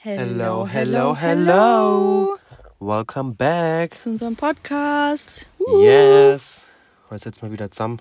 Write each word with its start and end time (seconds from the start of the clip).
Hello, 0.00 0.64
hello, 0.64 1.12
hello. 1.12 2.38
Welcome 2.78 3.34
back. 3.34 3.98
Zu 3.98 4.10
unserem 4.10 4.36
Podcast. 4.36 5.48
Yes. 5.80 6.62
Heute 7.10 7.24
setzen 7.24 7.42
wir 7.42 7.50
wieder 7.50 7.68
zusammen. 7.72 8.00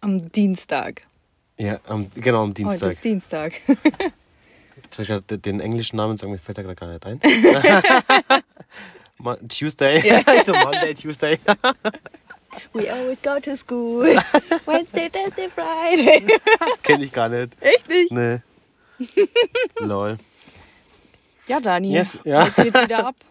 Am 0.00 0.30
Dienstag. 0.30 1.02
Ja, 1.58 1.80
am, 1.88 2.08
genau, 2.14 2.42
am 2.42 2.50
Heute 2.50 2.54
Dienstag. 2.54 2.92
ist 2.92 3.02
Dienstag. 3.02 3.54
Jetzt 4.80 4.98
will 5.00 5.24
ich 5.28 5.40
den 5.40 5.58
englischen 5.58 5.96
Namen 5.96 6.16
sagen, 6.16 6.30
mir 6.30 6.38
fällt 6.38 6.58
da 6.58 6.62
gerade 6.62 6.76
gar 6.76 6.92
nicht 6.92 7.04
ein. 7.04 8.38
Tuesday. 9.48 10.06
Ja. 10.06 10.22
also 10.26 10.52
Monday, 10.52 10.94
Tuesday. 10.94 11.40
We 12.74 12.88
always 12.88 13.20
go 13.20 13.40
to 13.40 13.56
school. 13.56 14.04
Wednesday, 14.66 15.10
Thursday, 15.10 15.48
Friday. 15.48 16.28
Kenn 16.84 17.02
ich 17.02 17.12
gar 17.12 17.28
nicht. 17.28 17.56
Echt 17.60 17.88
nicht? 17.88 18.12
Nee. 18.12 18.38
Lol. 19.80 20.18
Ja, 21.46 21.60
Dani. 21.60 21.92
Yes, 21.92 22.18
ja. 22.24 22.44
Heute 22.44 22.62
geht's 22.64 22.80
wieder 22.82 23.06
ab. 23.08 23.16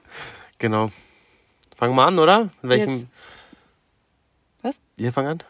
Genau. 0.59 0.91
Fangen 1.76 1.95
wir 1.95 2.05
an, 2.05 2.20
oder? 2.20 2.50
In 2.62 2.70
welchem? 2.70 2.90
Jetzt. 2.91 3.08
Was? 4.62 4.80
Ihr 4.98 5.12
fangen 5.12 5.28
an? 5.30 5.44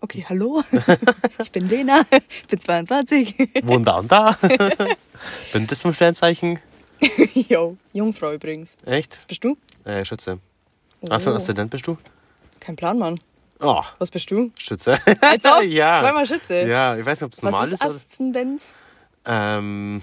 Okay, 0.00 0.24
hallo. 0.28 0.64
Ich 1.38 1.52
bin 1.52 1.68
Lena. 1.68 2.02
Bin 2.48 2.58
22. 2.58 3.36
Wohnen 3.62 3.84
da 3.84 3.98
und 3.98 4.10
da. 4.10 4.36
Bin 5.52 5.66
das 5.68 5.78
zum 5.78 5.92
Sternzeichen? 5.94 6.58
Jo. 7.34 7.76
Jungfrau 7.92 8.32
übrigens. 8.32 8.76
Echt? 8.84 9.16
Was 9.16 9.26
bist 9.26 9.44
du? 9.44 9.56
Äh, 9.84 10.04
Schütze. 10.04 10.40
Achso, 11.08 11.30
Oh. 11.30 11.34
Aszendent 11.36 11.70
bist 11.70 11.86
du? 11.86 11.96
Kein 12.58 12.74
Plan, 12.74 12.98
Mann. 12.98 13.20
Oh, 13.60 13.82
Was 13.98 14.10
bist 14.10 14.28
du? 14.32 14.50
Schütze. 14.58 14.98
Als 15.20 15.44
ob? 15.44 15.62
ja. 15.62 16.00
Zweimal 16.00 16.26
Schütze. 16.26 16.66
Ja, 16.66 16.96
ich 16.96 17.06
weiß 17.06 17.20
nicht, 17.20 17.26
ob 17.26 17.32
es 17.32 17.42
normal 17.42 17.62
Was 17.62 17.68
ist 17.74 17.74
ist. 17.74 17.86
oder- 17.86 17.94
Aszendenz? 17.94 18.74
Ähm, 19.24 20.02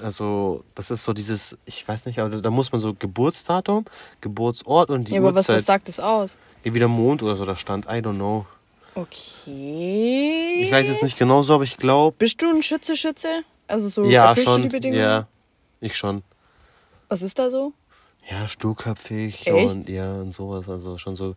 also, 0.00 0.64
das 0.74 0.90
ist 0.90 1.04
so 1.04 1.12
dieses, 1.12 1.56
ich 1.64 1.86
weiß 1.86 2.06
nicht, 2.06 2.18
aber 2.18 2.40
da 2.40 2.50
muss 2.50 2.72
man 2.72 2.80
so 2.80 2.94
Geburtsdatum, 2.94 3.84
Geburtsort 4.20 4.90
und 4.90 5.04
die 5.08 5.14
Ja, 5.14 5.20
aber 5.20 5.34
was, 5.34 5.44
Uhrzeit. 5.48 5.56
was 5.58 5.66
sagt 5.66 5.88
das 5.88 6.00
aus? 6.00 6.36
Wie 6.62 6.78
der 6.78 6.88
Mond 6.88 7.22
oder 7.22 7.36
so 7.36 7.44
da 7.44 7.56
stand, 7.56 7.86
I 7.86 7.98
don't 8.00 8.14
know. 8.16 8.46
Okay. 8.94 10.60
Ich 10.62 10.70
weiß 10.70 10.86
jetzt 10.86 11.02
nicht 11.02 11.18
genau 11.18 11.42
so, 11.42 11.54
aber 11.54 11.64
ich 11.64 11.76
glaube. 11.76 12.16
Bist 12.18 12.40
du 12.42 12.50
ein 12.50 12.62
Schütze, 12.62 12.94
Schütze? 12.96 13.42
Also 13.66 13.88
so 13.88 14.04
Ja, 14.04 14.26
erfüllst 14.28 14.48
du 14.48 14.52
schon. 14.52 14.62
die 14.62 14.68
Bedingungen? 14.68 15.00
Ja, 15.00 15.26
ich 15.80 15.96
schon. 15.96 16.22
Was 17.08 17.22
ist 17.22 17.38
da 17.38 17.50
so? 17.50 17.72
Ja, 18.30 18.46
sturköpfig 18.46 19.46
Echt? 19.48 19.64
und 19.74 19.88
ja 19.88 20.12
und 20.14 20.32
sowas. 20.32 20.68
Also 20.68 20.98
schon 20.98 21.16
so. 21.16 21.34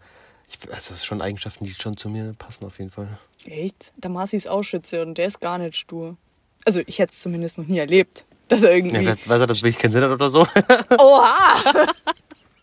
Ich, 0.47 0.59
also 0.63 0.73
das 0.73 0.87
sind 0.87 1.03
schon 1.03 1.21
Eigenschaften, 1.21 1.65
die 1.65 1.73
schon 1.73 1.97
zu 1.97 2.09
mir 2.09 2.33
passen 2.37 2.65
auf 2.65 2.77
jeden 2.77 2.91
Fall. 2.91 3.17
Echt? 3.45 3.91
Der 3.97 4.11
Marci 4.11 4.35
ist 4.35 4.47
auch 4.49 4.61
Schütze 4.63 5.01
und 5.01 5.17
der 5.17 5.27
ist 5.27 5.39
gar 5.39 5.57
nicht 5.57 5.75
stur. 5.75 6.17
Also 6.65 6.81
ich 6.85 6.99
hätte 6.99 7.13
es 7.13 7.19
zumindest 7.19 7.57
noch 7.57 7.65
nie 7.67 7.77
erlebt, 7.77 8.25
dass 8.47 8.63
er 8.63 8.71
Ja, 8.71 8.75
irgendwie... 8.77 8.97
vielleicht 8.97 9.29
weiß 9.29 9.41
er, 9.41 9.47
dass 9.47 9.61
ich 9.63 9.77
keinen 9.77 9.91
Sinn 9.91 10.03
hat 10.03 10.11
oder 10.11 10.29
so. 10.29 10.41
Oha! 10.97 11.63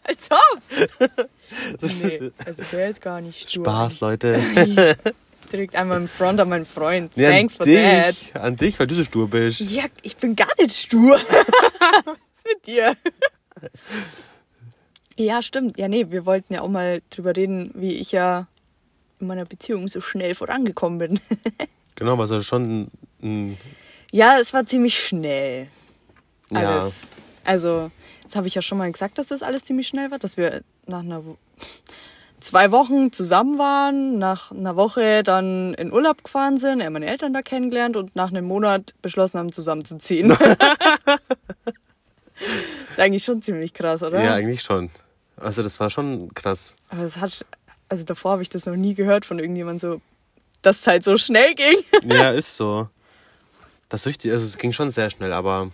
Als 0.04 0.28
ob! 0.30 1.28
nee, 2.02 2.32
also 2.44 2.62
der 2.72 2.88
ist 2.88 3.00
gar 3.00 3.20
nicht 3.20 3.48
stur. 3.50 3.64
Spaß, 3.64 4.00
Leute. 4.00 4.42
Direkt 5.52 5.76
einmal 5.76 5.98
im 5.98 6.08
Front 6.08 6.40
an 6.40 6.48
meinen 6.48 6.64
Freund. 6.66 7.12
Ja, 7.14 7.30
Thanks 7.30 7.54
for 7.54 7.64
an 7.66 7.72
that. 7.72 8.08
dich, 8.20 8.34
an 8.34 8.56
dich, 8.56 8.80
weil 8.80 8.88
du 8.88 8.96
so 8.96 9.04
stur 9.04 9.28
bist. 9.28 9.60
Ja, 9.60 9.84
ich 10.02 10.16
bin 10.16 10.34
gar 10.34 10.48
nicht 10.58 10.76
stur. 10.76 11.20
Was 11.20 12.16
ist 12.34 12.46
mit 12.52 12.66
dir? 12.66 12.96
ja, 15.16 15.40
stimmt. 15.42 15.78
Ja, 15.78 15.86
nee, 15.88 16.06
wir 16.10 16.26
wollten 16.26 16.54
ja 16.54 16.62
auch 16.62 16.68
mal 16.68 17.00
drüber 17.10 17.36
reden, 17.36 17.70
wie 17.74 17.92
ich 17.92 18.10
ja 18.12 18.48
in 19.20 19.26
meiner 19.28 19.44
Beziehung 19.44 19.86
so 19.86 20.00
schnell 20.00 20.34
vorangekommen 20.34 20.98
bin. 20.98 21.20
Genau, 21.94 22.18
was 22.18 22.30
er 22.30 22.42
schon 22.42 22.90
ein, 23.22 23.56
ja, 24.12 24.38
es 24.40 24.54
war 24.54 24.64
ziemlich 24.64 24.96
schnell. 24.98 25.66
ja, 26.52 26.58
Alles. 26.58 27.08
Also, 27.44 27.90
das 28.24 28.36
habe 28.36 28.46
ich 28.46 28.54
ja 28.54 28.62
schon 28.62 28.78
mal 28.78 28.92
gesagt, 28.92 29.18
dass 29.18 29.26
das 29.26 29.42
alles 29.42 29.64
ziemlich 29.64 29.88
schnell 29.88 30.12
war, 30.12 30.18
dass 30.20 30.36
wir 30.36 30.62
nach 30.86 31.00
einer 31.00 31.24
Wo 31.24 31.36
zwei 32.40 32.70
Wochen 32.72 33.12
zusammen 33.12 33.58
waren, 33.58 34.18
nach 34.18 34.50
einer 34.50 34.76
Woche 34.76 35.22
dann 35.22 35.74
in 35.74 35.92
Urlaub 35.92 36.24
gefahren 36.24 36.58
sind, 36.58 36.80
er 36.80 36.90
meine 36.90 37.06
Eltern 37.06 37.32
da 37.32 37.42
kennengelernt 37.42 37.96
und 37.96 38.16
nach 38.16 38.30
einem 38.30 38.44
Monat 38.46 38.94
beschlossen 39.00 39.38
haben, 39.38 39.52
zusammenzuziehen. 39.52 40.30
ist 42.90 42.98
eigentlich 42.98 43.24
schon 43.24 43.42
ziemlich 43.42 43.72
krass, 43.72 44.02
oder? 44.02 44.22
ja, 44.22 44.34
eigentlich 44.34 44.62
schon. 44.62 44.90
Also 45.36 45.62
das 45.62 45.78
war 45.80 45.88
schon 45.90 46.34
krass. 46.34 46.76
Aber 46.88 47.02
das 47.02 47.16
hat, 47.18 47.46
also 47.88 48.04
davor 48.04 48.32
habe 48.32 48.42
ich 48.42 48.48
das 48.48 48.66
noch 48.66 48.76
nie 48.76 48.94
gehört 48.94 49.24
von 49.24 49.38
irgendjemandem 49.38 49.92
so, 49.92 50.00
dass 50.62 50.80
es 50.80 50.86
halt 50.86 51.04
so 51.04 51.16
schnell 51.16 51.54
ging. 51.54 51.78
Ja, 52.04 52.32
ist 52.32 52.56
so. 52.56 52.88
Das 53.92 54.00
ist 54.00 54.06
richtig, 54.06 54.32
also 54.32 54.46
es 54.46 54.56
ging 54.56 54.72
schon 54.72 54.88
sehr 54.88 55.10
schnell, 55.10 55.34
aber 55.34 55.70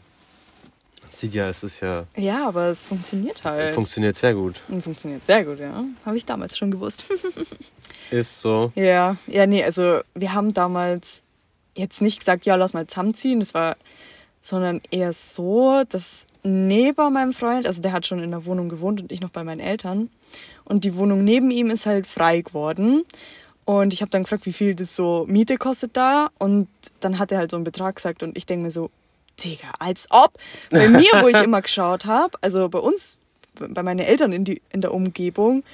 sieht 1.09 1.35
ja, 1.35 1.49
es 1.49 1.63
ist 1.63 1.79
ja, 1.79 2.05
Ja, 2.17 2.49
aber 2.49 2.65
es 2.65 2.85
funktioniert 2.85 3.45
halt. 3.45 3.73
funktioniert 3.73 4.17
sehr 4.17 4.35
gut. 4.35 4.61
Funktioniert 4.83 5.25
sehr 5.25 5.45
gut, 5.45 5.61
ja. 5.61 5.85
Habe 6.05 6.17
ich 6.17 6.25
damals 6.25 6.59
schon 6.59 6.73
gewusst. 6.73 7.05
Ist 8.11 8.41
so. 8.41 8.73
Ja, 8.75 9.17
ja, 9.29 9.47
nee, 9.47 9.63
also 9.63 10.01
wir 10.17 10.33
haben 10.33 10.53
damals 10.53 11.23
jetzt 11.77 12.03
nicht 12.03 12.19
gesagt, 12.19 12.45
ja, 12.45 12.57
lass 12.57 12.73
mal 12.73 12.89
zusammenziehen. 12.89 13.39
Das 13.39 13.55
war, 13.55 13.77
sondern 14.43 14.81
eher 14.91 15.13
so, 15.13 15.85
dass 15.89 16.27
neben 16.43 17.13
meinem 17.13 17.33
Freund, 17.33 17.69
also 17.69 17.81
der 17.81 17.93
hat 17.93 18.05
schon 18.05 18.19
in 18.19 18.33
der 18.33 18.47
Wohnung 18.47 18.69
gewohnt 18.69 19.01
und 19.01 19.13
ich 19.13 19.21
noch 19.21 19.31
bei 19.31 19.45
meinen 19.45 19.61
Eltern. 19.61 20.11
Und 20.65 20.83
die 20.83 20.97
Wohnung 20.97 21.23
neben 21.23 21.53
ihm 21.53 21.71
ist 21.71 21.87
halt 21.87 22.09
frei 22.09 22.41
geworden. 22.41 23.05
Und 23.69 23.93
ich 23.93 24.01
habe 24.01 24.09
dann 24.09 24.23
gefragt, 24.23 24.47
wie 24.47 24.55
viel 24.55 24.75
das 24.75 24.97
so 24.97 25.27
Miete 25.29 25.59
kostet 25.59 25.95
da. 25.95 26.31
Und 26.39 26.69
dann 27.01 27.19
hat 27.19 27.33
er 27.33 27.37
halt 27.37 27.51
so 27.51 27.59
einen 27.59 27.65
Betrag 27.65 27.97
gesagt. 27.97 28.23
Und 28.23 28.35
ich 28.35 28.47
denke 28.47 28.65
mir 28.65 28.71
so, 28.71 28.89
Digga, 29.39 29.69
als 29.79 30.07
ob. 30.09 30.39
Bei 30.71 30.89
mir, 30.89 31.11
wo 31.21 31.29
ich 31.29 31.37
immer 31.37 31.61
geschaut 31.61 32.07
habe, 32.07 32.39
also 32.41 32.71
bei 32.71 32.79
uns, 32.79 33.19
bei 33.59 33.83
meinen 33.83 33.99
Eltern 33.99 34.33
in, 34.33 34.47
die, 34.47 34.63
in 34.71 34.81
der 34.81 34.95
Umgebung, 34.95 35.65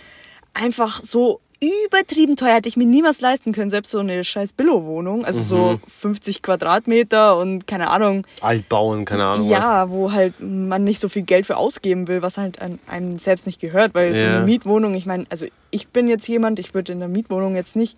einfach 0.54 1.00
so 1.02 1.40
übertrieben 1.86 2.36
teuer. 2.36 2.54
Hätte 2.54 2.68
ich 2.68 2.76
mir 2.76 2.86
niemals 2.86 3.20
leisten 3.20 3.52
können, 3.52 3.70
selbst 3.70 3.90
so 3.90 3.98
eine 4.00 4.24
scheiß 4.24 4.52
Billo-Wohnung. 4.54 5.24
Also 5.24 5.40
so 5.42 5.78
50 5.88 6.42
Quadratmeter 6.42 7.36
und 7.38 7.66
keine 7.66 7.90
Ahnung. 7.90 8.26
Altbauen, 8.40 9.04
keine 9.04 9.24
Ahnung 9.24 9.48
Ja, 9.48 9.90
wo 9.90 10.12
halt 10.12 10.34
man 10.40 10.84
nicht 10.84 11.00
so 11.00 11.08
viel 11.08 11.22
Geld 11.22 11.46
für 11.46 11.56
ausgeben 11.56 12.08
will, 12.08 12.22
was 12.22 12.36
halt 12.38 12.60
an 12.60 12.78
einem 12.86 13.18
selbst 13.18 13.46
nicht 13.46 13.60
gehört. 13.60 13.94
Weil 13.94 14.12
so 14.12 14.18
Ja. 14.18 14.36
eine 14.38 14.44
Mietwohnung, 14.46 14.94
ich 14.94 15.06
meine, 15.06 15.24
also 15.30 15.46
ich 15.70 15.88
bin 15.88 16.08
jetzt 16.08 16.26
jemand, 16.28 16.58
ich 16.58 16.74
würde 16.74 16.92
in 16.92 16.98
der 17.00 17.08
Mietwohnung 17.08 17.54
jetzt 17.56 17.76
nicht 17.76 17.96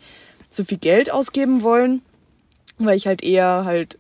so 0.50 0.64
viel 0.64 0.78
Geld 0.78 1.10
ausgeben 1.10 1.62
wollen, 1.62 2.02
weil 2.78 2.96
ich 2.96 3.06
halt 3.06 3.22
eher 3.22 3.64
halt 3.64 3.98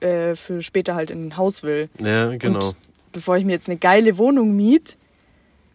äh, 0.00 0.34
für 0.36 0.60
später 0.62 0.94
halt 0.94 1.10
in 1.10 1.28
ein 1.28 1.36
Haus 1.36 1.62
will. 1.62 1.88
was. 1.98 2.06
Ja, 2.06 2.36
genau. 2.36 2.66
Und 2.68 2.76
bevor 3.12 3.36
ich 3.36 3.44
mir 3.44 3.52
jetzt 3.52 3.68
eine 3.68 3.78
geile 3.78 4.18
Wohnung 4.18 4.54
miet, 4.54 4.96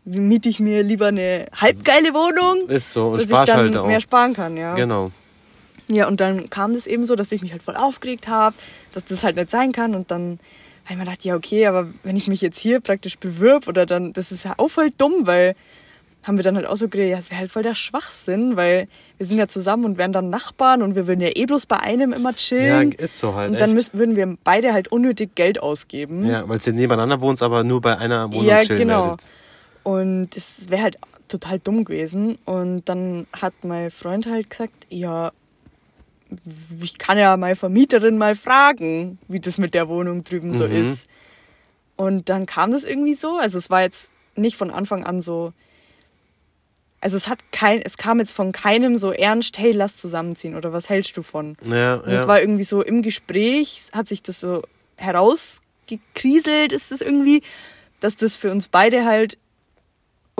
miete 0.09 0.49
ich 0.49 0.59
mir 0.59 0.83
lieber 0.83 1.07
eine 1.07 1.45
halbgeile 1.55 2.13
Wohnung, 2.13 2.67
ist 2.69 2.93
so. 2.93 3.07
Und 3.09 3.17
dass 3.17 3.25
ich 3.25 3.45
dann 3.47 3.57
halt 3.57 3.77
auch. 3.77 3.87
mehr 3.87 3.99
sparen 3.99 4.33
kann, 4.33 4.57
ja. 4.57 4.75
Genau. 4.75 5.11
Ja, 5.87 6.07
und 6.07 6.19
dann 6.21 6.49
kam 6.49 6.73
das 6.73 6.85
eben 6.85 7.05
so, 7.05 7.15
dass 7.15 7.31
ich 7.31 7.41
mich 7.41 7.51
halt 7.51 7.63
voll 7.63 7.75
aufgeregt 7.75 8.27
habe, 8.27 8.55
dass 8.93 9.05
das 9.05 9.23
halt 9.23 9.35
nicht 9.37 9.49
sein 9.49 9.71
kann. 9.71 9.95
Und 9.95 10.11
dann 10.11 10.39
habe 10.85 10.91
ich 10.93 10.97
mir 10.97 11.03
gedacht, 11.05 11.25
ja, 11.25 11.35
okay, 11.35 11.65
aber 11.65 11.87
wenn 12.03 12.15
ich 12.15 12.27
mich 12.27 12.41
jetzt 12.41 12.59
hier 12.59 12.79
praktisch 12.79 13.17
bewirb 13.17 13.67
oder 13.67 13.85
dann, 13.85 14.13
das 14.13 14.31
ist 14.31 14.45
ja 14.45 14.53
auch 14.57 14.67
voll 14.69 14.89
dumm, 14.95 15.25
weil 15.25 15.55
haben 16.27 16.37
wir 16.37 16.43
dann 16.43 16.57
halt 16.57 16.67
auch 16.67 16.75
so 16.75 16.89
geredet, 16.89 17.13
ja, 17.13 17.17
es 17.17 17.31
wäre 17.31 17.39
halt 17.39 17.49
voll 17.51 17.63
der 17.63 17.75
Schwachsinn, 17.75 18.55
weil 18.57 18.87
wir 19.17 19.25
sind 19.25 19.37
ja 19.37 19.47
zusammen 19.47 19.85
und 19.85 19.97
wären 19.97 20.11
dann 20.11 20.29
Nachbarn 20.29 20.81
und 20.83 20.93
wir 20.93 21.07
würden 21.07 21.21
ja 21.21 21.29
eh 21.33 21.45
bloß 21.45 21.65
bei 21.65 21.77
einem 21.79 22.11
immer 22.11 22.31
Ja, 22.31 22.35
chillen. 22.35 22.91
ist 22.91 23.17
so 23.19 23.35
halt. 23.35 23.51
und 23.51 23.61
dann 23.61 23.73
müssen, 23.73 23.97
würden 23.97 24.15
wir 24.17 24.37
beide 24.43 24.73
halt 24.73 24.89
unnötig 24.89 25.33
Geld 25.35 25.61
ausgeben. 25.63 26.27
ja, 26.27 26.47
weil 26.47 26.59
ihr 26.63 26.73
nebeneinander 26.73 27.21
wohnt, 27.21 27.41
aber 27.41 27.63
nur 27.63 27.79
bei 27.81 27.97
einer 27.97 28.31
Wohnung 28.33 28.45
Ja, 28.47 28.59
chillen 28.61 28.79
genau. 28.79 29.03
werdet. 29.05 29.31
Und 29.89 30.35
das 30.35 30.69
wäre 30.69 30.83
halt 30.83 30.97
total 31.27 31.57
dumm 31.59 31.83
gewesen. 31.85 32.37
Und 32.45 32.85
dann 32.87 33.25
hat 33.33 33.53
mein 33.63 33.89
Freund 33.91 34.25
halt 34.27 34.49
gesagt, 34.49 34.85
ja, 34.89 35.31
ich 36.81 36.97
kann 36.99 37.17
ja 37.17 37.35
meine 37.37 37.55
Vermieterin 37.55 38.17
mal 38.17 38.35
fragen, 38.35 39.17
wie 39.27 39.39
das 39.39 39.57
mit 39.57 39.73
der 39.73 39.87
Wohnung 39.89 40.23
drüben 40.23 40.53
so 40.53 40.67
Mhm. 40.67 40.75
ist. 40.75 41.07
Und 41.95 42.29
dann 42.29 42.45
kam 42.45 42.71
das 42.71 42.83
irgendwie 42.83 43.15
so. 43.15 43.37
Also 43.37 43.57
es 43.57 43.69
war 43.69 43.81
jetzt 43.81 44.11
nicht 44.35 44.57
von 44.57 44.69
Anfang 44.69 45.03
an 45.05 45.21
so. 45.21 45.53
Also 47.01 47.17
es 47.17 47.27
hat 47.27 47.39
kein, 47.51 47.81
es 47.81 47.97
kam 47.97 48.19
jetzt 48.19 48.33
von 48.33 48.51
keinem 48.51 48.97
so 48.97 49.11
ernst, 49.11 49.57
hey, 49.57 49.71
lass 49.71 49.95
zusammenziehen 49.95 50.55
oder 50.55 50.71
was 50.73 50.89
hältst 50.89 51.15
du 51.17 51.23
von? 51.23 51.57
Ja, 51.65 51.95
Und 51.95 52.09
ja. 52.09 52.15
es 52.15 52.27
war 52.27 52.41
irgendwie 52.41 52.63
so 52.65 52.81
im 52.83 53.01
Gespräch, 53.01 53.89
hat 53.93 54.07
sich 54.09 54.21
das 54.21 54.39
so 54.41 54.61
herausgekriselt, 54.97 56.73
ist 56.73 56.91
das 56.91 57.01
irgendwie, 57.01 57.41
dass 58.01 58.15
das 58.17 58.35
für 58.35 58.51
uns 58.51 58.67
beide 58.67 59.05
halt 59.05 59.37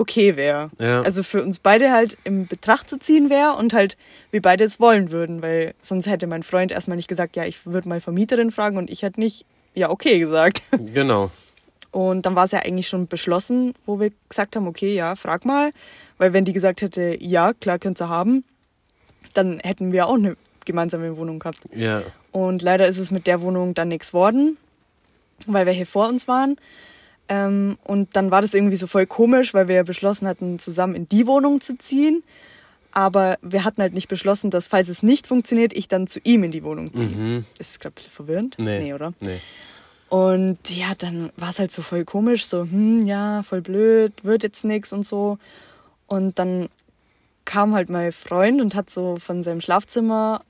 okay 0.00 0.36
wäre. 0.36 0.70
Ja. 0.78 1.02
Also 1.02 1.22
für 1.22 1.42
uns 1.42 1.58
beide 1.58 1.92
halt 1.92 2.16
in 2.24 2.46
Betracht 2.46 2.88
zu 2.88 2.98
ziehen 2.98 3.30
wäre 3.30 3.54
und 3.56 3.72
halt 3.72 3.96
wir 4.30 4.42
beide 4.42 4.64
es 4.64 4.80
wollen 4.80 5.12
würden, 5.12 5.42
weil 5.42 5.74
sonst 5.80 6.06
hätte 6.06 6.26
mein 6.26 6.42
Freund 6.42 6.72
erstmal 6.72 6.96
nicht 6.96 7.08
gesagt, 7.08 7.36
ja, 7.36 7.44
ich 7.44 7.66
würde 7.66 7.88
mal 7.88 8.00
Vermieterin 8.00 8.50
fragen 8.50 8.78
und 8.78 8.90
ich 8.90 9.02
hätte 9.02 9.20
nicht, 9.20 9.44
ja, 9.74 9.90
okay 9.90 10.18
gesagt. 10.18 10.62
Genau. 10.92 11.30
Und 11.92 12.24
dann 12.24 12.36
war 12.36 12.44
es 12.44 12.52
ja 12.52 12.60
eigentlich 12.60 12.88
schon 12.88 13.08
beschlossen, 13.08 13.74
wo 13.84 13.98
wir 13.98 14.12
gesagt 14.28 14.54
haben, 14.54 14.68
okay, 14.68 14.94
ja, 14.94 15.16
frag 15.16 15.44
mal. 15.44 15.72
Weil 16.18 16.32
wenn 16.32 16.44
die 16.44 16.52
gesagt 16.52 16.82
hätte, 16.82 17.16
ja, 17.20 17.52
klar, 17.52 17.80
könnt 17.80 18.00
ihr 18.00 18.08
haben, 18.08 18.44
dann 19.34 19.58
hätten 19.58 19.90
wir 19.90 20.06
auch 20.06 20.14
eine 20.14 20.36
gemeinsame 20.64 21.16
Wohnung 21.16 21.40
gehabt. 21.40 21.58
Ja. 21.74 22.02
Und 22.30 22.62
leider 22.62 22.86
ist 22.86 22.98
es 22.98 23.10
mit 23.10 23.26
der 23.26 23.40
Wohnung 23.40 23.74
dann 23.74 23.88
nichts 23.88 24.14
worden, 24.14 24.56
weil 25.46 25.66
wir 25.66 25.72
hier 25.72 25.86
vor 25.86 26.08
uns 26.08 26.28
waren. 26.28 26.56
Ähm, 27.30 27.78
und 27.84 28.16
dann 28.16 28.32
war 28.32 28.42
das 28.42 28.54
irgendwie 28.54 28.76
so 28.76 28.88
voll 28.88 29.06
komisch, 29.06 29.54
weil 29.54 29.68
wir 29.68 29.76
ja 29.76 29.82
beschlossen 29.84 30.26
hatten, 30.26 30.58
zusammen 30.58 30.96
in 30.96 31.08
die 31.08 31.28
Wohnung 31.28 31.60
zu 31.60 31.78
ziehen. 31.78 32.24
Aber 32.92 33.38
wir 33.40 33.64
hatten 33.64 33.80
halt 33.80 33.94
nicht 33.94 34.08
beschlossen, 34.08 34.50
dass 34.50 34.66
falls 34.66 34.88
es 34.88 35.04
nicht 35.04 35.28
funktioniert, 35.28 35.72
ich 35.72 35.86
dann 35.86 36.08
zu 36.08 36.18
ihm 36.24 36.42
in 36.42 36.50
die 36.50 36.64
Wohnung 36.64 36.92
ziehe. 36.92 37.06
Mhm. 37.06 37.44
Ist 37.60 37.84
ein 37.86 37.92
bisschen 37.92 38.10
verwirrend? 38.10 38.56
Nee. 38.58 38.80
nee 38.80 38.94
oder? 38.94 39.14
Nee. 39.20 39.40
Und 40.08 40.58
ja, 40.68 40.94
dann 40.98 41.30
war 41.36 41.50
es 41.50 41.60
halt 41.60 41.70
so 41.70 41.82
voll 41.82 42.04
komisch, 42.04 42.46
so, 42.46 42.62
hm, 42.62 43.06
ja, 43.06 43.44
voll 43.44 43.60
blöd, 43.60 44.12
wird 44.24 44.42
jetzt 44.42 44.64
nichts 44.64 44.92
und 44.92 45.06
so. 45.06 45.38
Und 46.08 46.40
dann 46.40 46.68
kam 47.44 47.74
halt 47.74 47.90
mein 47.90 48.10
Freund 48.10 48.60
und 48.60 48.74
hat 48.74 48.90
so 48.90 49.16
von 49.16 49.44
seinem 49.44 49.60
Schlafzimmer 49.60 50.42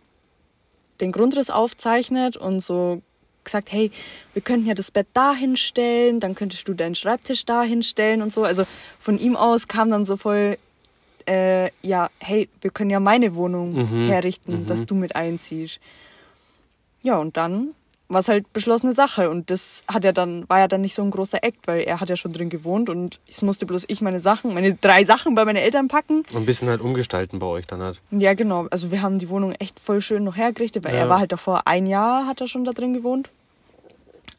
den 1.03 1.13
Grundriss 1.13 1.51
aufzeichnet 1.51 2.39
und 2.39 2.61
so 2.61 3.03
gesagt, 3.45 3.73
hey, 3.73 3.91
wir 4.33 4.43
könnten 4.43 4.67
ja 4.67 4.75
das 4.75 4.91
Bett 4.91 5.07
da 5.13 5.35
hinstellen, 5.35 6.21
dann 6.21 6.35
könntest 6.35 6.67
du 6.69 6.75
deinen 6.75 6.95
Schreibtisch 6.95 7.45
da 7.45 7.63
hinstellen 7.63 8.23
und 8.23 8.33
so. 8.33 8.45
Also 8.45 8.65
von 8.99 9.19
ihm 9.19 9.37
aus 9.37 9.69
kam 9.69 9.91
dann 9.91 10.05
so 10.05 10.17
voll, 10.17 10.59
äh, 11.29 11.71
ja, 11.83 12.11
hey, 12.19 12.49
wir 12.61 12.71
können 12.71 12.91
ja 12.91 13.01
meine 13.01 13.35
Wohnung 13.35 13.73
Mhm, 13.75 14.07
herrichten, 14.09 14.67
dass 14.67 14.87
du 14.87 14.95
mit 14.95 15.17
einziehst. 15.17 15.81
Ja, 17.03 17.17
und 17.17 17.37
dann 17.37 17.75
war 18.11 18.21
es 18.21 18.29
halt 18.29 18.53
beschlossene 18.53 18.93
Sache 18.93 19.31
und 19.31 19.51
das 19.51 19.83
hat 19.89 20.05
ja 20.05 20.11
dann, 20.13 20.47
war 20.51 20.59
ja 20.59 20.69
dann 20.69 20.81
nicht 20.83 20.95
so 20.95 21.03
ein 21.03 21.11
großer 21.11 21.43
Act, 21.45 21.67
weil 21.67 21.83
er 21.83 22.01
hat 22.01 22.11
ja 22.11 22.17
schon 22.17 22.33
drin 22.33 22.51
gewohnt 22.51 22.91
und 22.91 23.21
es 23.29 23.41
musste 23.41 23.67
bloß 23.67 23.85
ich 23.89 24.01
meine 24.01 24.19
Sachen, 24.21 24.53
meine 24.53 24.75
drei 24.75 25.05
Sachen 25.05 25.35
bei 25.37 25.45
meinen 25.45 25.57
Eltern 25.57 25.89
packen. 25.89 26.19
Und 26.33 26.37
ein 26.37 26.45
bisschen 26.47 26.69
halt 26.69 26.81
umgestalten 26.81 27.39
bei 27.39 27.47
euch 27.47 27.67
dann 27.67 27.81
halt. 27.81 28.03
Ja, 28.11 28.35
genau. 28.35 28.67
Also 28.71 28.91
wir 28.91 29.01
haben 29.01 29.19
die 29.21 29.29
Wohnung 29.31 29.53
echt 29.53 29.79
voll 29.81 30.03
schön 30.03 30.25
noch 30.25 30.37
hergerichtet, 30.37 30.85
weil 30.85 30.93
Ja. 30.95 31.01
er 31.03 31.09
war 31.09 31.21
halt 31.21 31.33
davor 31.33 31.67
ein 31.67 31.87
Jahr, 31.87 32.27
hat 32.27 32.41
er 32.41 32.49
schon 32.49 32.65
da 32.65 32.73
drin 32.73 32.93
gewohnt. 32.95 33.31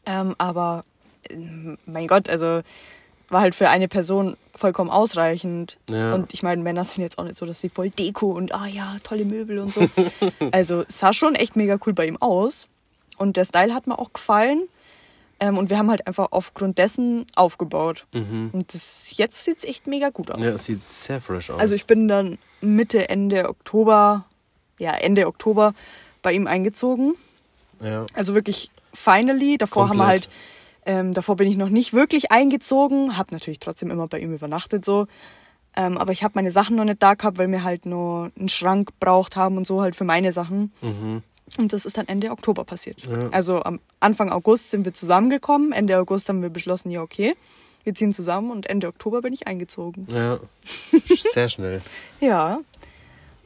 Ähm, 0.06 0.34
aber 0.38 0.84
ähm, 1.30 1.78
mein 1.86 2.06
Gott, 2.08 2.28
also 2.28 2.60
war 3.28 3.40
halt 3.40 3.54
für 3.54 3.70
eine 3.70 3.88
Person 3.88 4.36
vollkommen 4.54 4.90
ausreichend. 4.90 5.78
Ja. 5.88 6.14
Und 6.14 6.34
ich 6.34 6.42
meine, 6.42 6.62
Männer 6.62 6.84
sind 6.84 7.02
jetzt 7.02 7.18
auch 7.18 7.24
nicht 7.24 7.38
so, 7.38 7.46
dass 7.46 7.60
sie 7.60 7.70
voll 7.70 7.88
Deko 7.88 8.32
und 8.32 8.54
ah 8.54 8.66
ja, 8.66 8.96
tolle 9.02 9.24
Möbel 9.24 9.58
und 9.58 9.72
so. 9.72 9.80
also 10.52 10.84
es 10.86 10.98
sah 10.98 11.14
schon 11.14 11.34
echt 11.36 11.56
mega 11.56 11.78
cool 11.86 11.94
bei 11.94 12.06
ihm 12.06 12.18
aus. 12.20 12.68
Und 13.22 13.36
der 13.36 13.44
Style 13.44 13.72
hat 13.72 13.86
mir 13.86 13.98
auch 13.98 14.12
gefallen. 14.12 14.68
Ähm, 15.38 15.56
und 15.58 15.70
wir 15.70 15.78
haben 15.78 15.90
halt 15.90 16.06
einfach 16.06 16.28
aufgrund 16.32 16.78
dessen 16.78 17.24
aufgebaut. 17.36 18.06
Und 18.12 18.74
das, 18.74 19.16
jetzt 19.16 19.44
sieht 19.44 19.58
es 19.58 19.64
echt 19.64 19.86
mega 19.86 20.10
gut 20.10 20.30
aus. 20.30 20.38
Mhm. 20.38 20.44
Ja, 20.44 20.50
es 20.50 20.64
sieht 20.64 20.82
sehr 20.82 21.20
fresh 21.20 21.50
aus. 21.50 21.60
Also 21.60 21.74
ich 21.74 21.86
bin 21.86 22.08
dann 22.08 22.38
Mitte, 22.60 23.08
Ende 23.08 23.48
Oktober, 23.48 24.26
ja, 24.78 24.92
Ende 24.92 25.26
Oktober 25.26 25.72
bei 26.20 26.32
ihm 26.32 26.46
eingezogen. 26.46 27.14
ja. 27.80 28.06
Also 28.14 28.34
wirklich 28.34 28.70
finally. 28.92 29.56
Davor 29.56 29.88
haben 29.88 29.98
wir 29.98 30.06
halt, 30.06 30.28
Komplett. 30.84 31.00
ähm, 31.00 31.12
davor 31.14 31.36
bin 31.36 31.48
ich 31.48 31.56
noch 31.56 31.70
nicht 31.70 31.92
wirklich 31.92 32.30
eingezogen, 32.30 33.16
habe 33.16 33.32
natürlich 33.32 33.58
trotzdem 33.58 33.90
immer 33.90 34.06
bei 34.08 34.20
ihm 34.20 34.34
übernachtet 34.34 34.84
so. 34.84 35.06
Ähm, 35.74 35.96
aber 35.96 36.12
ich 36.12 36.22
habe 36.22 36.32
meine 36.34 36.50
Sachen 36.50 36.76
noch 36.76 36.84
nicht 36.84 37.02
da 37.02 37.14
gehabt, 37.14 37.38
weil 37.38 37.50
wir 37.50 37.64
halt 37.64 37.86
nur 37.86 38.30
einen 38.38 38.48
Schrank 38.48 38.90
braucht 39.00 39.36
haben 39.36 39.56
und 39.56 39.66
so 39.66 39.80
halt 39.80 39.96
für 39.96 40.04
meine 40.04 40.30
Sachen. 40.32 40.72
Mhm. 40.82 41.22
Und 41.58 41.72
das 41.72 41.84
ist 41.84 41.98
dann 41.98 42.08
Ende 42.08 42.30
Oktober 42.30 42.64
passiert. 42.64 43.02
Ja. 43.06 43.28
Also 43.30 43.62
am 43.62 43.78
Anfang 44.00 44.30
August 44.30 44.70
sind 44.70 44.84
wir 44.84 44.94
zusammengekommen. 44.94 45.72
Ende 45.72 45.98
August 45.98 46.28
haben 46.28 46.40
wir 46.42 46.48
beschlossen, 46.48 46.90
ja 46.90 47.02
okay, 47.02 47.34
wir 47.84 47.94
ziehen 47.94 48.12
zusammen 48.12 48.50
und 48.50 48.66
Ende 48.66 48.86
Oktober 48.88 49.20
bin 49.22 49.32
ich 49.32 49.46
eingezogen. 49.46 50.06
Ja. 50.10 50.38
Sehr 51.32 51.48
schnell. 51.48 51.82
Ja. 52.20 52.60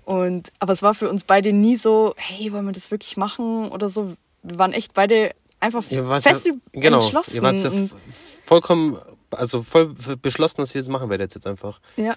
Und, 0.04 0.52
aber 0.60 0.72
es 0.72 0.82
war 0.82 0.94
für 0.94 1.08
uns 1.10 1.24
beide 1.24 1.52
nie 1.52 1.74
so, 1.74 2.14
hey, 2.16 2.52
wollen 2.52 2.64
wir 2.66 2.72
das 2.72 2.90
wirklich 2.92 3.16
machen 3.16 3.68
oder 3.70 3.88
so. 3.88 4.12
Wir 4.44 4.58
waren 4.58 4.72
echt 4.72 4.94
beide 4.94 5.32
einfach 5.58 5.82
fest 5.82 6.46
ja, 6.46 6.52
genau, 6.72 6.98
entschlossen. 6.98 7.34
Ihr 7.34 7.42
wart 7.42 7.58
ja 7.58 7.70
f- 7.72 7.96
vollkommen, 8.44 8.98
also 9.32 9.62
voll 9.64 9.94
beschlossen, 10.22 10.58
dass 10.58 10.72
ihr 10.76 10.80
das 10.82 10.88
machen 10.88 11.10
werdet 11.10 11.34
jetzt 11.34 11.46
einfach. 11.46 11.80
ja. 11.96 12.14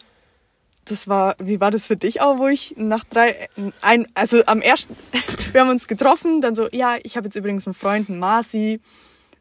Das 0.89 1.07
war, 1.07 1.35
wie 1.39 1.59
war 1.59 1.71
das 1.71 1.85
für 1.87 1.95
dich 1.95 2.19
auch, 2.21 2.37
wo 2.39 2.47
ich 2.47 2.73
nach 2.77 3.03
drei, 3.03 3.47
ein, 3.81 4.07
also 4.15 4.41
am 4.45 4.61
ersten, 4.61 4.95
wir 5.51 5.61
haben 5.61 5.69
uns 5.69 5.87
getroffen, 5.87 6.41
dann 6.41 6.55
so, 6.55 6.67
ja, 6.71 6.97
ich 7.03 7.15
habe 7.15 7.27
jetzt 7.27 7.35
übrigens 7.35 7.67
einen 7.67 7.73
Freund, 7.73 8.09
einen 8.09 8.19
Marci. 8.19 8.79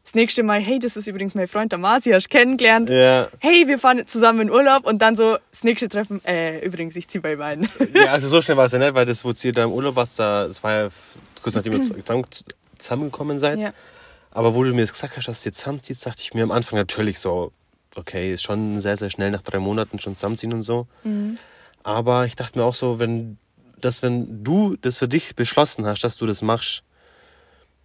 Das 0.03 0.15
nächste 0.15 0.41
Mal, 0.43 0.59
hey, 0.59 0.79
das 0.79 0.97
ist 0.97 1.07
übrigens 1.07 1.35
mein 1.35 1.47
Freund, 1.47 1.71
der 1.71 1.77
Marci, 1.79 2.11
hast 2.11 2.25
du 2.25 2.29
kennengelernt. 2.29 2.89
Ja. 2.89 3.27
Hey, 3.39 3.67
wir 3.67 3.77
fahren 3.77 4.05
zusammen 4.07 4.41
in 4.41 4.49
Urlaub 4.51 4.85
und 4.87 5.01
dann 5.01 5.15
so, 5.15 5.37
das 5.51 5.63
nächste 5.63 5.87
Treffen, 5.87 6.23
äh, 6.25 6.65
übrigens, 6.65 6.95
ich 6.95 7.07
zieh 7.07 7.19
bei 7.19 7.37
ein. 7.43 7.69
Ja, 7.93 8.13
also 8.13 8.27
so 8.27 8.41
schnell 8.41 8.57
war 8.57 8.65
es 8.65 8.71
ja 8.71 8.79
nicht, 8.79 8.93
weil 8.93 9.05
das, 9.05 9.23
wo 9.23 9.31
ihr 9.31 9.53
da 9.53 9.63
im 9.63 9.71
Urlaub 9.71 9.95
warst, 9.95 10.17
da, 10.17 10.47
das 10.47 10.63
war 10.63 10.71
ja 10.71 10.89
kurz 11.43 11.55
nachdem 11.55 11.73
ihr 11.73 11.83
zusammen- 12.03 12.25
zusammengekommen 12.77 13.39
seid. 13.39 13.59
Ja. 13.59 13.73
Aber 14.31 14.55
wo 14.55 14.63
du 14.63 14.73
mir 14.73 14.81
das 14.81 14.93
gesagt 14.93 15.17
hast, 15.17 15.27
dass 15.27 15.43
du 15.43 15.49
jetzt 15.49 15.59
zusammenziehst, 15.59 16.05
dachte 16.05 16.21
ich 16.21 16.33
mir 16.33 16.43
am 16.43 16.51
Anfang 16.51 16.77
natürlich 16.79 17.19
so, 17.19 17.51
okay, 17.95 18.33
ist 18.33 18.43
schon 18.43 18.79
sehr, 18.79 18.97
sehr 18.97 19.09
schnell 19.09 19.31
nach 19.31 19.41
drei 19.41 19.59
Monaten 19.59 19.99
schon 19.99 20.15
zusammenziehen 20.15 20.53
und 20.53 20.61
so. 20.61 20.87
Aber 21.83 22.25
ich 22.25 22.35
dachte 22.35 22.57
mir 22.59 22.65
auch 22.65 22.75
so, 22.75 22.99
wenn, 22.99 23.37
dass 23.79 24.03
wenn 24.03 24.43
du 24.43 24.75
das 24.81 24.97
für 24.97 25.07
dich 25.07 25.35
beschlossen 25.35 25.85
hast, 25.85 26.03
dass 26.03 26.17
du 26.17 26.25
das 26.25 26.41
machst, 26.41 26.83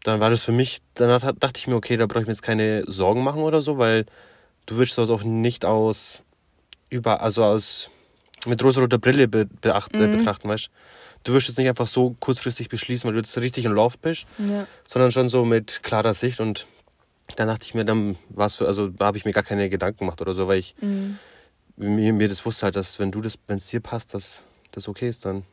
dann 0.02 0.20
war 0.20 0.30
das 0.30 0.42
für 0.44 0.52
mich, 0.52 0.80
dann 0.94 1.22
hat- 1.22 1.36
dachte 1.42 1.58
ich 1.58 1.66
mir, 1.66 1.76
okay, 1.76 1.96
da 1.96 2.06
brauche 2.06 2.20
ich 2.20 2.26
mir 2.26 2.32
jetzt 2.32 2.42
keine 2.42 2.84
Sorgen 2.90 3.22
machen 3.22 3.42
oder 3.42 3.62
so, 3.62 3.78
weil 3.78 4.04
du 4.66 4.76
würdest 4.76 4.98
das 4.98 5.10
auch 5.10 5.22
nicht 5.22 5.64
aus 5.64 6.20
über, 6.90 7.22
also 7.22 7.44
aus 7.44 7.88
mit 8.46 8.62
rosa-roter 8.62 8.98
Brille 8.98 9.26
be, 9.28 9.46
beacht, 9.46 9.94
äh, 9.94 10.08
betrachten, 10.08 10.48
weißt 10.48 10.68
du? 11.24 11.32
wirst 11.32 11.48
jetzt 11.48 11.56
nicht 11.56 11.68
einfach 11.68 11.86
so 11.86 12.14
kurzfristig 12.20 12.68
beschließen, 12.68 13.06
weil 13.08 13.14
du 13.14 13.20
jetzt 13.20 13.36
richtig 13.38 13.64
in 13.64 13.72
Lauf 13.72 13.98
bist, 13.98 14.26
Ja. 14.36 14.66
sondern 14.86 15.10
schon 15.10 15.30
so 15.30 15.46
mit 15.46 15.80
klarer 15.82 16.12
Sicht 16.12 16.40
und 16.40 16.66
dann 17.36 17.48
dachte 17.48 17.64
ich 17.64 17.74
mir, 17.74 17.84
dann 17.84 18.16
war 18.28 18.46
es 18.46 18.56
für, 18.56 18.66
also 18.66 18.88
da 18.88 19.06
habe 19.06 19.16
ich 19.18 19.24
mir 19.24 19.32
gar 19.32 19.42
keine 19.44 19.68
Gedanken 19.70 20.00
gemacht 20.00 20.20
oder 20.20 20.34
so, 20.34 20.46
weil 20.48 20.58
ich 20.58 20.74
mir, 21.76 22.12
mir 22.12 22.28
das 22.28 22.44
wusste 22.46 22.64
halt, 22.64 22.76
dass 22.76 22.98
wenn 22.98 23.10
du 23.10 23.20
das, 23.20 23.38
wenn 23.46 23.58
es 23.58 23.66
dir 23.66 23.80
passt, 23.80 24.14
dass 24.14 24.44
das 24.72 24.88
okay 24.88 25.08
ist 25.08 25.24
dann. 25.24 25.44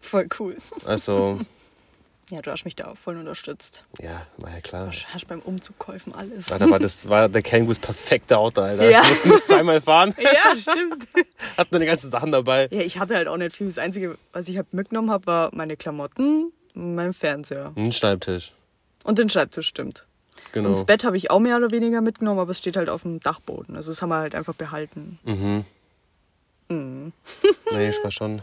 Voll 0.00 0.28
cool. 0.38 0.56
Also, 0.84 1.40
Ja, 2.30 2.40
du 2.40 2.52
hast 2.52 2.64
mich 2.64 2.76
da 2.76 2.86
auch 2.86 2.96
voll 2.96 3.16
unterstützt. 3.16 3.84
ja, 4.00 4.24
war 4.36 4.52
ja 4.52 4.60
klar. 4.60 4.86
Hast, 4.86 5.12
hast 5.12 5.26
beim 5.26 5.40
Umzug 5.40 5.80
geholfen, 5.80 6.14
alles. 6.14 6.48
Ja, 6.48 6.58
da 6.58 6.70
war 6.70 6.78
das 6.78 7.08
war 7.08 7.28
der 7.28 7.42
Kangaroos 7.42 7.80
perfekte 7.80 8.38
Auto, 8.38 8.60
Alter. 8.60 8.88
Ja. 8.88 9.02
Wir 9.02 9.08
mussten 9.08 9.30
das 9.30 9.46
zweimal 9.46 9.80
fahren, 9.80 10.14
Ja, 10.18 10.54
stimmt. 10.56 11.08
hatten 11.56 11.72
deine 11.72 11.86
ganzen 11.86 12.08
Sachen 12.08 12.30
dabei. 12.30 12.68
Ja, 12.70 12.82
ich 12.82 13.00
hatte 13.00 13.16
halt 13.16 13.26
auch 13.26 13.36
nicht 13.36 13.56
viel. 13.56 13.66
Das 13.66 13.78
Einzige, 13.78 14.16
was 14.32 14.46
ich 14.46 14.56
halt 14.56 14.72
mitgenommen 14.72 15.10
habe, 15.10 15.26
war 15.26 15.50
meine 15.52 15.76
Klamotten, 15.76 16.52
mein 16.74 17.14
Fernseher. 17.14 17.72
Ein 17.74 17.90
Schreibtisch. 17.90 18.52
Und 19.02 19.18
den 19.18 19.28
Schreibtisch, 19.28 19.66
stimmt. 19.66 20.06
Genau. 20.52 20.68
Und 20.68 20.74
das 20.74 20.84
Bett 20.84 21.04
habe 21.04 21.16
ich 21.16 21.30
auch 21.30 21.38
mehr 21.40 21.56
oder 21.56 21.70
weniger 21.70 22.00
mitgenommen, 22.00 22.40
aber 22.40 22.50
es 22.50 22.58
steht 22.58 22.76
halt 22.76 22.88
auf 22.88 23.02
dem 23.02 23.20
Dachboden. 23.20 23.76
Also 23.76 23.90
das 23.92 24.02
haben 24.02 24.08
wir 24.08 24.18
halt 24.18 24.34
einfach 24.34 24.54
behalten. 24.54 25.18
Mhm. 25.24 25.64
Mhm. 26.68 27.12
Nee, 27.72 27.88
ich 27.90 28.02
war 28.02 28.10
schon. 28.10 28.42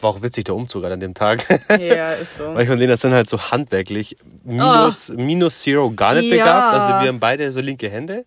War 0.00 0.10
auch 0.10 0.22
witzig, 0.22 0.44
der 0.44 0.56
Umzug 0.56 0.84
an 0.84 0.98
dem 0.98 1.14
Tag. 1.14 1.46
Ja, 1.80 2.12
ist 2.14 2.36
so. 2.38 2.44
Weil 2.54 2.64
ich 2.64 2.70
und 2.70 2.78
Lena 2.78 2.96
sind 2.96 3.12
halt 3.12 3.28
so 3.28 3.38
handwerklich 3.40 4.16
minus, 4.42 5.10
minus 5.10 5.60
Zero 5.62 5.90
gar 5.92 6.14
nicht. 6.14 6.24
Ja. 6.24 6.30
begabt. 6.36 6.74
Also 6.74 6.88
wir 7.02 7.08
haben 7.08 7.20
beide 7.20 7.52
so 7.52 7.60
linke 7.60 7.88
Hände. 7.88 8.24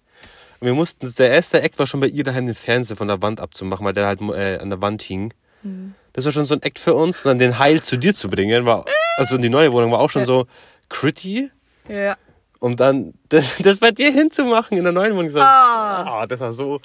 Und 0.62 0.68
wir 0.68 0.74
mussten, 0.74 1.14
der 1.18 1.32
erste 1.32 1.62
Act 1.62 1.78
war 1.78 1.86
schon 1.86 2.00
bei 2.00 2.08
ihr 2.08 2.24
daheim 2.24 2.46
den 2.46 2.56
Fernseher 2.56 2.96
von 2.96 3.10
der 3.10 3.22
Wand 3.22 3.42
abzumachen, 3.42 3.86
weil 3.86 3.94
der 3.94 4.08
halt 4.08 4.22
äh, 4.22 4.58
an 4.60 4.70
der 4.70 4.82
Wand 4.82 5.02
hing. 5.02 5.34
Mhm. 5.64 5.96
Das 6.14 6.24
war 6.24 6.32
schon 6.32 6.46
so 6.46 6.54
ein 6.56 6.62
Act 6.64 6.80
für 6.80 6.94
uns. 6.94 7.25
Und 7.25 7.30
dann 7.32 7.40
den 7.40 7.60
Heil 7.60 7.82
zu 7.82 7.98
dir 7.98 8.14
zu 8.14 8.30
bringen, 8.30 8.66
war, 8.66 8.86
also 9.18 9.36
in 9.36 9.42
die 9.42 9.50
neue 9.50 9.74
Wohnung 9.74 9.92
war 9.92 10.00
auch 10.00 10.10
schon 10.10 10.22
Ja. 10.22 10.25
so 10.28 10.48
gritty. 10.88 11.52
Ja. 11.90 12.16
Und 12.65 12.79
dann 12.79 13.13
das, 13.29 13.60
das 13.60 13.79
bei 13.79 13.91
dir 13.91 14.12
hinzumachen 14.12 14.75
in 14.75 14.84
der 14.84 14.91
neuen 14.91 15.15
Wohnung. 15.15 15.31
Ah. 15.38 16.22
ah, 16.22 16.25
das 16.25 16.39
war 16.39 16.51
so. 16.51 16.81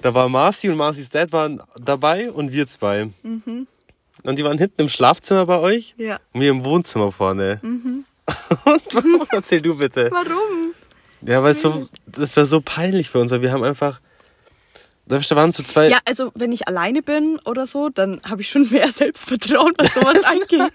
Da 0.00 0.14
war 0.14 0.28
Marci 0.28 0.68
und 0.68 0.76
Marcis 0.76 1.10
Dad 1.10 1.32
waren 1.32 1.60
dabei 1.76 2.30
und 2.30 2.52
wir 2.52 2.68
zwei. 2.68 3.10
Mhm. 3.24 3.66
Und 4.22 4.38
die 4.38 4.44
waren 4.44 4.58
hinten 4.58 4.82
im 4.82 4.88
Schlafzimmer 4.88 5.44
bei 5.46 5.58
euch 5.58 5.96
Ja. 5.98 6.20
und 6.32 6.40
wir 6.40 6.50
im 6.50 6.64
Wohnzimmer 6.64 7.10
vorne. 7.10 7.58
Mhm. 7.62 8.04
und 8.64 8.82
warum 8.94 9.26
erzähl 9.32 9.60
du 9.60 9.76
bitte? 9.76 10.08
Warum? 10.12 10.72
Ja, 11.22 11.42
weil 11.42 11.54
so, 11.54 11.88
das 12.06 12.36
war 12.36 12.44
so 12.44 12.60
peinlich 12.60 13.10
für 13.10 13.18
uns, 13.18 13.32
weil 13.32 13.42
wir 13.42 13.50
haben 13.50 13.64
einfach. 13.64 14.00
Da 15.06 15.20
waren 15.30 15.50
so 15.50 15.64
zwei. 15.64 15.88
Ja, 15.88 15.98
also 16.04 16.30
wenn 16.36 16.52
ich 16.52 16.68
alleine 16.68 17.02
bin 17.02 17.40
oder 17.44 17.66
so, 17.66 17.88
dann 17.88 18.20
habe 18.22 18.42
ich 18.42 18.50
schon 18.50 18.70
mehr 18.70 18.88
Selbstvertrauen, 18.92 19.72
was 19.78 19.94
sowas 19.94 20.22
angeht. 20.22 20.72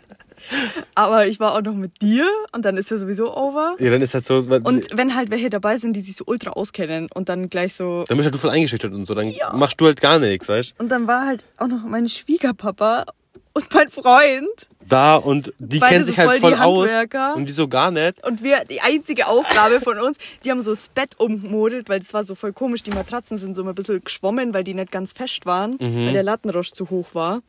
Aber 0.95 1.27
ich 1.27 1.39
war 1.39 1.55
auch 1.55 1.61
noch 1.61 1.73
mit 1.73 2.01
dir 2.01 2.27
und 2.53 2.63
dann 2.65 2.77
ist 2.77 2.91
ja 2.91 2.97
sowieso 2.97 3.35
over. 3.35 3.75
Ja, 3.79 3.91
dann 3.91 4.01
ist 4.01 4.13
halt 4.13 4.25
so. 4.25 4.37
Und 4.37 4.87
wenn 4.93 5.15
halt 5.15 5.29
welche 5.29 5.49
dabei 5.49 5.77
sind, 5.77 5.93
die 5.93 6.01
sich 6.01 6.15
so 6.15 6.23
ultra 6.27 6.51
auskennen 6.51 7.07
und 7.13 7.29
dann 7.29 7.49
gleich 7.49 7.73
so. 7.73 8.03
dann 8.07 8.17
bist 8.17 8.25
halt 8.25 8.33
du 8.35 8.39
voll 8.39 8.49
eingeschüchtert 8.51 8.93
und 8.93 9.05
so. 9.05 9.13
Dann 9.13 9.27
Ja. 9.29 9.53
machst 9.53 9.79
du 9.79 9.85
halt 9.85 9.99
gar 10.01 10.19
nichts, 10.19 10.47
weißt 10.49 10.75
Und 10.79 10.89
dann 10.89 11.07
war 11.07 11.25
halt 11.25 11.45
auch 11.57 11.67
noch 11.67 11.83
mein 11.85 12.07
Schwiegerpapa 12.09 13.05
und 13.53 13.73
mein 13.73 13.89
Freund. 13.89 14.47
Da 14.89 15.17
und 15.17 15.51
die 15.59 15.79
Beide 15.79 15.91
kennen 15.95 16.05
so 16.05 16.11
sich 16.11 16.17
halt 16.17 16.29
voll 16.29 16.39
voll 16.39 16.53
die 16.53 16.59
aus. 16.59 17.35
Und 17.35 17.49
die 17.49 17.51
so 17.53 17.67
gar 17.67 17.91
nicht. 17.91 18.25
Und 18.25 18.41
wir, 18.41 18.63
die 18.63 18.79
einzige 18.79 19.27
Aufgabe 19.27 19.81
von 19.81 19.99
uns, 19.99 20.17
die 20.45 20.51
haben 20.51 20.61
so 20.61 20.69
das 20.71 20.87
Bett 20.87 21.19
umgemodelt, 21.19 21.89
weil 21.89 21.99
das 21.99 22.13
war 22.13 22.23
so 22.23 22.35
voll 22.35 22.53
komisch. 22.53 22.83
Die 22.83 22.91
Matratzen 22.91 23.37
sind 23.37 23.53
so 23.55 23.65
ein 23.67 23.75
bisschen 23.75 24.01
geschwommen, 24.01 24.53
weil 24.53 24.63
die 24.63 24.73
nicht 24.73 24.91
ganz 24.93 25.11
fest 25.11 25.45
waren, 25.45 25.71
Mhm. 25.71 26.05
weil 26.05 26.13
der 26.13 26.23
Lattenrost 26.23 26.73
zu 26.73 26.89
hoch 26.89 27.09
war. 27.13 27.41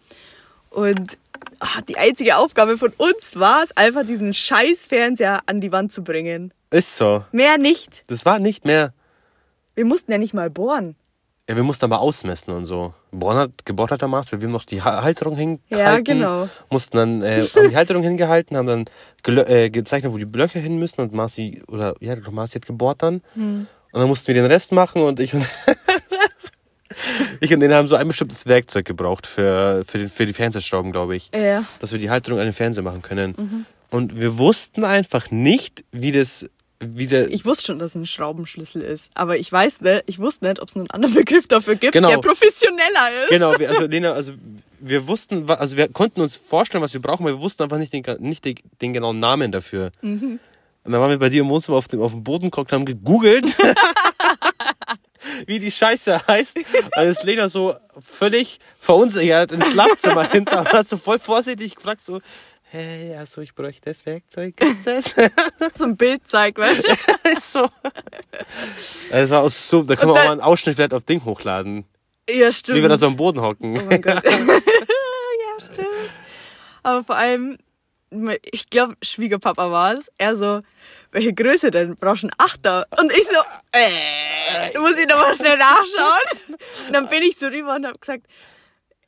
Und 0.70 1.16
ah, 1.60 1.80
die 1.88 1.96
einzige 1.98 2.36
Aufgabe 2.36 2.78
von 2.78 2.92
uns 2.96 3.34
war 3.36 3.62
es, 3.62 3.76
einfach 3.76 4.04
diesen 4.04 4.32
scheiß 4.34 4.84
Fernseher 4.86 5.40
an 5.46 5.60
die 5.60 5.72
Wand 5.72 5.92
zu 5.92 6.02
bringen. 6.02 6.52
Ist 6.70 6.96
so. 6.96 7.24
Mehr 7.32 7.58
nicht. 7.58 8.04
Das 8.08 8.24
war 8.26 8.38
nicht 8.38 8.64
mehr. 8.64 8.92
Wir 9.74 9.84
mussten 9.84 10.12
ja 10.12 10.18
nicht 10.18 10.34
mal 10.34 10.50
bohren. 10.50 10.96
Ja, 11.48 11.56
wir 11.56 11.62
mussten 11.62 11.86
aber 11.86 12.00
ausmessen 12.00 12.52
und 12.52 12.66
so. 12.66 12.92
Bohren 13.10 13.38
hat, 13.38 13.64
gebohrt 13.64 13.90
hat 13.90 14.02
der 14.02 14.10
weil 14.10 14.22
wir 14.30 14.48
haben 14.48 14.52
noch 14.52 14.66
die 14.66 14.82
Ha- 14.82 15.02
Halterung 15.02 15.34
hingehalten. 15.36 15.78
Ja, 15.78 16.00
genau. 16.00 16.48
Mussten 16.68 16.96
dann, 16.98 17.22
äh, 17.22 17.46
haben 17.54 17.70
die 17.70 17.76
Halterung 17.76 18.02
hingehalten, 18.10 18.56
haben 18.56 18.66
dann 18.66 18.84
äh, 19.48 19.70
gezeichnet, 19.70 20.12
wo 20.12 20.18
die 20.18 20.26
Blöcke 20.26 20.58
hin 20.58 20.78
müssen 20.78 21.00
und 21.00 21.14
Marci, 21.14 21.62
oder, 21.68 21.94
ja, 22.00 22.16
Marci 22.30 22.58
hat 22.58 22.66
gebohrt 22.66 23.02
dann. 23.02 23.22
Hm. 23.32 23.66
Und 23.92 24.00
dann 24.00 24.08
mussten 24.08 24.26
wir 24.26 24.34
den 24.34 24.44
Rest 24.44 24.72
machen 24.72 25.00
und 25.00 25.20
ich 25.20 25.32
und, 25.32 25.46
ich 27.40 27.52
und 27.52 27.60
den 27.60 27.72
haben 27.72 27.88
so 27.88 27.96
ein 27.96 28.08
bestimmtes 28.08 28.46
Werkzeug 28.46 28.84
gebraucht 28.84 29.26
für, 29.26 29.84
für, 29.86 29.98
den, 29.98 30.08
für 30.08 30.26
die 30.26 30.32
Fernsehschrauben, 30.32 30.92
glaube 30.92 31.16
ich. 31.16 31.30
Ja. 31.34 31.64
Dass 31.80 31.92
wir 31.92 31.98
die 31.98 32.10
Halterung 32.10 32.38
an 32.38 32.46
den 32.46 32.52
Fernseher 32.54 32.82
machen 32.82 33.02
können. 33.02 33.34
Mhm. 33.36 33.66
Und 33.90 34.20
wir 34.20 34.38
wussten 34.38 34.84
einfach 34.84 35.30
nicht, 35.30 35.84
wie 35.92 36.12
das, 36.12 36.48
wie 36.80 37.06
der, 37.06 37.30
Ich 37.30 37.44
wusste 37.44 37.66
schon, 37.66 37.78
dass 37.78 37.90
es 37.90 37.94
ein 37.94 38.06
Schraubenschlüssel 38.06 38.82
ist. 38.82 39.10
Aber 39.14 39.38
ich 39.38 39.50
weiß 39.50 39.80
nicht, 39.80 40.04
ich 40.06 40.18
wusste 40.18 40.46
nicht, 40.46 40.60
ob 40.60 40.68
es 40.68 40.76
einen 40.76 40.90
anderen 40.90 41.14
Begriff 41.14 41.46
dafür 41.48 41.76
gibt, 41.76 41.92
Genau. 41.92 42.08
der 42.08 42.18
professioneller 42.18 43.24
ist. 43.24 43.30
Genau, 43.30 43.52
wir, 43.58 43.68
also 43.68 43.82
Lena, 43.86 44.12
also 44.12 44.32
wir 44.80 45.08
wussten, 45.08 45.48
also 45.50 45.76
wir 45.76 45.88
konnten 45.88 46.20
uns 46.20 46.36
vorstellen, 46.36 46.82
was 46.82 46.92
wir 46.94 47.00
brauchen, 47.00 47.24
aber 47.24 47.36
wir 47.36 47.40
wussten 47.40 47.62
einfach 47.62 47.78
nicht 47.78 47.92
den, 47.92 48.04
nicht 48.20 48.44
den, 48.44 48.56
den 48.80 48.92
genauen 48.92 49.18
Namen 49.18 49.50
dafür. 49.50 49.90
Und 50.02 50.38
dann 50.84 51.00
waren 51.00 51.10
wir 51.10 51.18
bei 51.18 51.28
dir 51.30 51.40
im 51.42 51.48
Wohnzimmer 51.48 51.78
auf 51.78 51.88
dem, 51.88 52.00
auf 52.00 52.12
dem 52.12 52.22
Boden 52.24 52.44
geguckt, 52.46 52.72
haben 52.72 52.84
gegoogelt, 52.86 53.44
wie 55.46 55.58
die 55.58 55.70
Scheiße 55.70 56.26
heißt. 56.26 56.58
Dann 56.92 57.06
ist 57.06 57.22
Lena 57.22 57.48
so 57.48 57.74
völlig 58.00 58.58
verunsichert 58.80 59.52
ins 59.52 59.70
Schlafzimmer 59.70 60.24
hinter 60.30 60.60
und 60.60 60.72
hat 60.72 60.88
so 60.88 60.96
voll 60.96 61.18
vorsichtig 61.18 61.74
gefragt, 61.74 62.02
so, 62.02 62.20
hey, 62.70 63.14
also 63.16 63.40
ich 63.40 63.54
bräuchte 63.54 63.90
das 63.90 64.04
Werkzeug, 64.06 64.60
ist 64.60 64.86
das? 64.86 65.14
So 65.74 65.84
ein 65.84 65.96
Bild 65.96 66.26
zeigt, 66.26 66.58
weißt 66.58 66.84
du? 66.84 67.30
ist 67.30 67.52
so. 67.52 67.68
Das 69.10 69.30
war 69.30 69.42
auch 69.42 69.50
so, 69.50 69.82
da 69.82 69.96
können 69.96 70.12
wir 70.12 70.20
auch 70.20 70.24
mal 70.24 70.32
einen 70.32 70.40
Ausschnitt 70.40 70.76
vielleicht 70.76 70.94
auf 70.94 71.04
Ding 71.04 71.24
hochladen. 71.24 71.84
Ja, 72.28 72.52
stimmt. 72.52 72.78
Wie 72.78 72.82
wir 72.82 72.88
da 72.88 72.98
so 72.98 73.06
am 73.06 73.16
Boden 73.16 73.40
hocken. 73.40 73.78
Oh 73.78 73.84
mein 73.88 74.02
Gott. 74.02 74.22
ja, 74.24 75.64
stimmt. 75.64 75.88
Aber 76.82 77.02
vor 77.04 77.16
allem, 77.16 77.58
ich 78.52 78.70
glaube, 78.70 78.96
Schwiegerpapa 79.02 79.70
war 79.70 79.94
es. 79.94 80.10
Er 80.18 80.36
so, 80.36 80.60
welche 81.12 81.32
Größe 81.34 81.70
denn? 81.70 81.96
Brauchst 81.96 82.22
du 82.22 82.26
einen 82.28 82.34
Achter? 82.38 82.86
Und 82.98 83.12
ich 83.12 83.24
so, 83.26 83.38
äh, 83.72 84.78
muss 84.78 84.96
ich 84.96 85.06
noch 85.06 85.18
mal 85.18 85.34
schnell 85.36 85.56
nachschauen. 85.58 86.38
Und 86.86 86.92
dann 86.94 87.08
bin 87.08 87.22
ich 87.22 87.36
so 87.38 87.46
rüber 87.46 87.74
und 87.76 87.86
habe 87.86 87.98
gesagt, 88.00 88.24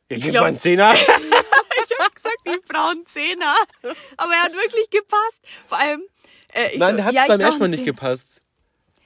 Ich 0.09 0.21
glaub- 0.23 0.33
glaub, 0.33 0.45
einen 0.47 0.57
Zehner. 0.59 0.93
ich 0.95 1.09
habe 1.09 2.15
gesagt, 2.15 2.39
ich 2.45 2.63
brauche 2.69 2.91
einen 2.91 3.07
Zehner. 3.07 3.55
Aber 4.17 4.33
er 4.33 4.43
hat 4.45 4.53
wirklich 4.53 4.91
gepasst. 4.91 5.41
Vor 5.67 5.79
allem, 5.79 6.03
äh, 6.53 6.69
ich 6.73 6.79
Nein, 6.79 6.91
so, 6.93 6.97
der 6.97 7.05
hat 7.07 7.15
ja, 7.15 7.23
ich 7.23 7.29
beim 7.29 7.41
ersten 7.41 7.61
Mal 7.61 7.69
nicht 7.69 7.85
gepasst. 7.85 8.40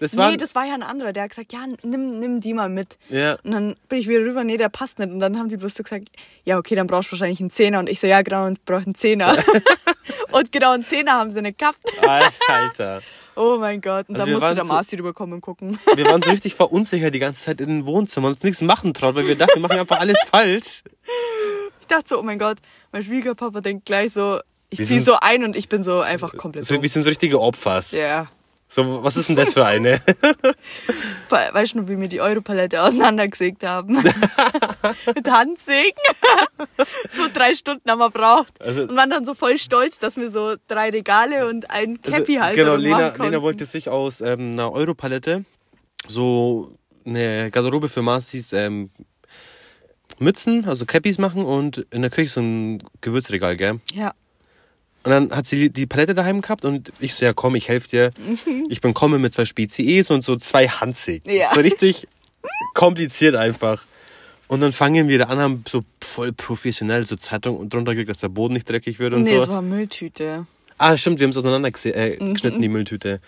Das 0.01 0.17
war. 0.17 0.31
Nee, 0.31 0.37
das 0.37 0.55
war 0.55 0.65
ja 0.65 0.75
ein 0.75 0.83
anderer. 0.83 1.13
Der 1.13 1.23
hat 1.23 1.31
gesagt, 1.31 1.53
ja, 1.53 1.65
nimm, 1.83 2.19
nimm 2.19 2.41
die 2.41 2.53
mal 2.53 2.69
mit. 2.69 2.99
ja. 3.09 3.37
Und 3.45 3.51
dann 3.53 3.77
bin 3.89 3.99
ich 4.01 4.09
wieder 4.09 4.21
rüber, 4.21 4.43
nee, 4.45 4.57
der 4.57 4.69
passt 4.69 4.99
nicht. 4.99 5.11
Und 5.11 5.21
dann 5.21 5.39
haben 5.39 5.49
die 5.49 5.57
bloß 5.57 5.75
so 5.75 5.83
gesagt, 5.83 6.09
ja, 6.45 6.59
okay, 6.59 6.75
dann 6.75 6.87
brauchst 6.87 7.09
du 7.09 7.13
wahrscheinlich 7.13 7.41
einen 7.41 7.51
Zehner. 7.51 7.79
Und 7.79 7.89
ich 7.89 8.01
so, 8.01 8.07
ja, 8.07 8.21
genau, 8.23 8.47
und 8.47 8.65
brauche 8.65 8.85
einen 8.85 8.95
Zehner. 8.97 9.37
und 10.33 10.51
genau 10.53 10.73
einen 10.73 10.85
Zehner 10.85 11.13
haben 11.13 11.31
sie 11.31 11.43
nicht 11.43 11.59
gehabt. 11.59 11.79
Alter. 12.49 13.03
Oh 13.37 13.57
mein 13.59 13.81
Gott. 13.81 14.09
Und 14.09 14.15
Also 14.15 14.27
dann 14.27 14.35
musste 14.35 14.55
der 14.55 14.65
so- 14.65 14.73
Marci 14.73 14.97
rüberkommen 14.97 15.35
und 15.35 15.41
gucken. 15.41 15.79
Wir 15.97 16.07
waren 16.07 16.23
so 16.23 16.31
richtig 16.31 16.55
verunsichert 16.55 17.13
die 17.15 17.19
ganze 17.19 17.43
Zeit 17.45 17.61
in 17.61 17.69
den 17.69 17.87
Wohnzimmer 17.87 18.29
und 18.29 18.35
uns 18.35 18.43
nichts 18.45 18.61
machen 18.63 18.95
traut, 18.95 19.15
weil 19.17 19.27
wir 19.27 19.37
dachten, 19.37 19.55
wir 19.57 19.63
machen 19.63 19.79
einfach 19.79 19.99
alles 20.01 20.19
falsch. 20.31 20.83
Ich 21.81 21.87
dachte 21.89 22.05
so, 22.09 22.19
oh 22.19 22.23
mein 22.23 22.39
Gott, 22.39 22.59
mein 22.93 23.03
Schwiegerpapa 23.03 23.61
denkt 23.61 23.87
gleich 23.87 24.13
so, 24.13 24.41
ich 24.71 24.79
Wir 24.79 24.87
zieh 24.87 24.99
so 25.01 25.17
ein 25.21 25.45
und 25.45 25.57
ich 25.57 25.69
bin 25.69 25.83
so 25.83 26.01
einfach 26.01 26.37
komplett 26.37 26.65
So, 26.65 26.77
so. 26.77 26.83
wir 26.83 26.89
sind 26.89 27.03
so 27.03 27.09
richtige 27.09 27.41
Opfers. 27.41 27.93
Ja. 27.93 28.29
So, 28.75 29.04
was 29.04 29.16
ist 29.16 29.28
denn 29.28 29.37
das 29.37 29.54
für 29.54 29.64
eine? 29.64 30.00
Weißt 31.28 31.75
du 31.75 31.78
noch, 31.78 31.88
wie 31.88 31.97
wir 31.97 32.09
die 32.09 32.21
Europalette 32.21 32.83
auseinandergesägt 32.83 33.62
haben? 33.62 33.93
Mit 35.14 35.31
Handsägen. 35.31 36.02
so 37.11 37.23
drei 37.33 37.54
Stunden 37.54 37.88
haben 37.88 38.00
wir 38.00 38.11
braucht. 38.11 38.61
Also- 38.61 38.83
und 38.83 38.97
waren 38.97 39.11
dann 39.11 39.25
so 39.25 39.35
voll 39.35 39.59
stolz, 39.59 40.00
dass 40.00 40.16
wir 40.16 40.28
so 40.28 40.57
drei 40.66 40.90
Regale 40.90 41.47
und 41.47 41.71
ein 41.71 42.02
Cappy 42.02 42.35
halt 42.35 42.57
genau, 42.57 42.75
Lena. 42.75 43.14
Lena 43.14 43.43
wollte 43.43 43.64
sich 43.64 43.88
aus 43.88 44.21
ähm, 44.21 44.54
einer 44.54 44.73
Europalette 44.73 45.45
so 46.09 46.76
eine 47.07 47.52
Garderobe 47.52 47.88
für 47.88 48.02
Marcis 48.02 48.52
ähm, 48.52 48.90
Mützen, 50.19 50.66
also 50.66 50.85
Cappies 50.85 51.19
machen 51.19 51.45
und 51.45 51.87
in 51.93 52.02
der 52.02 52.11
Küche 52.11 52.28
so 52.28 52.40
ein 52.40 52.83
Gewürzregal, 53.00 53.57
gell? 53.57 53.78
Ja. 53.93 54.14
Und 55.05 55.11
dann 55.11 55.31
hat 55.31 55.47
sie 55.47 55.71
die 55.71 55.87
Palette 55.87 56.15
daheim 56.15 56.41
gehabt 56.41 56.65
und 56.65 56.91
ich 56.99 57.15
so, 57.15 57.25
ja 57.25 57.33
komm, 57.35 57.55
ich 57.57 57.69
helfe 57.69 57.89
dir. 57.89 58.11
Ich 58.69 58.81
bin 58.81 58.95
komme 58.95 59.19
mit 59.19 59.33
zwei 59.35 59.45
Spezies 59.45 60.11
und 60.11 60.23
so 60.23 60.37
zwei 60.37 60.67
Handsägen. 60.69 61.31
Ja. 61.31 61.51
So 61.55 61.61
richtig 61.61 62.09
kompliziert 62.75 63.35
einfach. 63.35 63.85
Und 64.49 64.61
dann 64.61 64.73
fangen 64.73 65.09
wir 65.09 65.19
da 65.19 65.25
an, 65.27 65.39
haben 65.39 65.65
so 65.69 65.83
voll 66.03 66.33
professionell 66.33 67.05
so 67.05 67.17
Zeitung 67.17 67.57
und 67.57 67.73
drunter 67.73 67.93
gekriegt, 67.93 68.11
dass 68.11 68.19
der 68.21 68.29
Boden 68.29 68.55
nicht 68.55 68.69
dreckig 68.69 68.99
wird 68.99 69.15
und 69.15 69.23
nee, 69.23 69.35
es 69.35 69.45
so. 69.45 69.53
war 69.53 69.63
Mülltüte. 69.63 70.47
Ah, 70.77 70.97
stimmt, 70.97 71.19
wir 71.19 71.25
haben 71.25 71.31
es 71.31 71.37
auseinandergeschnitten, 71.37 72.01
äh, 72.01 72.17
Mhm. 72.23 72.33
geschnitten, 72.35 72.61
die 72.61 72.69
Mülltüte. 72.69 73.21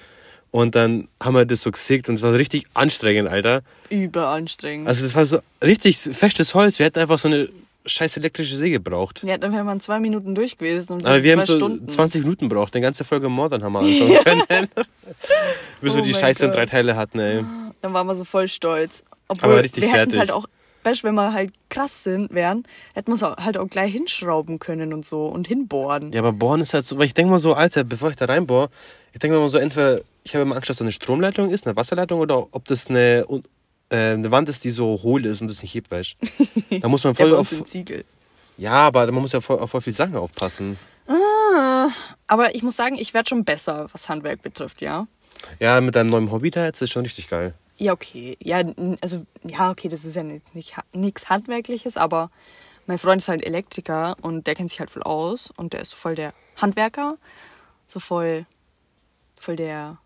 Und 0.50 0.74
dann 0.74 1.08
haben 1.22 1.34
wir 1.34 1.44
das 1.44 1.60
so 1.62 1.70
gesägt 1.70 2.08
und 2.08 2.14
es 2.16 2.22
war 2.22 2.32
richtig 2.34 2.64
anstrengend, 2.74 3.28
Alter. 3.28 3.62
Überanstrengend. 3.90 4.88
Also 4.88 5.04
das 5.04 5.14
war 5.14 5.26
so 5.26 5.40
richtig 5.62 5.98
festes 5.98 6.54
Holz. 6.54 6.78
Wir 6.78 6.86
hätten 6.86 6.98
einfach 6.98 7.18
so 7.18 7.28
eine 7.28 7.48
scheiß 7.86 8.16
elektrische 8.16 8.56
Säge 8.56 8.72
gebraucht. 8.78 9.22
ja, 9.24 9.38
dann 9.38 9.52
wäre 9.52 9.64
man 9.64 9.80
zwei 9.80 9.98
Minuten 10.00 10.34
durch 10.34 10.58
gewesen 10.58 10.94
und 10.94 11.06
Aber 11.06 11.22
wir 11.22 11.32
zwei 11.34 11.40
haben 11.40 11.46
so 11.46 11.56
Stunden. 11.56 11.88
20 11.88 12.22
Minuten 12.22 12.48
braucht, 12.48 12.74
eine 12.74 12.82
ganze 12.82 13.04
Folge 13.04 13.28
Mordern 13.28 13.62
haben 13.62 13.72
wir 13.74 13.80
anschauen 13.80 14.18
können. 14.48 14.68
Bis 15.80 15.92
Oh 15.92 15.96
wir 15.96 16.02
die 16.02 16.14
Scheiße 16.14 16.44
in 16.44 16.50
Gott. 16.50 16.58
drei 16.58 16.66
Teile 16.66 16.96
hatten, 16.96 17.18
ey. 17.18 17.44
Dann 17.82 17.92
waren 17.94 18.06
wir 18.06 18.14
so 18.16 18.24
voll 18.24 18.48
stolz. 18.48 19.04
Obwohl, 19.28 19.50
Aber 19.52 19.62
richtig 19.62 19.82
wir 19.82 19.92
hätten 19.92 20.10
es 20.12 20.18
halt 20.18 20.30
auch, 20.30 20.46
weißt, 20.84 21.02
wenn 21.04 21.14
wir 21.14 21.32
halt 21.32 21.52
krass 21.68 22.04
sind, 22.04 22.32
wären, 22.32 22.64
hätten 22.94 23.10
wir 23.10 23.14
es 23.14 23.22
halt 23.22 23.56
auch 23.58 23.68
gleich 23.68 23.92
hinschrauben 23.92 24.58
können 24.58 24.92
und 24.92 25.04
so 25.04 25.26
und 25.26 25.46
hinbohren. 25.48 26.12
Ja, 26.12 26.20
aber 26.20 26.32
Bohren 26.32 26.60
ist 26.60 26.74
halt 26.74 26.86
so, 26.86 26.98
weil 26.98 27.06
ich 27.06 27.14
denke 27.14 27.30
mal 27.30 27.38
so, 27.38 27.54
Alter, 27.54 27.84
bevor 27.84 28.10
ich 28.10 28.16
da 28.16 28.26
reinbohre, 28.26 28.70
ich 29.12 29.18
denke 29.18 29.38
mal 29.38 29.48
so, 29.48 29.58
entweder, 29.58 30.00
ich 30.24 30.34
habe 30.34 30.42
immer 30.42 30.56
Angst, 30.56 30.70
dass 30.70 30.76
da 30.78 30.84
eine 30.84 30.92
Stromleitung 30.92 31.50
ist, 31.50 31.66
eine 31.66 31.76
Wasserleitung 31.76 32.20
oder 32.20 32.46
ob 32.52 32.64
das 32.66 32.88
eine, 32.88 33.24
äh, 33.90 34.12
eine 34.12 34.30
Wand 34.30 34.48
ist, 34.48 34.64
die 34.64 34.70
so 34.70 35.00
hohl 35.02 35.24
ist 35.26 35.42
und 35.42 35.48
das 35.48 35.62
nicht 35.62 35.74
hebt, 35.74 35.90
weißt. 35.90 36.16
Da 36.80 36.88
muss 36.88 37.04
man 37.04 37.14
voll 37.14 37.34
auf, 37.34 37.52
Ziegel. 37.64 38.04
ja, 38.56 38.72
aber 38.72 39.06
man 39.12 39.22
muss 39.22 39.32
ja 39.32 39.40
voll, 39.40 39.58
auf 39.58 39.70
voll 39.70 39.80
viele 39.80 39.94
Sachen 39.94 40.16
aufpassen. 40.16 40.78
Ah, 41.06 41.88
aber 42.26 42.54
ich 42.54 42.62
muss 42.62 42.76
sagen, 42.76 42.96
ich 42.96 43.14
werde 43.14 43.28
schon 43.28 43.44
besser, 43.44 43.88
was 43.92 44.08
Handwerk 44.08 44.42
betrifft, 44.42 44.80
ja. 44.80 45.06
Ja, 45.60 45.80
mit 45.80 45.94
deinem 45.94 46.08
neuen 46.08 46.30
Hobby 46.32 46.50
da 46.50 46.64
jetzt 46.64 46.82
ist 46.82 46.90
schon 46.90 47.02
richtig 47.02 47.28
geil. 47.28 47.54
Ja, 47.76 47.92
okay. 47.92 48.36
Ja, 48.40 48.62
also, 49.00 49.26
ja, 49.44 49.70
okay, 49.70 49.88
das 49.88 50.04
ist 50.04 50.16
ja 50.16 50.22
nicht, 50.22 50.54
nicht 50.54 50.74
nichts 50.92 51.28
Handwerkliches, 51.28 51.96
aber 51.96 52.30
mein 52.86 52.98
Freund 52.98 53.20
ist 53.20 53.28
halt 53.28 53.44
Elektriker 53.44 54.16
und 54.22 54.46
der 54.46 54.54
kennt 54.54 54.70
sich 54.70 54.80
halt 54.80 54.90
voll 54.90 55.02
aus 55.02 55.52
und 55.56 55.72
der 55.72 55.80
ist 55.80 55.90
so 55.90 55.96
voll 55.96 56.14
der 56.14 56.32
Handwerker, 56.56 57.18
so 57.86 58.00
voll, 58.00 58.46
voll 59.36 59.56
der 59.56 59.98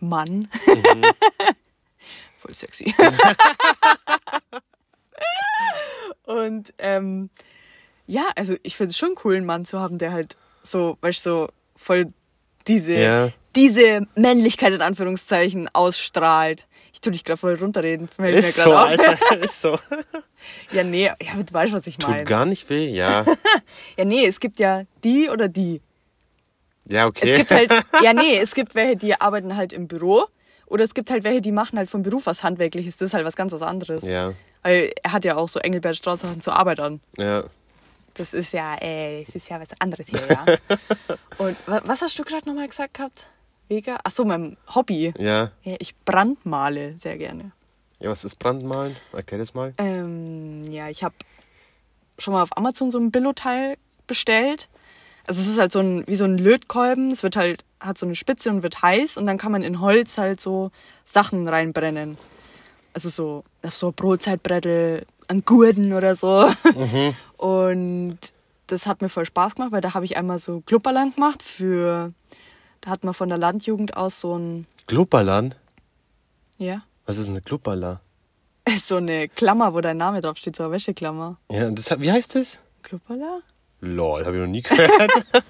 Mann. 0.00 0.48
voll 2.38 2.54
sexy. 2.54 2.94
und 6.24 6.72
ähm, 6.78 7.30
ja, 8.06 8.28
also 8.36 8.54
ich 8.62 8.76
finde 8.76 8.90
es 8.90 8.98
schon 8.98 9.14
cool, 9.24 9.36
einen 9.36 9.46
Mann 9.46 9.64
zu 9.64 9.80
haben, 9.80 9.98
der 9.98 10.12
halt 10.12 10.36
so, 10.62 10.96
weißt 11.00 11.24
du, 11.26 11.30
so 11.30 11.48
voll 11.76 12.12
diese, 12.66 12.92
Ja. 12.94 13.30
diese 13.56 14.02
Männlichkeit 14.14 14.72
in 14.72 14.82
Anführungszeichen 14.82 15.68
ausstrahlt. 15.72 16.66
Ich 16.92 17.00
tue 17.00 17.12
dich 17.12 17.24
gerade 17.24 17.38
voll 17.38 17.54
runterreden. 17.54 18.08
Ist 18.18 18.56
so, 18.56 18.72
auf. 18.74 18.88
Alter, 18.88 19.38
ist 19.40 19.60
so. 19.60 19.78
Ja, 20.72 20.84
nee, 20.84 21.04
ja, 21.06 21.14
du 21.34 21.52
weißt, 21.52 21.72
was 21.72 21.86
ich 21.86 21.96
Tut 21.98 22.10
meine. 22.10 22.24
gar 22.24 22.44
nicht 22.44 22.68
weh, 22.70 22.88
ja. 22.88 23.24
Ja, 23.96 24.04
nee, 24.04 24.26
es 24.26 24.40
gibt 24.40 24.58
ja 24.58 24.82
die 25.04 25.28
oder 25.28 25.48
die. 25.48 25.80
Ja, 26.86 27.06
okay. 27.06 27.30
Es 27.30 27.36
gibt 27.38 27.50
halt, 27.50 27.70
ja, 28.02 28.12
nee, 28.14 28.38
es 28.38 28.54
gibt 28.54 28.74
welche, 28.74 28.96
die 28.96 29.20
arbeiten 29.20 29.56
halt 29.56 29.72
im 29.72 29.88
Büro. 29.88 30.26
Oder 30.70 30.84
es 30.84 30.94
gibt 30.94 31.10
halt 31.10 31.24
welche, 31.24 31.40
die 31.40 31.52
machen 31.52 31.78
halt 31.78 31.90
vom 31.90 32.02
Beruf 32.02 32.26
was 32.26 32.42
Handwerkliches. 32.42 32.96
Das 32.96 33.06
ist 33.06 33.14
halt 33.14 33.24
was 33.24 33.36
ganz 33.36 33.52
was 33.52 33.62
anderes. 33.62 34.04
Ja, 34.04 34.34
Weil 34.62 34.92
er 35.02 35.12
hat 35.12 35.24
ja 35.24 35.36
auch 35.36 35.48
so 35.48 35.60
Engelbert 35.60 35.96
Strauß 35.96 36.24
zur 36.40 36.54
Arbeit 36.56 36.80
an. 36.80 37.00
ja. 37.16 37.44
Das 38.14 38.34
ist 38.34 38.52
ja, 38.52 38.74
äh, 38.82 39.22
das 39.24 39.36
ist 39.36 39.48
ja 39.48 39.60
was 39.60 39.68
anderes 39.80 40.08
hier, 40.08 40.20
ja. 40.28 40.44
Und 41.38 41.56
wa- 41.68 41.82
was 41.84 42.02
hast 42.02 42.18
du 42.18 42.24
gerade 42.24 42.48
nochmal 42.48 42.66
gesagt 42.66 42.94
gehabt? 42.94 43.28
Vega? 43.68 43.98
Ach 44.02 44.10
so, 44.10 44.24
mein 44.24 44.56
Hobby. 44.74 45.14
Ja. 45.18 45.52
Ja, 45.62 45.76
ich 45.78 45.94
brandmale 46.04 46.98
sehr 46.98 47.16
gerne. 47.16 47.52
Ja, 48.00 48.10
was 48.10 48.24
ist 48.24 48.36
Brandmalen? 48.40 48.96
Erklär 49.12 49.38
das 49.38 49.54
mal. 49.54 49.72
Ähm, 49.78 50.64
ja, 50.68 50.88
ich 50.88 51.04
habe 51.04 51.14
schon 52.18 52.32
mal 52.34 52.42
auf 52.42 52.56
Amazon 52.56 52.90
so 52.90 52.98
ein 52.98 53.12
Billo-Teil 53.12 53.76
bestellt. 54.08 54.68
Also 55.28 55.40
es 55.40 55.46
ist 55.48 55.58
halt 55.60 55.70
so 55.70 55.78
ein, 55.78 56.04
wie 56.08 56.16
so 56.16 56.24
ein 56.24 56.38
Lötkolben. 56.38 57.12
Es 57.12 57.22
wird 57.22 57.36
halt, 57.36 57.64
hat 57.80 57.98
so 57.98 58.06
eine 58.06 58.14
Spitze 58.14 58.50
und 58.50 58.62
wird 58.62 58.82
heiß 58.82 59.16
und 59.16 59.26
dann 59.26 59.38
kann 59.38 59.52
man 59.52 59.62
in 59.62 59.80
Holz 59.80 60.18
halt 60.18 60.40
so 60.40 60.70
Sachen 61.04 61.46
reinbrennen. 61.48 62.18
Also 62.94 63.08
so, 63.10 63.44
auf 63.62 63.76
so 63.76 63.92
Brotzeitbrettel, 63.92 65.06
an 65.28 65.44
Gurden 65.44 65.92
oder 65.92 66.14
so. 66.16 66.50
Und 67.36 68.18
das 68.66 68.86
hat 68.86 69.00
mir 69.02 69.08
voll 69.08 69.24
Spaß 69.26 69.54
gemacht, 69.54 69.72
weil 69.72 69.80
da 69.80 69.94
habe 69.94 70.04
ich 70.04 70.16
einmal 70.16 70.38
so 70.38 70.60
Klupperland 70.62 71.14
gemacht 71.14 71.42
für, 71.42 72.12
da 72.80 72.90
hat 72.90 73.04
man 73.04 73.14
von 73.14 73.28
der 73.28 73.38
Landjugend 73.38 73.96
aus 73.96 74.20
so 74.20 74.36
ein, 74.36 74.66
Glupperlan? 74.86 75.54
ja, 76.56 76.82
Was 77.06 77.18
ist 77.18 77.28
eine 77.28 77.40
Glupperla? 77.42 78.00
so 78.82 78.96
eine 78.96 79.28
Klammer, 79.28 79.72
wo 79.74 79.80
dein 79.80 79.96
Name 79.98 80.20
drauf 80.20 80.36
steht, 80.38 80.56
so 80.56 80.64
eine 80.64 80.72
Wäscheklammer. 80.72 81.36
Ja, 81.52 81.70
das, 81.70 81.90
hat- 81.90 82.00
wie 82.00 82.10
heißt 82.10 82.34
das? 82.34 82.58
Klupperla? 82.82 83.40
Lol, 83.80 84.24
habe 84.26 84.34
ich 84.36 84.40
noch 84.40 84.48
nie 84.48 84.62
gehört. 84.62 85.12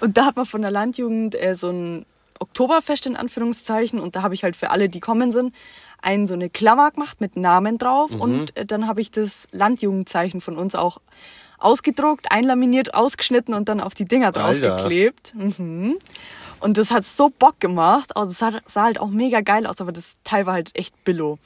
Und 0.00 0.16
da 0.16 0.26
hat 0.26 0.36
man 0.36 0.46
von 0.46 0.62
der 0.62 0.70
Landjugend 0.70 1.40
äh, 1.40 1.54
so 1.54 1.70
ein 1.70 2.06
Oktoberfest 2.38 3.06
in 3.06 3.16
Anführungszeichen 3.16 4.00
und 4.00 4.16
da 4.16 4.22
habe 4.22 4.34
ich 4.34 4.44
halt 4.44 4.56
für 4.56 4.70
alle, 4.70 4.88
die 4.88 5.00
kommen 5.00 5.30
sind, 5.30 5.54
einen 6.00 6.26
so 6.26 6.34
eine 6.34 6.48
Klammer 6.48 6.90
gemacht 6.90 7.20
mit 7.20 7.36
Namen 7.36 7.76
drauf 7.76 8.14
und 8.14 8.56
äh, 8.56 8.64
dann 8.64 8.86
habe 8.86 9.02
ich 9.02 9.10
das 9.10 9.46
Landjugendzeichen 9.52 10.40
von 10.40 10.56
uns 10.56 10.74
auch 10.74 11.00
ausgedruckt, 11.58 12.32
einlaminiert, 12.32 12.94
ausgeschnitten 12.94 13.54
und 13.54 13.68
dann 13.68 13.80
auf 13.80 13.94
die 13.94 14.06
Dinger 14.06 14.32
draufgeklebt. 14.32 15.34
Mhm. 15.34 15.98
Und 16.60 16.78
das 16.78 16.90
hat 16.90 17.04
so 17.04 17.30
Bock 17.30 17.60
gemacht. 17.60 18.16
Also 18.16 18.32
sah, 18.32 18.60
sah 18.66 18.84
halt 18.84 18.98
auch 18.98 19.08
mega 19.08 19.40
geil 19.40 19.66
aus, 19.66 19.80
aber 19.80 19.92
das 19.92 20.16
Teil 20.24 20.46
war 20.46 20.54
halt 20.54 20.70
echt 20.74 21.04
billo. 21.04 21.38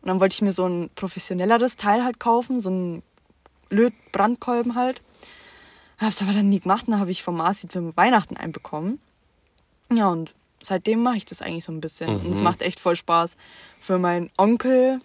Und 0.00 0.08
dann 0.08 0.20
wollte 0.20 0.34
ich 0.34 0.42
mir 0.42 0.52
so 0.52 0.66
ein 0.66 0.90
professionelleres 0.94 1.76
Teil 1.76 2.04
halt 2.04 2.18
kaufen, 2.18 2.60
so 2.60 2.70
ein 2.70 3.02
Lötbrandkolben 3.70 4.74
halt. 4.74 5.02
Hab's 5.98 6.22
aber 6.22 6.32
dann 6.32 6.48
nie 6.48 6.60
gemacht 6.60 6.86
und 6.86 6.92
dann 6.92 7.00
habe 7.00 7.10
ich 7.10 7.22
vom 7.22 7.36
Marci 7.36 7.68
zum 7.68 7.96
Weihnachten 7.96 8.36
einen 8.36 8.52
bekommen. 8.52 9.00
Ja, 9.92 10.08
und 10.08 10.34
seitdem 10.62 11.02
mache 11.02 11.16
ich 11.16 11.24
das 11.24 11.42
eigentlich 11.42 11.64
so 11.64 11.72
ein 11.72 11.80
bisschen. 11.80 12.08
Und 12.08 12.30
es 12.30 12.42
macht 12.42 12.62
echt 12.62 12.78
voll 12.78 12.96
Spaß. 12.96 13.36
Für 13.80 13.98
meinen 13.98 14.30
Onkel, 14.36 15.00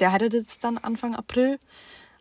der 0.00 0.12
hatte 0.12 0.28
das 0.30 0.58
dann 0.58 0.78
Anfang 0.78 1.14
April, 1.14 1.58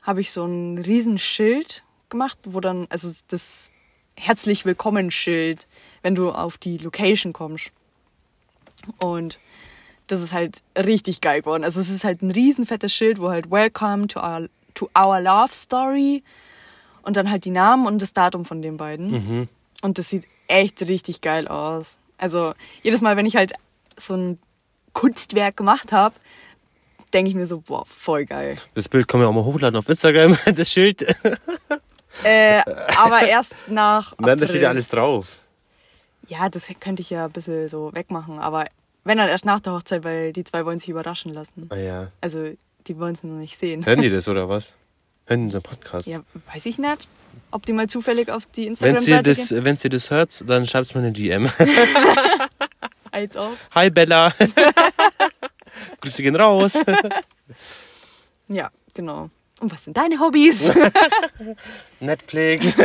habe 0.01 0.22
ich 0.22 0.31
so 0.31 0.46
ein 0.46 0.77
riesen 0.77 1.17
Schild 1.17 1.84
gemacht, 2.10 2.38
wo 2.43 2.60
dann, 2.60 2.88
also 2.89 3.10
das 3.27 3.72
herzlich 4.15 4.65
willkommen 4.65 5.12
Schild, 5.12 5.67
wenn 6.01 6.15
du 6.15 6.31
auf 6.31 6.57
die 6.57 6.77
Location 6.77 7.34
kommst. 7.34 7.72
Und 9.00 9.39
das 10.07 10.22
ist 10.22 10.34
halt 10.34 10.63
richtig 10.77 11.22
geil 11.22 11.41
geworden. 11.41 11.63
Also 11.63 11.79
es 11.79 11.89
ist 11.89 12.03
halt 12.03 12.22
ein 12.22 12.31
riesen 12.31 12.65
fettes 12.65 12.93
Schild, 12.93 13.19
wo 13.19 13.29
halt 13.29 13.51
Welcome 13.51 14.07
to 14.07 14.19
our, 14.19 14.48
to 14.74 14.89
our 14.98 15.22
Love 15.22 15.53
Story 15.53 16.24
und 17.07 17.17
dann 17.17 17.31
halt 17.31 17.45
die 17.45 17.51
Namen 17.51 17.87
und 17.87 18.01
das 18.01 18.13
Datum 18.13 18.45
von 18.45 18.61
den 18.61 18.77
beiden. 18.77 19.47
Und 19.81 19.97
das 19.97 20.09
sieht 20.09 20.25
echt 20.47 20.81
richtig 20.87 21.21
geil 21.21 21.47
aus. 21.47 21.97
Also 22.17 22.53
jedes 22.83 23.01
Mal, 23.01 23.15
wenn 23.17 23.25
ich 23.25 23.35
halt 23.35 23.53
so 23.95 24.15
ein 24.15 24.39
Kunstwerk 24.93 25.55
gemacht 25.55 25.91
habe, 25.91 26.15
denke 27.13 27.29
ich 27.29 27.35
mir 27.35 27.47
so, 27.47 27.61
boah, 27.61 27.85
voll 27.85 28.25
geil. 28.25 28.57
Das 28.73 28.89
Bild 28.89 29.07
können 29.07 29.23
wir 29.23 29.29
auch 29.29 29.33
mal 29.33 29.43
hochladen 29.45 29.77
auf 29.77 29.87
Instagram, 29.87 30.37
das 30.55 30.71
Schild. 30.71 31.03
Äh, 32.23 32.61
aber 32.97 33.21
erst 33.27 33.55
nach 33.67 34.13
April. 34.13 34.25
Nein, 34.27 34.39
da 34.39 34.47
steht 34.47 34.61
ja 34.61 34.69
alles 34.69 34.89
drauf. 34.89 35.27
Ja, 36.27 36.49
das 36.49 36.67
könnte 36.79 37.01
ich 37.01 37.09
ja 37.09 37.25
ein 37.25 37.31
bisschen 37.31 37.69
so 37.69 37.93
wegmachen, 37.93 38.39
aber 38.39 38.65
wenn 39.05 39.17
dann 39.17 39.29
erst 39.29 39.45
nach 39.45 39.61
der 39.61 39.73
Hochzeit, 39.73 40.03
weil 40.03 40.33
die 40.33 40.43
zwei 40.43 40.65
wollen 40.65 40.79
sich 40.79 40.89
überraschen 40.89 41.33
lassen. 41.33 41.67
Ah 41.69 41.77
ja. 41.77 42.11
Also 42.19 42.49
die 42.87 42.99
wollen 42.99 43.13
es 43.13 43.23
noch 43.23 43.37
nicht 43.37 43.57
sehen. 43.57 43.85
Hören 43.85 44.01
die 44.01 44.09
das 44.17 44.27
oder 44.27 44.49
was? 44.49 44.73
Hören 45.27 45.43
unseren 45.46 45.62
Podcast? 45.62 46.07
Ja, 46.07 46.19
weiß 46.53 46.65
ich 46.65 46.77
nicht, 46.77 47.07
ob 47.51 47.65
die 47.65 47.74
mal 47.74 47.88
zufällig 47.88 48.31
auf 48.31 48.46
die 48.46 48.65
Instagram-Seite 48.67 49.24
das, 49.24 49.50
gehen. 49.50 49.65
wenn 49.65 49.77
ihr 49.84 49.89
das 49.89 50.10
hört, 50.10 50.43
dann 50.48 50.65
schreibt 50.65 50.96
mir 50.96 51.01
eine 51.01 51.12
DM. 51.12 51.50
Als 53.12 53.36
auch. 53.36 53.51
Hi 53.72 53.89
Bella. 53.89 54.34
Grüße 56.01 56.24
gehen 56.24 56.36
raus. 56.36 56.74
Ja, 58.48 58.69
genau. 58.93 59.29
Und 59.60 59.72
was 59.72 59.84
sind 59.84 59.98
deine 59.98 60.19
Hobbys? 60.19 60.72
Netflix. 62.00 62.75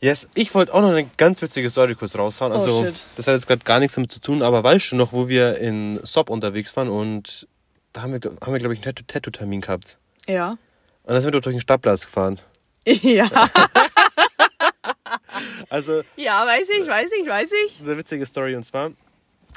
yes, 0.00 0.28
ich 0.34 0.54
wollte 0.54 0.72
auch 0.72 0.80
noch 0.80 0.90
eine 0.90 1.08
ganz 1.16 1.42
witzige 1.42 1.68
Story 1.68 1.94
kurz 1.96 2.16
raushauen. 2.16 2.52
Oh, 2.52 2.56
Also, 2.56 2.84
shit. 2.84 3.04
das 3.16 3.26
hat 3.26 3.34
jetzt 3.34 3.46
gerade 3.46 3.64
gar 3.64 3.80
nichts 3.80 3.94
damit 3.96 4.10
zu 4.12 4.20
tun, 4.20 4.42
aber 4.42 4.62
weißt 4.62 4.92
du 4.92 4.96
noch, 4.96 5.12
wo 5.12 5.28
wir 5.28 5.58
in 5.58 6.00
Sop 6.04 6.30
unterwegs 6.30 6.74
waren 6.76 6.88
und 6.88 7.46
da 7.94 8.02
haben 8.02 8.12
wir, 8.12 8.20
haben 8.42 8.52
wir 8.52 8.58
glaube 8.58 8.74
ich, 8.74 8.80
einen 8.86 8.94
Tattoo- 8.94 9.06
Tattoo-Termin 9.06 9.62
gehabt. 9.62 9.98
ja. 10.26 10.58
Und 11.06 11.12
dann 11.12 11.20
sind 11.20 11.32
wir 11.34 11.40
durch 11.40 11.54
den 11.54 11.60
Stadtplatz 11.60 12.04
gefahren. 12.04 12.38
Ja. 12.86 13.28
Also, 15.68 16.02
Ja, 16.16 16.44
weiß 16.46 16.68
ich, 16.80 16.86
weiß 16.86 17.08
ich, 17.22 17.28
weiß 17.28 17.48
ich. 17.66 17.80
eine 17.80 17.96
witzige 17.96 18.24
Story 18.26 18.54
und 18.56 18.64
zwar, 18.64 18.92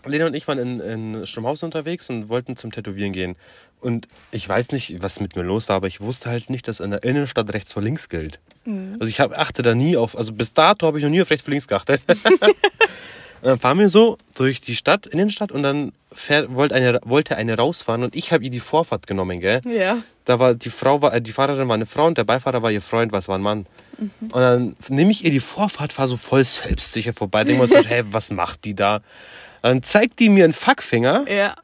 Lena 0.05 0.25
und 0.25 0.33
ich 0.33 0.47
waren 0.47 0.57
in, 0.59 0.79
in 0.79 1.25
Stromhausen 1.27 1.65
unterwegs 1.67 2.09
und 2.09 2.29
wollten 2.29 2.55
zum 2.57 2.71
Tätowieren 2.71 3.13
gehen. 3.13 3.35
Und 3.79 4.07
ich 4.31 4.47
weiß 4.47 4.71
nicht, 4.71 5.01
was 5.01 5.19
mit 5.19 5.35
mir 5.35 5.43
los 5.43 5.69
war, 5.69 5.75
aber 5.77 5.87
ich 5.87 6.01
wusste 6.01 6.29
halt 6.29 6.49
nicht, 6.49 6.67
dass 6.67 6.79
in 6.79 6.91
der 6.91 7.03
Innenstadt 7.03 7.53
rechts 7.53 7.73
vor 7.73 7.83
links 7.83 8.09
gilt. 8.09 8.39
Also 8.65 9.05
ich 9.09 9.19
hab, 9.19 9.37
achte 9.37 9.61
da 9.61 9.75
nie 9.75 9.95
auf, 9.97 10.17
also 10.17 10.33
bis 10.33 10.53
dato 10.53 10.87
habe 10.87 10.97
ich 10.97 11.03
noch 11.03 11.11
nie 11.11 11.21
auf 11.21 11.29
rechts 11.29 11.45
vor 11.45 11.51
links 11.51 11.67
geachtet. 11.67 12.01
und 13.41 13.47
dann 13.47 13.59
fahren 13.59 13.79
wir 13.79 13.89
so 13.89 14.17
durch 14.35 14.61
die 14.61 14.75
Stadt, 14.75 15.07
Innenstadt 15.07 15.51
und 15.51 15.63
dann 15.63 15.91
fährt, 16.11 16.53
wollte, 16.53 16.75
eine, 16.75 16.99
wollte 17.03 17.35
eine 17.37 17.55
rausfahren 17.57 18.03
und 18.03 18.15
ich 18.15 18.31
habe 18.33 18.43
ihr 18.43 18.49
die 18.49 18.59
Vorfahrt 18.59 19.07
genommen, 19.07 19.39
gell? 19.39 19.61
Ja. 19.65 19.99
Da 20.25 20.39
war 20.39 20.55
die 20.55 20.69
Frau, 20.69 21.01
war, 21.01 21.13
äh, 21.13 21.21
die 21.21 21.31
Fahrerin 21.31 21.67
war 21.67 21.75
eine 21.75 21.85
Frau 21.85 22.05
und 22.07 22.17
der 22.17 22.23
Beifahrer 22.23 22.61
war 22.61 22.71
ihr 22.71 22.81
Freund, 22.81 23.11
was 23.11 23.27
war 23.27 23.37
ein 23.37 23.41
Mann. 23.41 23.65
Und 24.21 24.33
dann 24.33 24.75
nehme 24.89 25.11
ich 25.11 25.23
ihr 25.23 25.31
die 25.31 25.39
Vorfahrt, 25.39 25.93
fahre 25.93 26.07
so 26.07 26.17
voll 26.17 26.43
selbstsicher 26.43 27.13
vorbei, 27.13 27.43
denke 27.43 27.61
mir 27.61 27.67
so, 27.67 27.77
hey, 27.87 28.03
was 28.05 28.31
macht 28.31 28.65
die 28.65 28.75
da? 28.75 29.01
Dann 29.61 29.83
zeigt 29.83 30.19
die 30.19 30.29
mir 30.29 30.43
einen 30.43 30.53
Fuckfinger 30.53 31.25
Ja. 31.29 31.55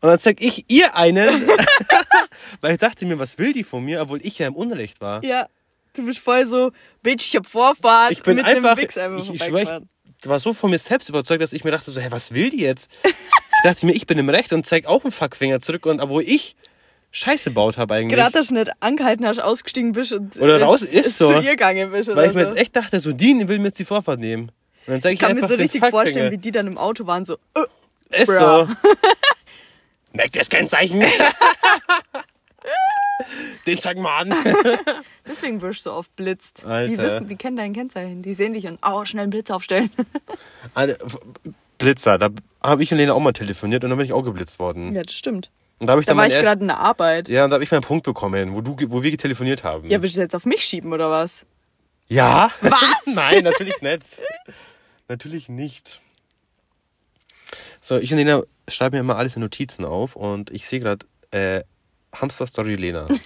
und 0.00 0.08
dann 0.08 0.18
zeig 0.18 0.40
ich 0.40 0.64
ihr 0.68 0.96
einen, 0.96 1.48
weil 2.60 2.72
ich 2.72 2.78
dachte 2.78 3.06
mir, 3.06 3.18
was 3.18 3.38
will 3.38 3.52
die 3.52 3.64
von 3.64 3.84
mir, 3.84 4.00
obwohl 4.02 4.20
ich 4.24 4.38
ja 4.38 4.46
im 4.48 4.56
Unrecht 4.56 5.00
war. 5.00 5.24
Ja. 5.24 5.46
Du 5.96 6.04
bist 6.04 6.18
voll 6.18 6.44
so, 6.44 6.72
Bitch, 7.02 7.28
ich 7.28 7.36
hab 7.36 7.46
Vorfahrt. 7.46 8.10
Ich 8.10 8.22
bin 8.22 8.36
mit 8.36 8.44
einfach, 8.44 8.70
einem 8.70 8.78
Wichs 8.78 8.98
einfach 8.98 9.18
ich, 9.18 9.34
ich 9.34 9.44
schwör, 9.44 9.60
ich 9.60 9.68
war 10.28 10.40
so 10.40 10.52
von 10.52 10.70
mir 10.70 10.78
selbst 10.78 11.08
überzeugt, 11.08 11.42
dass 11.42 11.52
ich 11.52 11.64
mir 11.64 11.70
dachte 11.70 11.90
so, 11.90 12.00
hey, 12.00 12.10
was 12.10 12.32
will 12.34 12.50
die 12.50 12.60
jetzt? 12.60 12.90
Ich 13.04 13.12
dachte 13.64 13.86
mir, 13.86 13.92
ich 13.92 14.06
bin 14.06 14.18
im 14.18 14.28
Recht 14.28 14.52
und 14.52 14.66
zeig 14.66 14.86
auch 14.86 15.04
einen 15.04 15.12
Fuckfinger 15.12 15.60
zurück 15.60 15.86
und 15.86 16.00
obwohl 16.00 16.22
ich 16.22 16.56
Scheiße 17.12 17.50
baut 17.52 17.78
habe 17.78 17.94
eigentlich. 17.94 18.18
Gerade 18.18 18.32
dass 18.32 18.48
du 18.48 18.54
nicht 18.54 18.70
angehalten 18.80 19.24
hast, 19.26 19.38
ausgestiegen 19.40 19.92
bist 19.92 20.12
und 20.12 20.36
Oder 20.38 20.60
raus 20.60 20.82
ist 20.82 21.06
es 21.06 21.18
so. 21.18 21.26
zu 21.28 21.34
ihr 21.34 21.50
gegangen 21.52 21.90
bist 21.92 22.08
Weil 22.08 22.26
ich 22.26 22.32
so. 22.32 22.38
mir 22.38 22.56
echt 22.56 22.74
dachte, 22.74 22.98
so, 23.00 23.12
die 23.12 23.46
will 23.48 23.58
mir 23.60 23.66
jetzt 23.68 23.78
die 23.78 23.84
Vorfahrt 23.84 24.18
nehmen. 24.20 24.50
Und 24.86 24.92
dann 24.92 25.00
zeig 25.00 25.12
ich, 25.14 25.20
ich 25.20 25.26
kann 25.26 25.34
mir 25.36 25.40
so 25.46 25.54
richtig 25.54 25.80
Fuckfinger. 25.80 25.90
vorstellen, 25.90 26.32
wie 26.32 26.38
die 26.38 26.50
dann 26.50 26.66
im 26.66 26.76
Auto 26.76 27.06
waren, 27.06 27.24
so, 27.24 27.38
äh, 27.54 28.20
Ist 28.22 28.26
Bruh. 28.26 28.66
so. 28.66 28.68
Merkt 30.12 30.34
ihr 30.36 30.40
das 30.40 30.50
Kennzeichen? 30.50 31.02
Den 33.66 33.78
zeig 33.80 33.96
mal 33.98 34.18
an. 34.22 34.34
deswegen 35.26 35.60
wirst 35.62 35.86
du 35.86 35.90
so 35.90 35.96
oft 35.96 36.14
blitzt. 36.16 36.62
Die 36.62 36.66
Alter. 36.66 37.02
wissen, 37.02 37.28
die 37.28 37.36
kennen 37.36 37.56
dein 37.56 37.72
Kennzeichen, 37.72 38.22
die 38.22 38.34
sehen 38.34 38.52
dich 38.54 38.66
und, 38.66 38.78
oh, 38.86 39.04
schnell 39.04 39.22
einen 39.22 39.30
Blitz 39.30 39.50
aufstellen. 39.50 39.90
Alter, 40.74 40.96
Blitzer, 41.78 42.18
da 42.18 42.30
habe 42.62 42.82
ich 42.82 42.90
und 42.92 42.98
Lena 42.98 43.12
auch 43.14 43.20
mal 43.20 43.32
telefoniert 43.32 43.84
und 43.84 43.90
dann 43.90 43.98
bin 43.98 44.06
ich 44.06 44.12
auch 44.12 44.22
geblitzt 44.22 44.58
worden. 44.58 44.94
ja, 44.94 45.02
das 45.02 45.14
stimmt. 45.14 45.50
Und 45.80 45.86
da 45.88 45.92
habe 45.92 46.00
ich 46.00 46.06
Da 46.06 46.12
dann 46.12 46.18
war 46.18 46.26
ich 46.26 46.34
er- 46.34 46.42
gerade 46.42 46.60
in 46.62 46.68
der 46.68 46.78
Arbeit. 46.78 47.28
Ja, 47.28 47.44
und 47.44 47.50
da 47.50 47.54
habe 47.54 47.64
ich 47.64 47.70
meinen 47.70 47.82
Punkt 47.82 48.04
bekommen, 48.04 48.54
wo, 48.54 48.60
du, 48.60 48.76
wo 48.90 49.02
wir 49.02 49.18
telefoniert 49.18 49.64
haben. 49.64 49.90
Ja, 49.90 50.00
willst 50.02 50.16
du 50.16 50.20
jetzt 50.20 50.34
auf 50.36 50.46
mich 50.46 50.64
schieben 50.64 50.92
oder 50.92 51.10
was? 51.10 51.46
Ja? 52.08 52.50
Was? 52.60 53.06
Nein, 53.06 53.44
natürlich 53.44 53.80
nicht. 53.82 54.04
natürlich 55.08 55.48
nicht. 55.48 56.00
So, 57.80 57.96
ich 57.98 58.10
und 58.12 58.18
Lena 58.18 58.42
schreiben 58.68 58.96
mir 58.96 59.00
immer 59.00 59.16
alles 59.16 59.36
in 59.36 59.42
Notizen 59.42 59.84
auf 59.84 60.16
und 60.16 60.50
ich 60.50 60.66
sehe 60.66 60.80
gerade 60.80 61.06
äh, 61.32 61.62
Hamster 62.14 62.46
Story 62.46 62.74
Lena. 62.74 63.06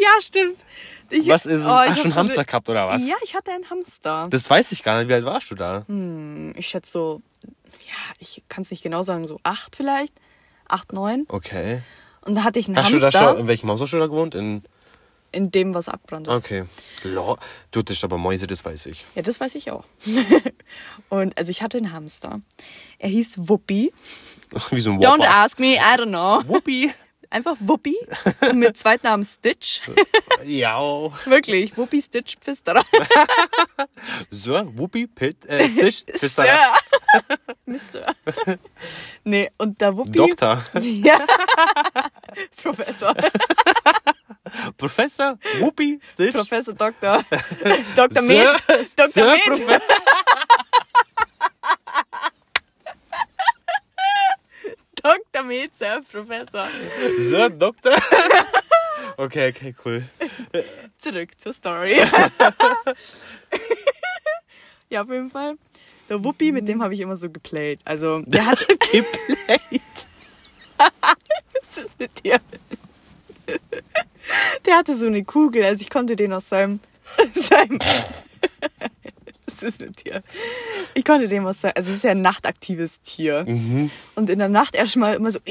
Ja, 0.00 0.20
stimmt. 0.20 0.58
Ich, 1.10 1.28
Was 1.28 1.46
ist, 1.46 1.64
oh, 1.64 1.68
hab 1.68 1.94
du 1.94 2.02
einen 2.02 2.10
so 2.10 2.16
Hamster 2.16 2.38
eine- 2.40 2.46
gehabt 2.46 2.68
oder 2.68 2.86
was? 2.88 3.06
Ja, 3.06 3.16
ich 3.24 3.34
hatte 3.34 3.52
einen 3.52 3.68
Hamster. 3.70 4.26
Das 4.30 4.48
weiß 4.48 4.72
ich 4.72 4.82
gar 4.82 4.98
nicht. 4.98 5.08
Wie 5.08 5.14
alt 5.14 5.24
warst 5.24 5.50
du 5.50 5.54
da? 5.54 5.84
Hm, 5.86 6.54
Ich 6.56 6.68
schätze 6.68 6.90
so, 6.90 7.22
ja, 7.42 8.12
ich 8.18 8.42
kann 8.48 8.62
es 8.62 8.70
nicht 8.70 8.82
genau 8.82 9.02
sagen, 9.02 9.26
so 9.26 9.38
acht 9.42 9.76
vielleicht. 9.76 10.12
Acht, 10.68 10.92
neun. 10.92 11.26
Okay. 11.28 11.82
Und 12.22 12.34
da 12.36 12.44
hatte 12.44 12.58
ich 12.58 12.66
einen 12.68 12.76
Hast 12.76 12.92
du 12.92 12.98
da 12.98 13.04
Hamster 13.06 13.30
schon, 13.32 13.38
in 13.40 13.46
welchem 13.48 13.70
Haus 13.70 13.80
hast 13.80 13.92
du 13.92 13.98
da 13.98 14.06
gewohnt? 14.06 14.34
In, 14.34 14.62
in 15.32 15.50
dem, 15.50 15.74
was 15.74 15.88
abbrannt 15.88 16.26
ist. 16.28 16.34
okay. 16.34 16.64
Lo, 17.02 17.36
du 17.70 17.80
hattest 17.80 18.02
aber 18.04 18.16
Mäuse, 18.18 18.46
das 18.46 18.64
weiß 18.64 18.86
ich. 18.86 19.04
Ja, 19.14 19.22
das 19.22 19.40
weiß 19.40 19.54
ich 19.56 19.70
auch. 19.70 19.84
Und 21.10 21.36
also 21.36 21.50
ich 21.50 21.62
hatte 21.62 21.78
einen 21.78 21.92
Hamster. 21.92 22.40
Er 22.98 23.08
hieß 23.10 23.48
Wuppi. 23.48 23.92
Wie 24.70 24.80
so 24.80 24.90
ein 24.92 25.00
Don't 25.00 25.18
Whopper. 25.18 25.30
ask 25.30 25.58
me, 25.58 25.74
I 25.74 25.96
don't 25.96 26.06
know. 26.08 26.42
Whoopi. 26.46 26.92
Einfach. 27.34 27.56
Und 27.58 28.54
mit 28.54 28.76
Zweitnamen 28.76 29.24
Stitch. 29.24 29.80
Ja. 30.44 30.78
Wirklich, 31.24 31.76
Wuppi 31.76 32.00
Stitch 32.00 32.36
Pfisterer. 32.36 32.84
Sir, 34.30 34.68
Whoopi, 34.76 35.08
Pit, 35.08 35.44
äh, 35.46 35.68
Stitch, 35.68 36.04
Sir. 36.06 36.46
Mister. 37.66 38.14
Nee, 39.24 39.50
und 39.58 39.80
der 39.80 39.96
Wuppi. 39.96 40.12
Doktor. 40.12 40.62
Ja. 40.80 41.26
Professor. 42.62 43.16
Professor, 44.76 45.36
Whoopi, 45.58 45.98
Stitch. 46.04 46.36
Professor 46.36 46.74
Doktor. 46.74 47.24
Dr. 47.96 48.22
Med. 48.22 48.46
Dr. 48.94 49.24
Med. 49.24 49.40
Professor. 49.44 49.96
Dr. 55.04 55.44
Sir, 55.74 56.00
Professor. 56.10 56.66
Sir, 57.18 57.50
Doktor. 57.50 57.96
Okay, 59.16 59.50
okay, 59.50 59.74
cool. 59.84 60.02
Zurück 60.98 61.28
zur 61.38 61.52
Story. 61.52 61.98
ja, 64.90 65.02
auf 65.02 65.10
jeden 65.10 65.30
Fall. 65.30 65.56
Der 66.08 66.24
Wuppi, 66.24 66.50
mit 66.50 66.66
dem 66.66 66.82
habe 66.82 66.94
ich 66.94 67.00
immer 67.00 67.16
so 67.16 67.30
geplayt. 67.30 67.78
Also, 67.84 68.22
der 68.26 68.44
hat 68.46 68.58
geplayt. 68.68 69.82
Was 70.78 71.76
ist 71.78 72.00
mit 72.00 72.24
dir? 72.24 72.40
Der 74.64 74.76
hatte 74.76 74.96
so 74.96 75.06
eine 75.06 75.22
Kugel, 75.22 75.64
also 75.64 75.82
ich 75.82 75.90
konnte 75.90 76.16
den 76.16 76.32
aus 76.32 76.48
seinem. 76.48 76.80
seinem 77.34 77.78
Was 79.50 79.62
ist 79.62 79.80
mit 79.80 80.04
dir? 80.04 80.22
Ich 80.94 81.04
konnte 81.04 81.28
den 81.28 81.46
aus 81.46 81.60
seinem. 81.60 81.74
Also, 81.76 81.90
es 81.90 81.96
ist 81.96 82.04
ja 82.04 82.12
ein 82.12 82.22
nachtaktives 82.22 83.00
Tier. 83.02 83.44
Und 84.14 84.30
in 84.30 84.38
der 84.38 84.48
Nacht 84.48 84.74
erstmal 84.74 85.14
immer 85.14 85.30
so. 85.30 85.38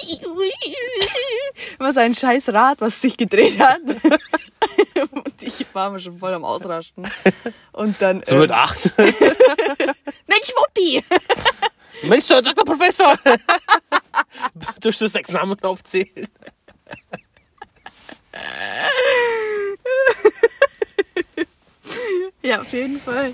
Immer 1.79 1.93
sein 1.93 2.15
scheiß 2.15 2.49
Rad, 2.49 2.81
was 2.81 2.99
sich 2.99 3.15
gedreht 3.15 3.59
hat. 3.59 3.79
Und 5.11 5.41
ich 5.41 5.65
war 5.73 5.91
mir 5.91 5.99
schon 5.99 6.17
voll 6.17 6.33
am 6.33 6.43
Ausrasten. 6.43 7.07
Und 7.71 8.01
dann. 8.01 8.23
So 8.25 8.37
mit 8.37 8.49
ähm, 8.49 8.55
acht. 8.55 8.79
Mensch, 8.97 10.51
Wuppi! 10.57 11.03
Mensch, 12.03 12.27
Dr. 12.27 12.65
Professor! 12.65 13.15
Durch 14.81 14.97
so 14.97 15.07
sechs 15.07 15.29
Namen 15.29 15.59
aufzählen. 15.61 16.27
Ja, 22.41 22.61
auf 22.61 22.73
jeden 22.73 22.99
Fall. 22.99 23.33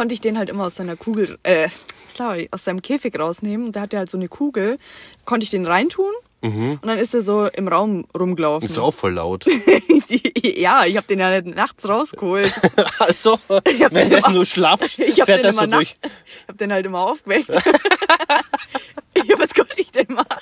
Konnte 0.00 0.14
ich 0.14 0.22
den 0.22 0.38
halt 0.38 0.48
immer 0.48 0.64
aus 0.64 0.76
seiner 0.76 0.96
Kugel, 0.96 1.38
äh, 1.42 1.68
sorry, 2.08 2.48
aus 2.52 2.64
seinem 2.64 2.80
Käfig 2.80 3.18
rausnehmen. 3.18 3.66
Und 3.66 3.74
der 3.74 3.82
hatte 3.82 3.98
halt 3.98 4.08
so 4.08 4.16
eine 4.16 4.28
Kugel. 4.28 4.78
Konnte 5.26 5.44
ich 5.44 5.50
den 5.50 5.66
reintun. 5.66 6.14
Und 6.40 6.80
dann 6.82 6.96
ist 6.96 7.12
er 7.12 7.20
so 7.20 7.48
im 7.48 7.68
Raum 7.68 8.06
rumgelaufen. 8.18 8.64
Ist 8.64 8.78
auch 8.78 8.94
voll 8.94 9.12
laut. 9.12 9.44
ja, 10.42 10.86
ich 10.86 10.96
habe 10.96 11.06
den 11.06 11.18
ja 11.18 11.38
nicht 11.38 11.54
nachts 11.54 11.86
rausgeholt. 11.86 12.50
Achso, 12.98 13.38
hab 13.50 13.62
den 13.62 13.90
wenn 13.90 14.08
das 14.08 14.26
nur 14.30 14.46
schlaff, 14.46 14.80
Ich 14.98 15.20
habe 15.20 15.26
fährt 15.32 15.40
den, 15.40 15.54
das 15.54 15.56
so 15.56 15.66
durch. 15.66 15.96
ich 16.02 16.48
hab 16.48 16.56
den 16.56 16.72
halt 16.72 16.86
immer 16.86 17.00
aufgeweckt. 17.00 17.50
ja, 17.50 19.38
was 19.38 19.52
konnte 19.52 19.82
ich 19.82 19.92
denn 19.92 20.14
machen? 20.14 20.40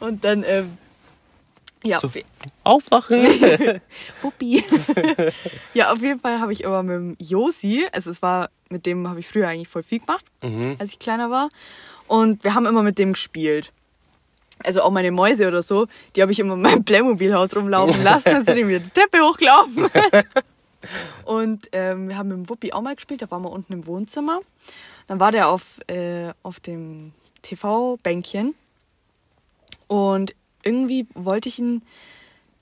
Und 0.00 0.24
dann, 0.24 0.42
ähm, 0.44 0.78
ja, 1.84 1.98
So. 1.98 2.10
Aufwachen. 2.64 3.26
Puppi. 4.22 4.64
ja, 5.74 5.92
auf 5.92 6.00
jeden 6.00 6.20
Fall 6.20 6.40
habe 6.40 6.52
ich 6.52 6.64
immer 6.64 6.82
mit 6.82 6.94
dem 6.94 7.16
Josi, 7.20 7.86
also 7.92 8.10
es 8.10 8.22
war, 8.22 8.50
mit 8.70 8.86
dem 8.86 9.08
habe 9.08 9.20
ich 9.20 9.28
früher 9.28 9.48
eigentlich 9.48 9.68
voll 9.68 9.82
viel 9.82 10.00
gemacht, 10.00 10.24
als 10.78 10.92
ich 10.92 10.98
kleiner 10.98 11.30
war. 11.30 11.48
Und 12.06 12.44
wir 12.44 12.54
haben 12.54 12.66
immer 12.66 12.82
mit 12.82 12.98
dem 12.98 13.12
gespielt. 13.12 13.72
Also 14.62 14.82
auch 14.82 14.90
meine 14.90 15.10
Mäuse 15.10 15.48
oder 15.48 15.62
so, 15.62 15.86
die 16.14 16.22
habe 16.22 16.32
ich 16.32 16.38
immer 16.38 16.54
in 16.54 16.62
meinem 16.62 16.84
Playmobil-Haus 16.84 17.56
rumlaufen 17.56 18.02
lassen, 18.04 18.32
dann 18.32 18.44
sind 18.44 18.56
die 18.56 18.64
mir 18.64 18.80
die 18.80 18.90
Treppe 18.90 19.20
hochgelaufen. 19.20 19.86
Und 21.24 21.66
ähm, 21.72 22.08
wir 22.08 22.16
haben 22.16 22.28
mit 22.28 22.36
dem 22.38 22.48
Wuppi 22.48 22.72
auch 22.72 22.82
mal 22.82 22.94
gespielt, 22.94 23.22
da 23.22 23.30
waren 23.30 23.42
wir 23.42 23.50
unten 23.50 23.72
im 23.72 23.86
Wohnzimmer. 23.86 24.40
Dann 25.06 25.20
war 25.20 25.32
der 25.32 25.48
auf, 25.48 25.80
äh, 25.88 26.32
auf 26.42 26.60
dem 26.60 27.12
TV-Bänkchen 27.42 28.54
und 29.86 30.34
irgendwie 30.64 31.06
wollte 31.14 31.48
ich 31.48 31.58
ihn 31.58 31.82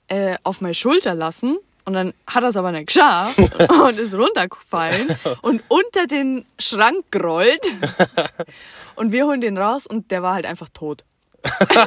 äh, 0.07 0.35
auf 0.43 0.61
meine 0.61 0.73
Schulter 0.73 1.15
lassen 1.15 1.57
und 1.85 1.93
dann 1.93 2.13
hat 2.27 2.43
er 2.43 2.49
es 2.49 2.57
aber 2.57 2.71
nicht 2.71 2.87
geschafft 2.87 3.37
und 3.83 3.97
ist 3.99 4.13
runtergefallen 4.15 5.15
und 5.41 5.63
unter 5.67 6.07
den 6.07 6.45
Schrank 6.59 7.05
gerollt. 7.11 7.61
Und 8.95 9.11
wir 9.11 9.25
holen 9.25 9.41
den 9.41 9.57
raus 9.57 9.87
und 9.87 10.11
der 10.11 10.21
war 10.21 10.35
halt 10.35 10.45
einfach 10.45 10.69
tot. 10.69 11.03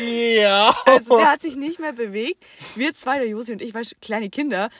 ja. 0.00 0.74
Also 0.86 1.16
der 1.18 1.30
hat 1.32 1.42
sich 1.42 1.56
nicht 1.56 1.78
mehr 1.78 1.92
bewegt. 1.92 2.44
Wir 2.74 2.94
zwei, 2.94 3.18
der 3.18 3.28
Josi 3.28 3.52
und 3.52 3.62
ich, 3.62 3.72
du, 3.72 3.80
kleine 4.00 4.30
Kinder, 4.30 4.70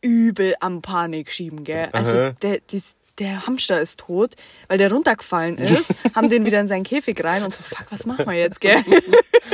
übel 0.00 0.54
am 0.60 0.82
Panik 0.82 1.30
schieben, 1.30 1.64
gell? 1.64 1.88
Also 1.92 2.30
der, 2.42 2.58
dies- 2.70 2.96
der 3.18 3.46
Hamster 3.46 3.80
ist 3.80 4.00
tot, 4.00 4.34
weil 4.68 4.78
der 4.78 4.90
runtergefallen 4.90 5.58
ist, 5.58 5.94
haben 6.14 6.28
den 6.28 6.44
wieder 6.44 6.60
in 6.60 6.68
seinen 6.68 6.84
Käfig 6.84 7.22
rein 7.22 7.42
und 7.42 7.54
so, 7.54 7.62
fuck, 7.62 7.86
was 7.90 8.06
machen 8.06 8.26
wir 8.26 8.34
jetzt, 8.34 8.60
gell? 8.60 8.82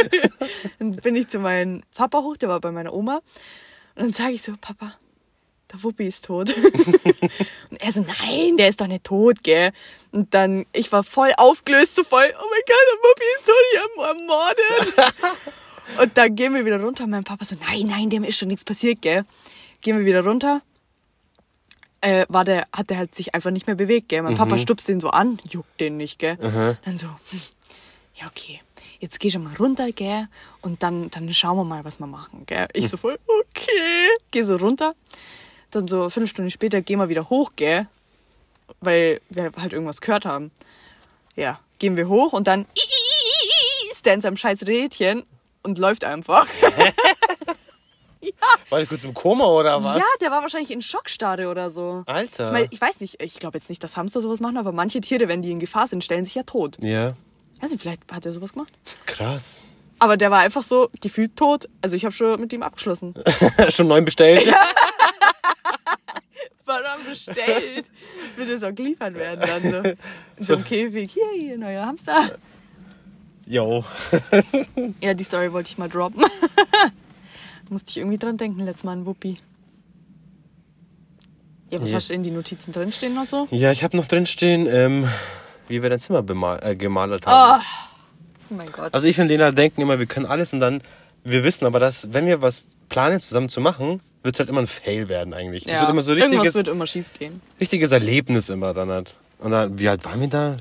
dann 0.78 0.96
bin 0.96 1.16
ich 1.16 1.28
zu 1.28 1.38
meinem 1.38 1.82
Papa 1.94 2.22
hoch, 2.22 2.36
der 2.36 2.48
war 2.48 2.60
bei 2.60 2.72
meiner 2.72 2.92
Oma. 2.92 3.16
Und 3.96 4.04
dann 4.04 4.12
sage 4.12 4.32
ich 4.32 4.42
so, 4.42 4.52
Papa, 4.60 4.94
der 5.72 5.82
Wuppi 5.82 6.06
ist 6.06 6.24
tot. 6.24 6.54
und 7.70 7.80
er 7.80 7.92
so, 7.92 8.02
nein, 8.02 8.56
der 8.56 8.68
ist 8.68 8.80
doch 8.80 8.86
nicht 8.86 9.04
tot, 9.04 9.42
gell? 9.42 9.72
Und 10.12 10.32
dann, 10.32 10.64
ich 10.72 10.90
war 10.92 11.04
voll 11.04 11.32
aufgelöst, 11.36 11.96
so 11.96 12.04
voll, 12.04 12.32
oh 12.32 12.46
mein 12.50 12.62
Gott, 12.66 12.84
der 12.90 12.98
Wuppi 13.02 13.24
ist 13.36 13.46
tot, 13.46 13.64
ich 13.72 13.80
hab 13.80 13.90
ihn 13.96 14.20
ermordet. 14.20 14.94
und 16.02 16.16
dann 16.16 16.34
gehen 16.34 16.54
wir 16.54 16.64
wieder 16.64 16.80
runter. 16.80 17.04
Und 17.04 17.10
mein 17.10 17.24
Papa 17.24 17.44
so, 17.44 17.56
nein, 17.68 17.86
nein, 17.86 18.08
dem 18.08 18.24
ist 18.24 18.38
schon 18.38 18.48
nichts 18.48 18.64
passiert, 18.64 19.02
gell? 19.02 19.24
Gehen 19.80 19.98
wir 19.98 20.06
wieder 20.06 20.24
runter. 20.24 20.62
Äh, 22.00 22.26
war 22.28 22.44
der, 22.44 22.66
hat 22.72 22.90
der 22.90 22.98
halt 22.98 23.14
sich 23.14 23.34
einfach 23.34 23.50
nicht 23.50 23.66
mehr 23.66 23.74
bewegt, 23.74 24.08
gell? 24.08 24.22
Mein 24.22 24.36
Papa 24.36 24.56
stupst 24.58 24.88
den 24.88 25.00
so 25.00 25.10
an, 25.10 25.38
juckt 25.50 25.80
den 25.80 25.96
nicht, 25.96 26.18
gell? 26.20 26.36
Dann 26.84 26.96
so, 26.96 27.08
hm, 27.08 27.40
ja, 28.14 28.26
okay, 28.26 28.60
jetzt 29.00 29.18
geh 29.20 29.30
schon 29.30 29.42
mal 29.42 29.54
runter, 29.56 29.90
gell? 29.92 30.28
Und 30.62 30.82
dann, 30.82 31.10
dann 31.10 31.32
schauen 31.32 31.56
wir 31.56 31.64
mal, 31.64 31.84
was 31.84 31.98
wir 31.98 32.06
machen, 32.06 32.44
gell? 32.46 32.68
Ich 32.72 32.88
so 32.88 32.96
voll, 32.96 33.18
okay. 33.26 34.08
Geh 34.30 34.42
so 34.42 34.56
runter. 34.56 34.94
Dann 35.70 35.88
so 35.88 36.02
eine 36.02 36.10
Viertelstunde 36.10 36.50
später 36.50 36.80
gehen 36.80 36.98
wir 36.98 37.08
wieder 37.08 37.28
hoch, 37.28 37.52
gell? 37.56 37.86
Weil 38.80 39.20
wir 39.28 39.52
halt 39.56 39.72
irgendwas 39.72 40.00
gehört 40.00 40.24
haben. 40.24 40.50
Ja, 41.36 41.60
gehen 41.78 41.96
wir 41.96 42.08
hoch 42.08 42.32
und 42.32 42.46
dann 42.46 42.66
ist 43.92 44.06
der 44.06 44.14
in 44.14 44.20
seinem 44.20 44.36
scheiß 44.36 44.66
Rädchen 44.66 45.24
und 45.62 45.78
läuft 45.78 46.04
einfach. 46.04 46.46
War 48.70 48.78
der 48.78 48.86
kurz 48.86 49.04
im 49.04 49.14
Koma 49.14 49.46
oder 49.46 49.82
was? 49.82 49.96
Ja, 49.96 50.04
der 50.20 50.30
war 50.30 50.42
wahrscheinlich 50.42 50.70
in 50.70 50.82
Schockstarre 50.82 51.48
oder 51.48 51.70
so. 51.70 52.02
Alter. 52.06 52.44
Ich, 52.44 52.50
mein, 52.50 52.66
ich 52.70 52.80
weiß 52.80 53.00
nicht, 53.00 53.22
ich 53.22 53.38
glaube 53.38 53.58
jetzt 53.58 53.68
nicht, 53.68 53.82
dass 53.82 53.96
Hamster 53.96 54.20
sowas 54.20 54.40
machen, 54.40 54.56
aber 54.56 54.72
manche 54.72 55.00
Tiere, 55.00 55.28
wenn 55.28 55.42
die 55.42 55.50
in 55.50 55.58
Gefahr 55.58 55.86
sind, 55.86 56.04
stellen 56.04 56.24
sich 56.24 56.34
ja 56.34 56.42
tot. 56.42 56.76
Ja. 56.80 57.14
Nicht, 57.62 57.80
vielleicht 57.80 58.02
hat 58.12 58.26
er 58.26 58.32
sowas 58.32 58.52
gemacht. 58.52 58.72
Krass. 59.06 59.64
Aber 59.98 60.16
der 60.16 60.30
war 60.30 60.40
einfach 60.40 60.62
so 60.62 60.88
gefühlt 61.00 61.36
tot. 61.36 61.68
Also 61.82 61.96
ich 61.96 62.04
habe 62.04 62.14
schon 62.14 62.40
mit 62.40 62.52
ihm 62.52 62.62
abgeschlossen. 62.62 63.14
Schon 63.68 63.88
neun 63.88 64.04
bestellt? 64.04 64.46
War 66.64 66.82
dann 66.82 67.04
bestellt. 67.04 67.86
Wird 68.36 68.48
es 68.48 68.62
auch 68.62 68.74
geliefert 68.74 69.14
werden 69.14 69.40
dann 69.40 69.62
so. 69.70 69.76
In 70.36 70.44
so 70.44 70.54
einem 70.54 70.64
Käfig. 70.64 71.10
Hier, 71.12 71.24
hier, 71.34 71.58
neuer 71.58 71.84
Hamster. 71.84 72.38
Jo. 73.46 73.84
Ja, 75.00 75.14
die 75.14 75.24
Story 75.24 75.52
wollte 75.52 75.70
ich 75.70 75.78
mal 75.78 75.88
droppen. 75.88 76.24
Musste 77.68 77.90
ich 77.90 77.98
irgendwie 77.98 78.18
dran 78.18 78.36
denken, 78.36 78.60
letztes 78.64 78.84
Mal 78.84 78.92
ein 78.92 79.06
Wuppi. 79.06 79.36
Ja, 81.70 81.80
was 81.80 81.90
Ja. 81.90 81.96
hast 81.96 82.08
du 82.10 82.14
in 82.14 82.22
die 82.22 82.30
Notizen 82.30 82.72
drinstehen 82.72 83.14
noch 83.14 83.26
so? 83.26 83.46
Ja, 83.50 83.70
ich 83.72 83.84
habe 83.84 83.96
noch 83.96 84.06
drinstehen, 84.06 84.66
ähm, 84.66 85.08
wie 85.68 85.82
wir 85.82 85.90
dein 85.90 86.00
Zimmer 86.00 86.24
äh, 86.62 86.76
gemalert 86.76 87.26
haben. 87.26 87.62
Oh, 87.62 87.64
oh 88.50 88.54
mein 88.54 88.72
Gott. 88.72 88.94
Also 88.94 89.06
ich 89.06 89.20
und 89.20 89.28
Lena 89.28 89.50
denken 89.50 89.82
immer, 89.82 89.98
wir 89.98 90.06
können 90.06 90.24
alles 90.26 90.52
und 90.52 90.60
dann, 90.60 90.82
wir 91.24 91.44
wissen 91.44 91.66
aber, 91.66 91.78
dass 91.78 92.12
wenn 92.12 92.24
wir 92.26 92.40
was 92.40 92.68
planen 92.88 93.20
zusammen 93.20 93.50
zu 93.50 93.60
machen, 93.60 94.00
wird 94.22 94.34
es 94.36 94.40
halt 94.40 94.48
immer 94.48 94.60
ein 94.60 94.66
Fail 94.66 95.08
werden 95.08 95.34
eigentlich. 95.34 95.64
Das 95.64 95.74
ja, 95.74 95.80
wird 95.82 95.90
immer 95.90 96.02
so 96.02 96.12
irgendwas 96.12 96.32
richtiges, 96.32 96.54
wird 96.54 96.68
immer 96.68 96.86
schief 96.86 97.12
gehen. 97.18 97.42
richtiges 97.60 97.92
Erlebnis 97.92 98.48
immer 98.48 98.72
dann 98.72 98.88
halt. 98.88 99.16
Und 99.38 99.50
dann, 99.50 99.78
wie 99.78 99.88
alt 99.88 100.04
waren 100.06 100.20
wir 100.20 100.28
da? 100.28 100.56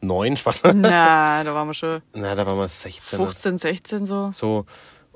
Neun, 0.00 0.36
Spaß. 0.36 0.62
Na, 0.74 1.42
da 1.44 1.54
waren 1.54 1.68
wir 1.68 1.74
schon 1.74 2.02
Na, 2.14 2.34
da 2.34 2.44
waren 2.44 2.58
wir 2.58 2.68
16. 2.68 3.16
15, 3.18 3.58
16 3.58 4.06
so. 4.06 4.30
So. 4.32 4.66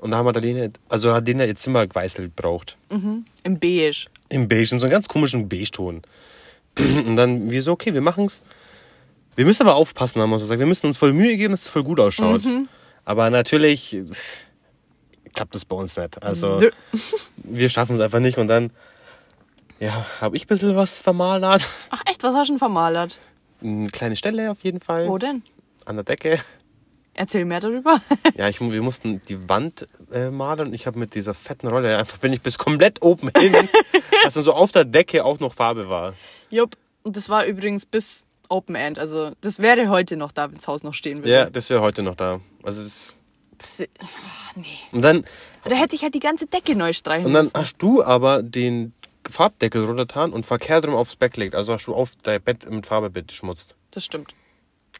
Und 0.01 0.11
da 0.11 0.17
haben 0.17 0.25
wir 0.25 0.41
Lena, 0.41 0.67
also 0.89 1.13
hat 1.13 1.27
Lena 1.27 1.45
ihr 1.45 1.55
Zimmer 1.55 1.85
geweißelt 1.85 2.35
braucht. 2.35 2.75
Im 2.89 3.59
Beige. 3.59 4.07
Im 4.29 4.47
Beige, 4.47 4.73
in 4.73 4.79
so 4.79 4.87
einem 4.87 4.91
ganz 4.91 5.07
komischen 5.07 5.47
Beige-Ton. 5.47 6.01
Und 6.77 7.15
dann 7.15 7.51
wir 7.51 7.61
so, 7.61 7.71
okay, 7.71 7.93
wir 7.93 8.01
machen's. 8.01 8.41
Wir 9.35 9.45
müssen 9.45 9.61
aber 9.61 9.75
aufpassen, 9.75 10.19
haben 10.21 10.31
wir 10.31 10.39
so 10.39 10.45
gesagt. 10.45 10.59
Wir 10.59 10.65
müssen 10.65 10.87
uns 10.87 10.97
voll 10.97 11.13
Mühe 11.13 11.37
geben, 11.37 11.51
dass 11.51 11.61
es 11.61 11.67
voll 11.67 11.83
gut 11.83 11.99
ausschaut. 11.99 12.43
Mhm. 12.43 12.67
Aber 13.05 13.29
natürlich 13.29 13.97
klappt 15.33 15.53
das 15.53 15.65
bei 15.65 15.75
uns 15.75 15.95
nicht. 15.95 16.21
Also 16.23 16.59
Nö. 16.59 16.71
wir 17.37 17.69
schaffen 17.69 17.95
es 17.95 18.01
einfach 18.01 18.19
nicht. 18.19 18.39
Und 18.39 18.47
dann, 18.47 18.71
ja, 19.79 20.05
habe 20.19 20.35
ich 20.35 20.45
ein 20.45 20.47
bisschen 20.47 20.75
was 20.75 20.97
vermalert. 20.97 21.67
Ach 21.91 22.01
echt, 22.09 22.23
was 22.23 22.33
hast 22.33 22.47
du 22.47 22.53
denn 22.53 22.59
vermalert? 22.59 23.19
Eine 23.63 23.89
kleine 23.89 24.15
Stelle 24.15 24.49
auf 24.49 24.63
jeden 24.63 24.79
Fall. 24.79 25.07
Wo 25.07 25.19
denn? 25.19 25.43
An 25.85 25.95
der 25.95 26.03
Decke. 26.05 26.39
Erzähl 27.13 27.45
mehr 27.45 27.59
darüber. 27.59 27.99
Ja, 28.35 28.47
ich, 28.47 28.59
wir 28.61 28.81
mussten 28.81 29.21
die 29.27 29.49
Wand 29.49 29.87
äh, 30.11 30.29
malen 30.29 30.67
und 30.67 30.73
ich 30.73 30.87
habe 30.87 30.97
mit 30.97 31.13
dieser 31.13 31.33
fetten 31.33 31.67
Rolle 31.67 31.97
einfach 31.97 32.17
bin 32.17 32.31
ich 32.33 32.41
bis 32.41 32.57
komplett 32.57 33.01
oben 33.01 33.29
hin, 33.37 33.53
dass 34.23 34.33
dann 34.35 34.43
so 34.43 34.53
auf 34.53 34.71
der 34.71 34.85
Decke 34.85 35.25
auch 35.25 35.39
noch 35.39 35.53
Farbe 35.53 35.89
war. 35.89 36.13
Jupp. 36.49 36.75
Und 37.03 37.17
das 37.17 37.29
war 37.29 37.45
übrigens 37.45 37.85
bis 37.85 38.25
Open 38.49 38.75
End. 38.75 38.97
Also 38.99 39.31
das 39.41 39.59
wäre 39.59 39.89
heute 39.89 40.17
noch 40.17 40.31
da, 40.31 40.49
wenn 40.49 40.55
das 40.57 40.67
Haus 40.67 40.83
noch 40.83 40.93
stehen 40.93 41.19
würde. 41.19 41.31
Ja, 41.31 41.49
das 41.49 41.69
wäre 41.69 41.81
heute 41.81 42.03
noch 42.03 42.15
da. 42.15 42.39
Also 42.63 42.83
das, 42.83 43.15
Das, 43.57 43.87
ach, 44.01 44.55
nee. 44.55 44.65
und 44.91 45.01
dann 45.01 45.25
Da 45.65 45.75
hätte 45.75 45.95
ich 45.95 46.03
halt 46.03 46.13
die 46.13 46.19
ganze 46.19 46.47
Decke 46.47 46.75
neu 46.75 46.93
streichen 46.93 47.25
und 47.27 47.33
dann 47.33 47.45
müssen. 47.45 47.57
hast 47.59 47.77
du 47.77 48.03
aber 48.03 48.41
den 48.43 48.93
Farbdeckel 49.29 49.83
runtergetan 49.85 50.31
und 50.33 50.45
verkehrt 50.45 50.85
rum 50.85 50.95
aufs 50.95 51.15
Bett 51.15 51.33
gelegt. 51.33 51.55
Also 51.55 51.73
hast 51.73 51.85
du 51.85 51.93
auf 51.93 52.13
dein 52.23 52.41
Bett 52.41 52.69
mit 52.69 52.85
Farbe 52.87 53.09
beschmutzt. 53.09 53.75
Das 53.91 54.05
stimmt. 54.05 54.33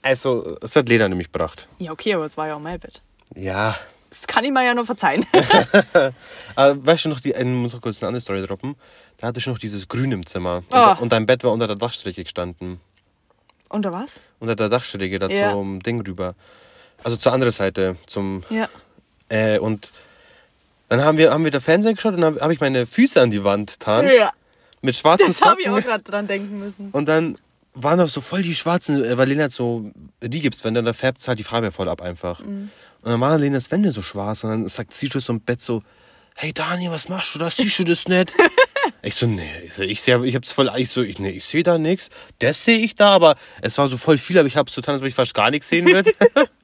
Also, 0.02 0.58
es 0.62 0.76
hat 0.76 0.90
Lena 0.90 1.08
nämlich 1.08 1.32
gebracht. 1.32 1.68
Ja, 1.78 1.92
okay, 1.92 2.14
aber 2.14 2.26
es 2.26 2.36
war 2.38 2.48
ja 2.48 2.56
auch 2.56 2.60
mein 2.60 2.80
Bett. 2.80 3.02
Ja. 3.36 3.78
Das 4.10 4.28
kann 4.28 4.44
ich 4.44 4.52
mir 4.52 4.66
ja 4.66 4.74
nur 4.74 4.86
verzeihen. 4.86 5.26
Aber 6.56 6.86
weißt 6.86 7.06
du 7.06 7.10
noch, 7.10 7.20
die, 7.22 7.32
ich 7.32 7.46
muss 7.46 7.74
noch 7.74 7.82
kurz 7.82 8.02
eine 8.02 8.08
andere 8.10 8.22
Story 8.22 8.46
droppen. 8.46 8.76
Da 9.18 9.28
hatte 9.28 9.40
ich 9.40 9.48
noch 9.48 9.58
dieses 9.58 9.88
Grün 9.88 10.12
im 10.12 10.26
Zimmer. 10.26 10.64
Ah. 10.72 10.94
Und, 11.00 11.12
dein 11.14 11.26
Bett 11.26 11.44
war 11.44 11.52
unter 11.54 11.68
der 11.68 11.78
Dachstrecke 11.78 12.24
gestanden. 12.24 12.82
Unter 13.70 13.94
was? 13.94 14.20
Unter 14.40 14.56
der 14.58 14.68
Dachstrecke, 14.68 15.18
da 15.18 15.30
Ja. 15.30 15.52
zum 15.52 15.82
Ding 15.82 16.02
rüber. 16.02 16.36
Also 17.04 17.16
zur 17.16 17.32
anderen 17.32 17.54
Seite, 17.54 17.96
zum. 18.06 18.44
Ja. 18.50 18.68
Äh, 19.30 19.60
und 19.60 19.94
dann 20.90 21.02
haben 21.06 21.18
wir, 21.18 21.32
haben 21.32 21.46
wir 21.46 21.52
da 21.52 21.62
Fernsehen 21.62 21.96
geschaut 21.96 22.16
und 22.16 22.22
dann 22.22 22.34
habe 22.34 22.44
hab 22.44 22.52
ich 22.52 22.60
meine 22.60 22.86
Füße 22.86 23.22
an 23.22 23.32
die 23.32 23.46
Wand 23.46 23.72
getan. 23.72 24.08
Ja. 24.08 24.32
Mit 24.82 24.98
schwarzen 24.98 25.28
Das 25.28 25.42
habe 25.42 25.62
ich 25.62 25.68
Socken. 25.68 25.82
auch 25.84 25.88
gerade 25.88 26.04
dran 26.04 26.28
denken 26.28 26.60
müssen. 26.60 26.90
Und 26.92 27.06
dann 27.06 27.38
waren 27.74 27.98
noch 27.98 28.10
so 28.10 28.22
voll 28.22 28.44
die 28.44 28.56
schwarzen, 28.56 29.04
äh, 29.04 29.18
weil 29.18 29.30
Lena 29.30 29.46
hat 29.46 29.52
so 29.52 29.92
Rigipswände 30.22 30.80
und 30.80 30.86
da 30.86 30.94
färbt 30.94 31.26
halt 31.28 31.40
die 31.40 31.44
Farbe 31.44 31.72
voll 31.72 31.90
ab 31.90 32.02
einfach. 32.02 32.40
Mhm. 32.42 32.70
Und 33.02 33.12
dann 33.12 33.20
waren 33.20 33.42
Lenas 33.42 33.72
Wände 33.72 33.92
so 33.92 34.02
schwarz 34.02 34.44
und 34.44 34.52
dann 34.52 34.68
sagt 34.68 34.94
sie 34.94 35.08
so 35.08 35.34
im 35.34 35.42
Bett 35.42 35.62
so, 35.62 35.82
hey 36.36 36.54
Daniel, 36.54 36.92
was 36.92 37.10
machst 37.10 37.36
du 37.36 37.40
da? 37.40 37.50
Siehst 37.50 37.80
du 37.80 37.84
das 37.84 38.08
nicht? 38.08 38.34
ich 39.02 39.16
so, 39.16 39.26
nee, 39.26 39.52
ich, 39.66 39.74
so, 39.74 39.82
ich, 39.82 40.02
seh, 40.02 40.16
ich 40.24 40.36
hab's 40.36 40.52
voll, 40.52 40.72
ich 40.78 40.90
so, 40.90 41.02
ich, 41.02 41.18
nee, 41.20 41.32
ich 41.32 41.46
sehe 41.46 41.64
da 41.64 41.78
nichts. 41.78 42.10
Das 42.40 42.64
sehe 42.64 42.78
ich 42.78 42.96
da, 42.96 43.10
aber 43.10 43.36
es 43.62 43.78
war 43.78 43.88
so 43.88 43.98
voll 43.98 44.18
viel, 44.18 44.38
aber 44.38 44.48
ich 44.48 44.58
hab's 44.58 44.74
so 44.74 44.82
getan, 44.82 44.94
als 44.94 45.02
ob 45.02 45.08
ich 45.08 45.16
fast 45.16 45.34
gar 45.34 45.50
nichts 45.50 45.70
sehen 45.70 45.88
würde. 45.88 46.12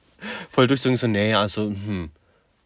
voll 0.50 0.66
durchgezogen, 0.66 0.94
ich 0.94 1.00
so, 1.00 1.06
nee, 1.06 1.34
also, 1.34 1.62
hm. 1.62 2.10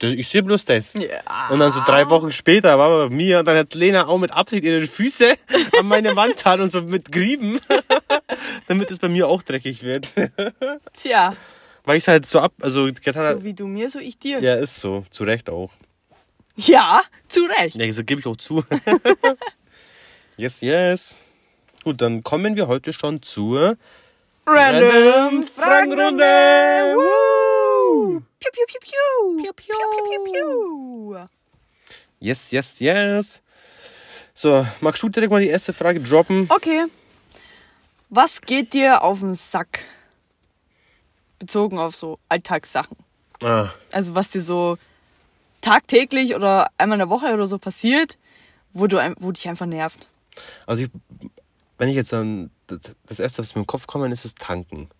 Ich 0.02 0.28
sehe 0.28 0.42
bloß 0.42 0.64
das. 0.64 0.94
Ja. 0.94 1.48
Und 1.50 1.60
dann 1.60 1.70
so 1.70 1.80
drei 1.86 2.08
Wochen 2.10 2.32
später 2.32 2.76
war 2.76 2.90
er 2.90 3.08
bei 3.08 3.14
mir 3.14 3.38
und 3.38 3.44
dann 3.44 3.56
hat 3.56 3.72
Lena 3.74 4.06
auch 4.06 4.18
mit 4.18 4.32
Absicht 4.32 4.64
ihre 4.64 4.84
Füße 4.88 5.36
an 5.78 5.86
meine 5.86 6.16
Wand 6.16 6.36
getan 6.36 6.60
und 6.60 6.72
so 6.72 6.82
mit 6.82 7.12
Grieben, 7.12 7.60
damit 8.68 8.90
es 8.90 8.98
bei 8.98 9.08
mir 9.08 9.28
auch 9.28 9.42
dreckig 9.42 9.82
wird. 9.82 10.08
Tja, 10.94 11.34
Weil 11.84 11.98
ich 11.98 12.08
halt 12.08 12.26
so 12.26 12.40
ab, 12.40 12.52
also 12.60 12.86
getan 12.86 13.38
so 13.38 13.44
wie 13.44 13.54
du 13.54 13.66
mir, 13.66 13.90
so 13.90 13.98
ich 13.98 14.18
dir. 14.18 14.40
Ja, 14.40 14.54
ist 14.54 14.78
so. 14.78 15.04
Zu 15.10 15.24
Recht 15.24 15.50
auch. 15.50 15.70
Ja, 16.56 17.02
zu 17.28 17.40
Recht. 17.60 17.76
Ja, 17.76 17.92
so 17.92 18.04
gebe 18.04 18.20
ich 18.20 18.26
auch 18.26 18.36
zu. 18.36 18.62
yes, 20.36 20.60
yes. 20.60 21.22
Gut, 21.82 22.00
dann 22.00 22.22
kommen 22.22 22.56
wir 22.56 22.68
heute 22.68 22.92
schon 22.92 23.22
zur 23.22 23.76
Random 24.46 25.44
Fragenrunde. 25.44 26.24
Woo! 26.94 28.20
Piu, 28.38 28.50
piu, 28.52 28.64
piu, 28.66 28.80
piu. 28.80 29.42
Piu, 29.42 29.52
piu, 29.52 29.74
piu, 29.74 30.22
piu, 30.24 30.32
piu. 30.32 31.28
Yes, 32.20 32.50
yes, 32.52 32.78
yes. 32.80 33.42
So, 34.34 34.66
magst 34.80 35.02
du 35.02 35.08
direkt 35.08 35.30
mal 35.30 35.40
die 35.40 35.48
erste 35.48 35.72
Frage 35.72 36.00
droppen? 36.00 36.46
Okay. 36.48 36.86
Was 38.14 38.42
geht 38.42 38.74
dir 38.74 39.02
auf 39.02 39.20
den 39.20 39.32
Sack? 39.32 39.84
Bezogen 41.38 41.78
auf 41.78 41.96
so 41.96 42.18
Alltagssachen. 42.28 42.98
Ah, 43.42 43.70
Also 43.90 44.14
was 44.14 44.28
dir 44.28 44.42
so 44.42 44.76
tagtäglich 45.62 46.34
oder 46.34 46.68
einmal 46.76 46.96
in 46.96 46.98
der 47.00 47.08
Woche 47.08 47.32
oder 47.32 47.46
so 47.46 47.56
passiert, 47.56 48.18
wo, 48.74 48.86
du, 48.86 48.98
wo 49.18 49.32
dich 49.32 49.48
einfach 49.48 49.64
nervt. 49.64 50.06
Also 50.66 50.84
ich, 50.84 50.90
wenn 51.78 51.88
ich 51.88 51.96
jetzt 51.96 52.12
dann 52.12 52.50
das, 53.06 53.18
erste, 53.18 53.38
was 53.40 53.54
mir 53.54 53.62
im 53.62 53.66
Kopf 53.66 53.86
kommt, 53.86 54.12
ist 54.12 54.26
das 54.26 54.34
Tanken. 54.34 54.90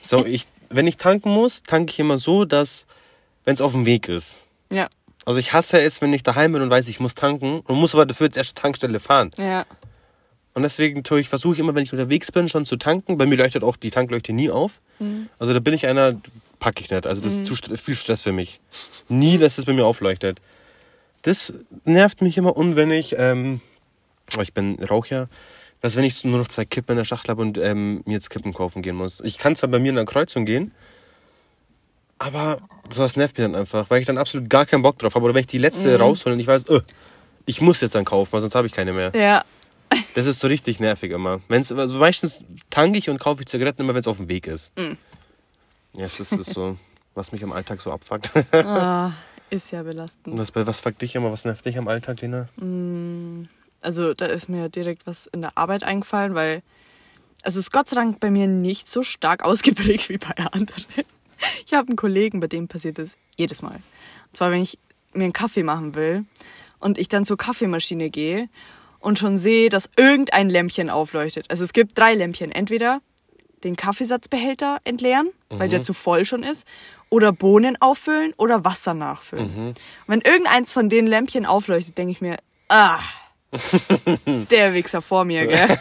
So, 0.00 0.24
ich, 0.24 0.46
wenn 0.68 0.86
ich 0.86 0.96
tanken 0.96 1.30
muss, 1.30 1.64
tanke 1.64 1.90
ich 1.90 1.98
immer 1.98 2.18
so, 2.18 2.44
dass, 2.44 2.86
wenn 3.44 3.54
es 3.54 3.60
auf 3.60 3.72
dem 3.72 3.84
Weg 3.84 4.08
ist. 4.08 4.46
Ja, 4.70 4.88
Also 5.24 5.40
ich 5.40 5.52
hasse 5.52 5.80
es, 5.80 6.00
wenn 6.00 6.12
ich 6.12 6.22
daheim 6.22 6.52
bin 6.52 6.62
und 6.62 6.70
weiß, 6.70 6.86
ich 6.86 7.00
muss 7.00 7.16
tanken 7.16 7.60
und 7.60 7.74
muss 7.80 7.96
aber 7.96 8.06
dafür 8.06 8.30
zur 8.30 8.38
ersten 8.38 8.54
Tankstelle 8.60 9.00
fahren. 9.00 9.32
ja. 9.38 9.66
Und 10.58 10.64
deswegen 10.64 11.04
tue 11.04 11.20
ich, 11.20 11.28
versuche 11.28 11.54
ich 11.54 11.60
immer, 11.60 11.72
wenn 11.76 11.84
ich 11.84 11.92
unterwegs 11.92 12.32
bin, 12.32 12.48
schon 12.48 12.66
zu 12.66 12.76
tanken. 12.76 13.16
Bei 13.16 13.26
mir 13.26 13.36
leuchtet 13.36 13.62
auch 13.62 13.76
die 13.76 13.92
Tankleuchte 13.92 14.32
nie 14.32 14.50
auf. 14.50 14.80
Also 15.38 15.52
da 15.52 15.60
bin 15.60 15.72
ich 15.72 15.86
einer, 15.86 16.20
packe 16.58 16.82
ich 16.82 16.90
nicht. 16.90 17.06
Also 17.06 17.22
das 17.22 17.32
ist 17.32 17.46
zu 17.46 17.54
viel 17.54 17.94
Stress 17.94 18.22
für 18.22 18.32
mich. 18.32 18.58
Nie, 19.08 19.38
dass 19.38 19.56
es 19.56 19.66
bei 19.66 19.72
mir 19.72 19.86
aufleuchtet. 19.86 20.40
Das 21.22 21.52
nervt 21.84 22.22
mich 22.22 22.36
immer 22.38 22.56
un, 22.56 22.74
wenn 22.74 22.90
ich, 22.90 23.14
ähm, 23.16 23.60
oh, 24.36 24.40
ich 24.40 24.52
bin 24.52 24.82
Raucher, 24.82 25.28
dass 25.80 25.94
wenn 25.94 26.02
ich 26.02 26.24
nur 26.24 26.40
noch 26.40 26.48
zwei 26.48 26.64
Kippen 26.64 26.94
in 26.94 26.96
der 26.96 27.04
Schachtel 27.04 27.30
habe 27.30 27.42
und 27.42 27.56
ähm, 27.56 28.02
mir 28.04 28.14
jetzt 28.14 28.28
Kippen 28.28 28.52
kaufen 28.52 28.82
gehen 28.82 28.96
muss. 28.96 29.20
Ich 29.20 29.38
kann 29.38 29.54
zwar 29.54 29.70
bei 29.70 29.78
mir 29.78 29.90
in 29.90 29.94
der 29.94 30.06
Kreuzung 30.06 30.44
gehen, 30.44 30.72
aber 32.18 32.58
sowas 32.90 33.14
nervt 33.14 33.38
mich 33.38 33.46
dann 33.46 33.54
einfach, 33.54 33.88
weil 33.90 34.00
ich 34.00 34.06
dann 34.08 34.18
absolut 34.18 34.50
gar 34.50 34.66
keinen 34.66 34.82
Bock 34.82 34.98
drauf 34.98 35.14
habe. 35.14 35.24
Oder 35.24 35.34
wenn 35.34 35.42
ich 35.42 35.46
die 35.46 35.58
letzte 35.58 35.96
raushole 36.00 36.34
und 36.34 36.40
ich 36.40 36.48
weiß, 36.48 36.64
äh, 36.64 36.80
ich 37.46 37.60
muss 37.60 37.80
jetzt 37.80 37.94
dann 37.94 38.04
kaufen, 38.04 38.32
weil 38.32 38.40
sonst 38.40 38.56
habe 38.56 38.66
ich 38.66 38.72
keine 38.72 38.92
mehr. 38.92 39.12
Ja, 39.14 39.44
Das 40.18 40.26
ist 40.26 40.40
so 40.40 40.48
richtig 40.48 40.80
nervig 40.80 41.12
immer. 41.12 41.40
Wenn's, 41.46 41.70
also 41.70 41.96
meistens 41.96 42.42
tanke 42.70 42.98
ich 42.98 43.08
und 43.08 43.20
kaufe 43.20 43.42
ich 43.42 43.46
Zigaretten 43.46 43.82
immer, 43.82 43.94
wenn 43.94 44.00
es 44.00 44.08
auf 44.08 44.16
dem 44.16 44.28
Weg 44.28 44.48
ist. 44.48 44.72
Ja, 44.76 46.04
es 46.06 46.18
ist, 46.18 46.32
ist 46.32 46.50
so, 46.50 46.76
was 47.14 47.30
mich 47.30 47.44
am 47.44 47.52
Alltag 47.52 47.80
so 47.80 47.92
abfuckt. 47.92 48.32
ah, 48.52 49.12
ist 49.48 49.70
ja 49.70 49.84
belastend. 49.84 50.36
was, 50.36 50.52
was 50.52 50.80
fuckt 50.80 51.02
dich 51.02 51.14
immer? 51.14 51.30
Was 51.30 51.44
nervt 51.44 51.64
dich 51.64 51.78
am 51.78 51.86
Alltag, 51.86 52.20
Lena? 52.20 52.48
Also 53.80 54.12
da 54.12 54.26
ist 54.26 54.48
mir 54.48 54.68
direkt 54.68 55.06
was 55.06 55.28
in 55.28 55.40
der 55.40 55.56
Arbeit 55.56 55.84
eingefallen, 55.84 56.34
weil 56.34 56.64
also 57.44 57.60
es 57.60 57.66
ist 57.66 57.72
Gott 57.72 57.88
sei 57.88 57.94
Dank 57.94 58.18
bei 58.18 58.32
mir 58.32 58.48
nicht 58.48 58.88
so 58.88 59.04
stark 59.04 59.44
ausgeprägt 59.44 60.08
wie 60.08 60.18
bei 60.18 60.34
anderen. 60.50 60.84
Ich 61.64 61.74
habe 61.74 61.86
einen 61.86 61.96
Kollegen, 61.96 62.40
bei 62.40 62.48
dem 62.48 62.66
passiert 62.66 62.98
das 62.98 63.16
jedes 63.36 63.62
Mal. 63.62 63.76
Und 63.76 64.36
zwar, 64.36 64.50
wenn 64.50 64.62
ich 64.62 64.80
mir 65.12 65.22
einen 65.22 65.32
Kaffee 65.32 65.62
machen 65.62 65.94
will 65.94 66.24
und 66.80 66.98
ich 66.98 67.06
dann 67.06 67.24
zur 67.24 67.36
Kaffeemaschine 67.36 68.10
gehe 68.10 68.48
und 69.00 69.18
schon 69.18 69.38
sehe, 69.38 69.68
dass 69.68 69.90
irgendein 69.96 70.50
Lämpchen 70.50 70.90
aufleuchtet. 70.90 71.46
Also 71.50 71.64
es 71.64 71.72
gibt 71.72 71.96
drei 71.98 72.14
Lämpchen. 72.14 72.50
Entweder 72.50 73.00
den 73.64 73.76
Kaffeesatzbehälter 73.76 74.78
entleeren, 74.84 75.30
weil 75.50 75.68
der 75.68 75.82
zu 75.82 75.92
voll 75.92 76.24
schon 76.24 76.42
ist, 76.42 76.66
oder 77.10 77.32
Bohnen 77.32 77.76
auffüllen 77.80 78.34
oder 78.36 78.64
Wasser 78.64 78.94
nachfüllen. 78.94 79.50
Und 79.68 79.74
wenn 80.06 80.20
irgendeins 80.20 80.72
von 80.72 80.88
den 80.88 81.06
Lämpchen 81.06 81.46
aufleuchtet, 81.46 81.96
denke 81.98 82.12
ich 82.12 82.20
mir, 82.20 82.36
ah, 82.68 82.98
der 84.50 84.74
Wichser 84.74 85.00
vor 85.00 85.24
mir, 85.24 85.46
gell? 85.46 85.78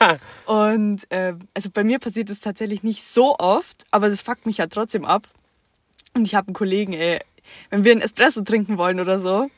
Und 0.46 1.10
äh, 1.10 1.34
also 1.54 1.70
bei 1.70 1.84
mir 1.84 1.98
passiert 1.98 2.30
es 2.30 2.40
tatsächlich 2.40 2.82
nicht 2.82 3.04
so 3.04 3.36
oft, 3.38 3.84
aber 3.90 4.08
das 4.08 4.22
fuckt 4.22 4.46
mich 4.46 4.56
ja 4.56 4.66
trotzdem 4.66 5.04
ab. 5.04 5.28
Und 6.14 6.26
ich 6.26 6.34
habe 6.34 6.48
einen 6.48 6.54
Kollegen, 6.54 6.94
ey, 6.94 7.20
wenn 7.68 7.84
wir 7.84 7.92
einen 7.92 8.00
Espresso 8.00 8.40
trinken 8.42 8.78
wollen 8.78 9.00
oder 9.00 9.20
so, 9.20 9.50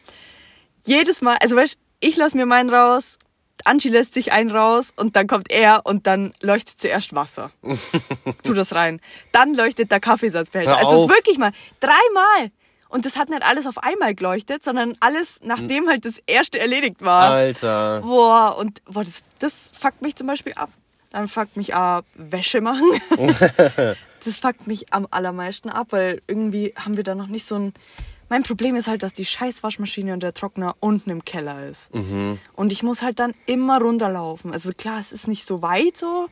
jedes 0.83 1.22
Mal, 1.22 1.37
also 1.40 1.55
weißt 1.55 1.79
ich 2.03 2.17
lasse 2.17 2.37
mir 2.37 2.47
meinen 2.47 2.69
raus, 2.69 3.19
Angie 3.65 3.88
lässt 3.88 4.12
sich 4.15 4.33
einen 4.33 4.51
raus 4.51 4.93
und 4.97 5.17
dann 5.17 5.27
kommt 5.27 5.51
er 5.51 5.87
und 5.87 6.07
dann 6.07 6.35
leuchtet 6.41 6.81
zuerst 6.81 7.15
Wasser. 7.15 7.51
tu 8.43 8.55
das 8.55 8.75
rein. 8.75 9.01
Dann 9.31 9.55
leuchtet 9.55 9.91
der 9.91 10.01
Kaffeesatzbehälter. 10.01 10.77
Also 10.77 10.97
es 10.97 11.03
ist 11.05 11.09
wirklich 11.09 11.38
mal 11.38 11.53
dreimal. 11.81 12.51
Und 12.88 13.07
das 13.07 13.17
hat 13.17 13.31
nicht 13.31 13.43
alles 13.43 13.67
auf 13.67 13.79
einmal 13.79 14.15
geleuchtet, 14.15 14.62
sondern 14.62 14.97
alles, 15.01 15.41
nachdem 15.43 15.88
halt 15.88 16.05
das 16.05 16.21
erste 16.27 16.59
erledigt 16.59 17.01
war. 17.01 17.31
Alter. 17.31 18.03
Boah, 18.03 18.59
und 18.59 18.85
boah, 18.85 19.03
das, 19.03 19.23
das 19.38 19.73
fuckt 19.79 20.03
mich 20.03 20.15
zum 20.15 20.27
Beispiel 20.27 20.53
ab. 20.55 20.71
Dann 21.11 21.27
fuckt 21.27 21.57
mich 21.57 21.75
ab 21.75 22.05
Wäsche 22.15 22.61
machen. 22.61 22.85
das 24.25 24.38
fuckt 24.38 24.67
mich 24.67 24.93
am 24.93 25.07
allermeisten 25.11 25.71
ab, 25.71 25.88
weil 25.91 26.21
irgendwie 26.27 26.75
haben 26.77 26.97
wir 26.97 27.05
da 27.05 27.15
noch 27.15 27.29
nicht 27.29 27.47
so 27.47 27.57
ein. 27.57 27.75
Mein 28.33 28.45
Problem 28.45 28.77
ist 28.77 28.88
halt, 28.88 29.03
dass 29.03 29.12
die 29.12 29.27
scheiß 29.27 29.62
Waschmaschine 29.62 30.14
und 30.14 30.23
der 30.23 30.33
Trockner 30.33 30.75
unten 30.81 31.11
im 31.11 31.23
Keller 31.23 31.66
ist. 31.66 31.90
Und 32.57 32.73
ich 32.73 32.83
muss 32.83 33.03
halt 33.03 33.18
dann 33.18 33.35
immer 33.45 33.79
runterlaufen. 33.79 34.55
Also 34.55 34.71
klar, 34.73 34.99
es 35.01 35.12
ist 35.12 35.29
nicht 35.29 35.45
so 35.45 35.61
weit 35.61 35.99
so. 35.99 36.29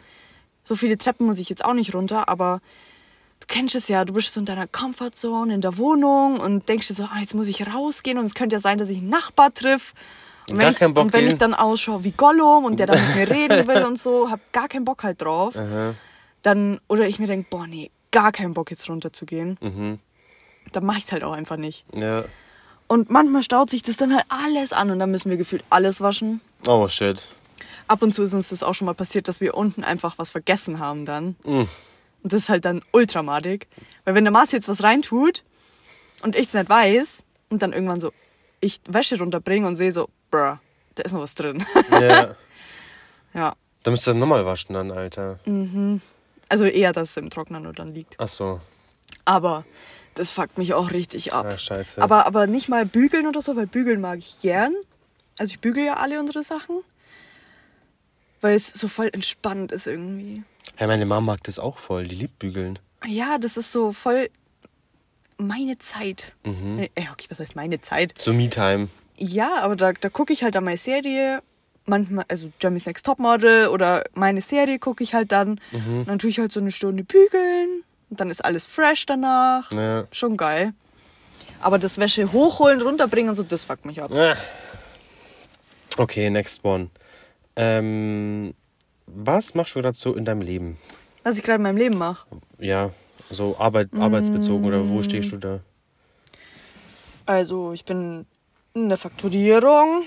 So 0.62 0.76
viele 0.76 0.96
Treppen 0.96 1.26
muss 1.26 1.38
ich 1.38 1.50
jetzt 1.50 1.62
auch 1.62 1.74
nicht 1.74 1.94
runter, 1.94 2.30
aber 2.30 2.62
du 3.40 3.46
kennst 3.48 3.74
es 3.74 3.88
ja, 3.88 4.06
du 4.06 4.14
bist 4.14 4.32
so 4.32 4.40
in 4.40 4.46
deiner 4.46 4.66
Comfortzone 4.66 5.52
in 5.52 5.60
der 5.60 5.76
Wohnung 5.76 6.40
und 6.40 6.70
denkst 6.70 6.88
dir 6.88 6.94
so, 6.94 7.04
ah, 7.04 7.18
jetzt 7.20 7.34
muss 7.34 7.48
ich 7.48 7.66
rausgehen 7.66 8.16
und 8.16 8.24
es 8.24 8.32
könnte 8.32 8.56
ja 8.56 8.60
sein, 8.60 8.78
dass 8.78 8.88
ich 8.88 9.00
einen 9.00 9.10
Nachbar 9.10 9.52
triff. 9.52 9.92
Und 10.48 10.56
wenn, 10.56 10.60
Gar 10.60 10.70
ich, 10.70 10.78
keinen 10.78 10.94
Bock 10.94 11.04
und 11.04 11.12
wenn 11.12 11.28
ich 11.28 11.36
dann 11.36 11.52
ausschaue 11.52 12.02
wie 12.02 12.12
Gollum 12.12 12.64
und 12.64 12.80
der 12.80 12.86
dann 12.86 12.98
mit 13.08 13.16
mir 13.16 13.30
reden 13.36 13.68
will 13.68 13.84
und 13.84 13.98
so, 13.98 14.30
hab 14.30 14.40
gar 14.54 14.68
keinen 14.68 14.86
Bock 14.86 15.04
halt 15.04 15.20
drauf. 15.20 15.54
Dann, 16.40 16.80
oder 16.88 17.06
ich 17.06 17.18
mir 17.18 17.26
denke, 17.26 17.48
boah, 17.50 17.66
nee, 17.66 17.90
gar 18.10 18.32
keinen 18.32 18.54
Bock 18.54 18.70
jetzt 18.70 18.88
runterzugehen. 18.88 19.58
Mhm. 19.60 19.98
Dann 20.72 20.84
mach 20.84 20.96
ich's 20.96 21.12
halt 21.12 21.24
auch 21.24 21.32
einfach 21.32 21.56
nicht. 21.56 21.84
Ja. 21.94 22.24
Und 22.86 23.10
manchmal 23.10 23.42
staut 23.42 23.70
sich 23.70 23.82
das 23.82 23.96
dann 23.96 24.14
halt 24.14 24.26
alles 24.28 24.72
an 24.72 24.90
und 24.90 24.98
dann 24.98 25.10
müssen 25.10 25.30
wir 25.30 25.36
gefühlt 25.36 25.64
alles 25.70 26.00
waschen. 26.00 26.40
Oh 26.66 26.88
shit. 26.88 27.28
Ab 27.86 28.02
und 28.02 28.12
zu 28.12 28.22
ist 28.22 28.34
uns 28.34 28.50
das 28.50 28.62
auch 28.62 28.74
schon 28.74 28.86
mal 28.86 28.94
passiert, 28.94 29.28
dass 29.28 29.40
wir 29.40 29.54
unten 29.54 29.84
einfach 29.84 30.18
was 30.18 30.30
vergessen 30.30 30.78
haben 30.78 31.04
dann. 31.04 31.36
Mm. 31.44 31.66
Und 32.22 32.32
das 32.32 32.42
ist 32.42 32.48
halt 32.48 32.64
dann 32.64 32.82
ultramadig. 32.92 33.68
Weil 34.04 34.14
wenn 34.14 34.24
der 34.24 34.32
Mars 34.32 34.52
jetzt 34.52 34.68
was 34.68 34.82
reintut 34.82 35.44
und 36.22 36.36
ich 36.36 36.46
es 36.46 36.54
nicht 36.54 36.68
weiß 36.68 37.24
und 37.48 37.62
dann 37.62 37.72
irgendwann 37.72 38.00
so 38.00 38.12
ich 38.60 38.80
Wäsche 38.86 39.18
runterbringe 39.18 39.66
und 39.66 39.76
sehe 39.76 39.92
so, 39.92 40.08
bruh, 40.30 40.56
da 40.94 41.02
ist 41.02 41.12
noch 41.12 41.20
was 41.20 41.34
drin. 41.34 41.64
Ja. 41.90 42.34
ja. 43.34 43.54
Da 43.82 43.90
müsst 43.90 44.06
ihr 44.06 44.14
nochmal 44.14 44.44
waschen 44.44 44.74
dann, 44.74 44.90
Alter. 44.90 45.38
Also 46.48 46.64
eher, 46.64 46.92
dass 46.92 47.10
es 47.10 47.16
im 47.16 47.30
Trockner 47.30 47.60
nur 47.60 47.72
dann 47.72 47.94
liegt. 47.94 48.16
Ach 48.18 48.28
so. 48.28 48.60
Aber 49.24 49.64
das 50.14 50.30
fuckt 50.30 50.58
mich 50.58 50.74
auch 50.74 50.90
richtig 50.90 51.32
ab. 51.32 51.50
Ja, 51.50 51.58
scheiße. 51.58 52.02
Aber, 52.02 52.26
aber 52.26 52.46
nicht 52.46 52.68
mal 52.68 52.84
bügeln 52.84 53.26
oder 53.26 53.40
so, 53.40 53.56
weil 53.56 53.66
bügeln 53.66 54.00
mag 54.00 54.18
ich 54.18 54.40
gern. 54.40 54.74
Also 55.38 55.52
ich 55.52 55.60
bügel 55.60 55.84
ja 55.84 55.94
alle 55.94 56.20
unsere 56.20 56.42
Sachen. 56.42 56.80
Weil 58.40 58.54
es 58.54 58.68
so 58.68 58.88
voll 58.88 59.10
entspannt 59.12 59.72
ist 59.72 59.86
irgendwie. 59.86 60.42
Ja, 60.78 60.86
meine 60.86 61.06
Mama 61.06 61.32
mag 61.32 61.42
das 61.44 61.58
auch 61.58 61.78
voll. 61.78 62.06
Die 62.06 62.14
liebt 62.14 62.38
bügeln. 62.38 62.78
Ja, 63.06 63.38
das 63.38 63.56
ist 63.56 63.72
so 63.72 63.92
voll 63.92 64.30
meine 65.38 65.78
Zeit. 65.78 66.34
Mhm. 66.44 66.88
Äh, 66.94 67.06
okay, 67.12 67.26
was 67.28 67.38
heißt 67.38 67.56
meine 67.56 67.80
Zeit? 67.80 68.14
So 68.18 68.32
Me-Time. 68.32 68.88
Ja, 69.16 69.60
aber 69.62 69.76
da, 69.76 69.92
da 69.92 70.08
gucke 70.08 70.32
ich 70.32 70.42
halt 70.42 70.54
dann 70.54 70.64
meine 70.64 70.76
Serie. 70.76 71.42
Manchmal, 71.86 72.24
also 72.28 72.50
Jeremy's 72.60 72.86
Next 72.86 73.04
Topmodel 73.06 73.68
oder 73.68 74.04
meine 74.14 74.42
Serie 74.42 74.78
gucke 74.78 75.02
ich 75.02 75.14
halt 75.14 75.32
dann. 75.32 75.60
Mhm. 75.72 76.04
Dann 76.06 76.18
tue 76.18 76.30
ich 76.30 76.38
halt 76.38 76.52
so 76.52 76.60
eine 76.60 76.70
Stunde 76.70 77.04
bügeln. 77.04 77.84
Und 78.10 78.20
dann 78.20 78.30
ist 78.30 78.44
alles 78.44 78.66
fresh 78.66 79.06
danach. 79.06 79.70
Ja. 79.72 80.06
Schon 80.10 80.36
geil. 80.36 80.74
Aber 81.60 81.78
das 81.78 81.98
Wäsche 81.98 82.32
hochholen, 82.32 82.80
runterbringen 82.80 83.30
und 83.30 83.34
so, 83.34 83.42
das 83.42 83.64
fuckt 83.64 83.84
mich 83.84 84.02
ab. 84.02 84.10
Ah. 84.12 84.36
Okay, 85.96 86.30
next 86.30 86.64
one. 86.64 86.90
Ähm, 87.56 88.54
was 89.06 89.54
machst 89.54 89.74
du 89.74 89.82
gerade 89.82 89.96
so 89.96 90.14
in 90.14 90.24
deinem 90.24 90.40
Leben? 90.40 90.78
Was 91.22 91.36
ich 91.36 91.44
gerade 91.44 91.56
in 91.56 91.62
meinem 91.62 91.76
Leben 91.76 91.98
mache. 91.98 92.26
Ja, 92.58 92.90
so 93.28 93.56
Arbeit, 93.58 93.88
arbeitsbezogen 93.92 94.64
oder 94.64 94.88
wo 94.88 95.02
stehst 95.02 95.32
du 95.32 95.36
da? 95.36 95.60
Also, 97.26 97.72
ich 97.72 97.84
bin 97.84 98.26
in 98.74 98.88
der 98.88 98.98
Fakturierung, 98.98 100.04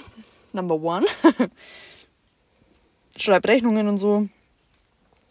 number 0.51 0.75
one. 0.75 1.05
Schreibe 3.17 3.47
Rechnungen 3.47 3.87
und 3.87 3.97
so. 3.97 4.27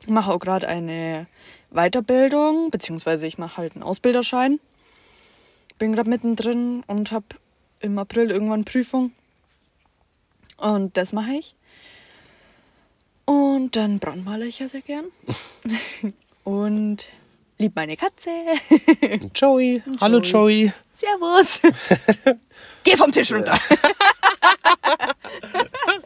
Mache 0.09 0.33
auch 0.33 0.39
gerade 0.39 0.69
eine 0.69 1.27
Weiterbildung, 1.71 2.71
beziehungsweise 2.71 3.27
ich 3.27 3.39
mache 3.39 3.57
halt 3.59 3.75
einen 3.75 3.83
Ausbilderschein. 3.83 4.61
Bin 5.79 5.95
gerade 5.95 6.11
mittendrin 6.11 6.85
und 6.87 7.13
habe 7.13 7.27
im 7.81 7.99
April 7.99 8.31
irgendwann 8.31 8.65
Prüfung. 8.65 9.13
Und 10.57 10.97
das 10.97 11.13
mache 11.13 11.33
ich. 11.33 11.55
Und 13.25 13.77
dann 13.77 13.99
brandmale 13.99 14.47
ich 14.47 14.59
ja 14.59 14.69
sehr 14.69 14.83
gern. 14.83 15.07
und 16.45 17.09
lieb 17.59 17.75
meine 17.75 17.97
Katze. 17.97 18.31
Joey. 19.35 19.83
Hallo 20.01 20.21
Joey. 20.21 20.73
Servus. 20.95 21.61
Geh 22.85 22.97
vom 22.97 23.13
Tisch 23.13 23.33
runter. 23.33 23.59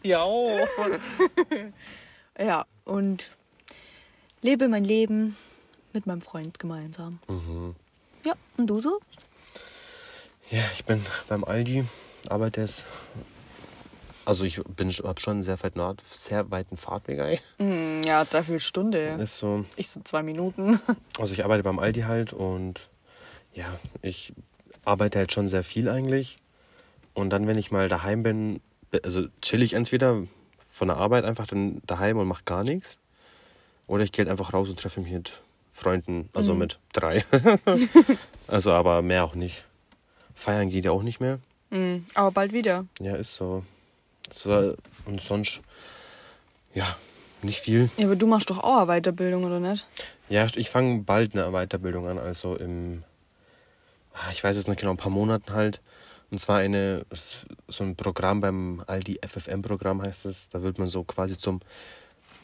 Ja. 0.03 0.25
Ja, 2.39 2.67
und 2.85 3.31
lebe 4.47 4.69
mein 4.69 4.85
Leben 4.85 5.37
mit 5.93 6.07
meinem 6.07 6.21
Freund 6.21 6.61
gemeinsam. 6.61 7.19
Ja, 8.25 8.35
und 8.57 8.69
du 8.69 8.81
so? 8.81 9.01
Ja, 10.51 10.63
ich 10.73 10.85
bin 10.85 11.05
beim 11.29 11.43
Aldi, 11.43 11.85
arbeite 12.29 12.63
es. 12.63 12.85
Also 14.25 14.45
ich 14.45 14.61
bin 14.63 14.91
hab 14.91 15.21
schon 15.21 15.35
einen 15.35 15.43
sehr, 15.43 15.61
weit, 15.65 15.75
sehr 16.11 16.49
weiten 16.51 16.77
Fahrtweg. 16.77 17.19
ey. 17.19 17.41
Hm, 17.59 18.03
ja, 18.05 18.25
dreiviertel 18.25 18.61
Stunde. 18.61 19.19
Ist 19.21 19.39
so. 19.39 19.65
Ich 19.75 19.89
so 19.89 20.01
zwei 20.03 20.23
Minuten. 20.23 20.79
Also 21.19 21.33
ich 21.33 21.45
arbeite 21.45 21.65
beim 21.65 21.79
Aldi 21.81 22.03
halt 22.03 22.33
und 22.33 22.89
ja, 23.55 23.81
ich 24.03 24.33
arbeite 24.85 25.19
halt 25.19 25.33
schon 25.33 25.49
sehr 25.49 25.65
viel 25.65 25.89
eigentlich. 25.89 26.39
Und 27.15 27.31
dann, 27.31 27.49
wenn 27.49 27.59
ich 27.59 27.73
mal 27.73 27.89
daheim 27.89 28.23
bin, 28.23 28.61
also 29.03 29.27
chill 29.41 29.63
ich 29.63 29.73
entweder 29.73 30.23
von 30.73 30.89
der 30.89 30.99
Arbeit 30.99 31.25
einfach 31.25 31.47
dann 31.47 31.81
daheim 31.87 32.19
und 32.19 32.29
mache 32.29 32.45
gar 32.45 32.63
nichts. 32.63 32.99
Oder 33.87 34.05
ich 34.05 34.12
gehe 34.12 34.25
halt 34.25 34.31
einfach 34.31 34.53
raus 34.53 34.68
und 34.68 34.79
treffe 34.79 35.01
mich 35.01 35.12
mit 35.12 35.42
Freunden, 35.72 36.29
also 36.33 36.55
mit 36.55 36.79
drei. 36.92 37.25
also 38.49 38.72
aber 38.72 39.03
mehr 39.03 39.25
auch 39.25 39.35
nicht. 39.35 39.64
Feiern 40.35 40.70
geht 40.70 40.85
ja 40.85 40.90
auch 40.90 41.03
nicht 41.03 41.20
mehr. 41.20 41.38
Hm, 41.70 42.07
aber 42.14 42.31
bald 42.31 42.53
wieder. 42.53 42.87
Ja, 43.01 43.16
ist 43.16 43.37
so. 43.37 43.64
so 44.33 44.75
und 45.05 45.20
sonst, 45.20 45.61
ja, 46.75 46.96
nicht 47.42 47.61
viel. 47.61 47.90
Ja, 47.96 48.07
aber 48.07 48.16
du 48.16 48.27
machst 48.27 48.51
doch 48.51 48.59
auch 48.59 48.79
eine 48.79 48.87
Weiterbildung, 48.87 49.44
oder 49.44 49.61
nicht? 49.61 49.87
Ja, 50.29 50.46
ich 50.55 50.70
fange 50.70 51.01
bald 51.01 51.37
eine 51.37 51.51
Weiterbildung 51.53 52.09
an, 52.09 52.18
also 52.18 52.57
im, 52.57 53.05
ah, 54.14 54.31
ich 54.33 54.42
weiß 54.42 54.57
jetzt 54.57 54.68
nicht 54.68 54.81
genau, 54.81 54.92
ein 54.92 54.96
paar 54.96 55.12
Monaten 55.12 55.53
halt. 55.53 55.81
Und 56.31 56.38
zwar 56.38 56.59
eine, 56.59 57.07
so 57.68 57.85
ein 57.85 57.94
Programm 57.94 58.40
beim 58.40 58.83
Aldi 58.87 59.20
FFM-Programm 59.25 60.03
heißt 60.03 60.27
es. 60.27 60.49
Da 60.49 60.62
wird 60.62 60.79
man 60.79 60.88
so 60.88 61.05
quasi 61.05 61.38
zum 61.38 61.61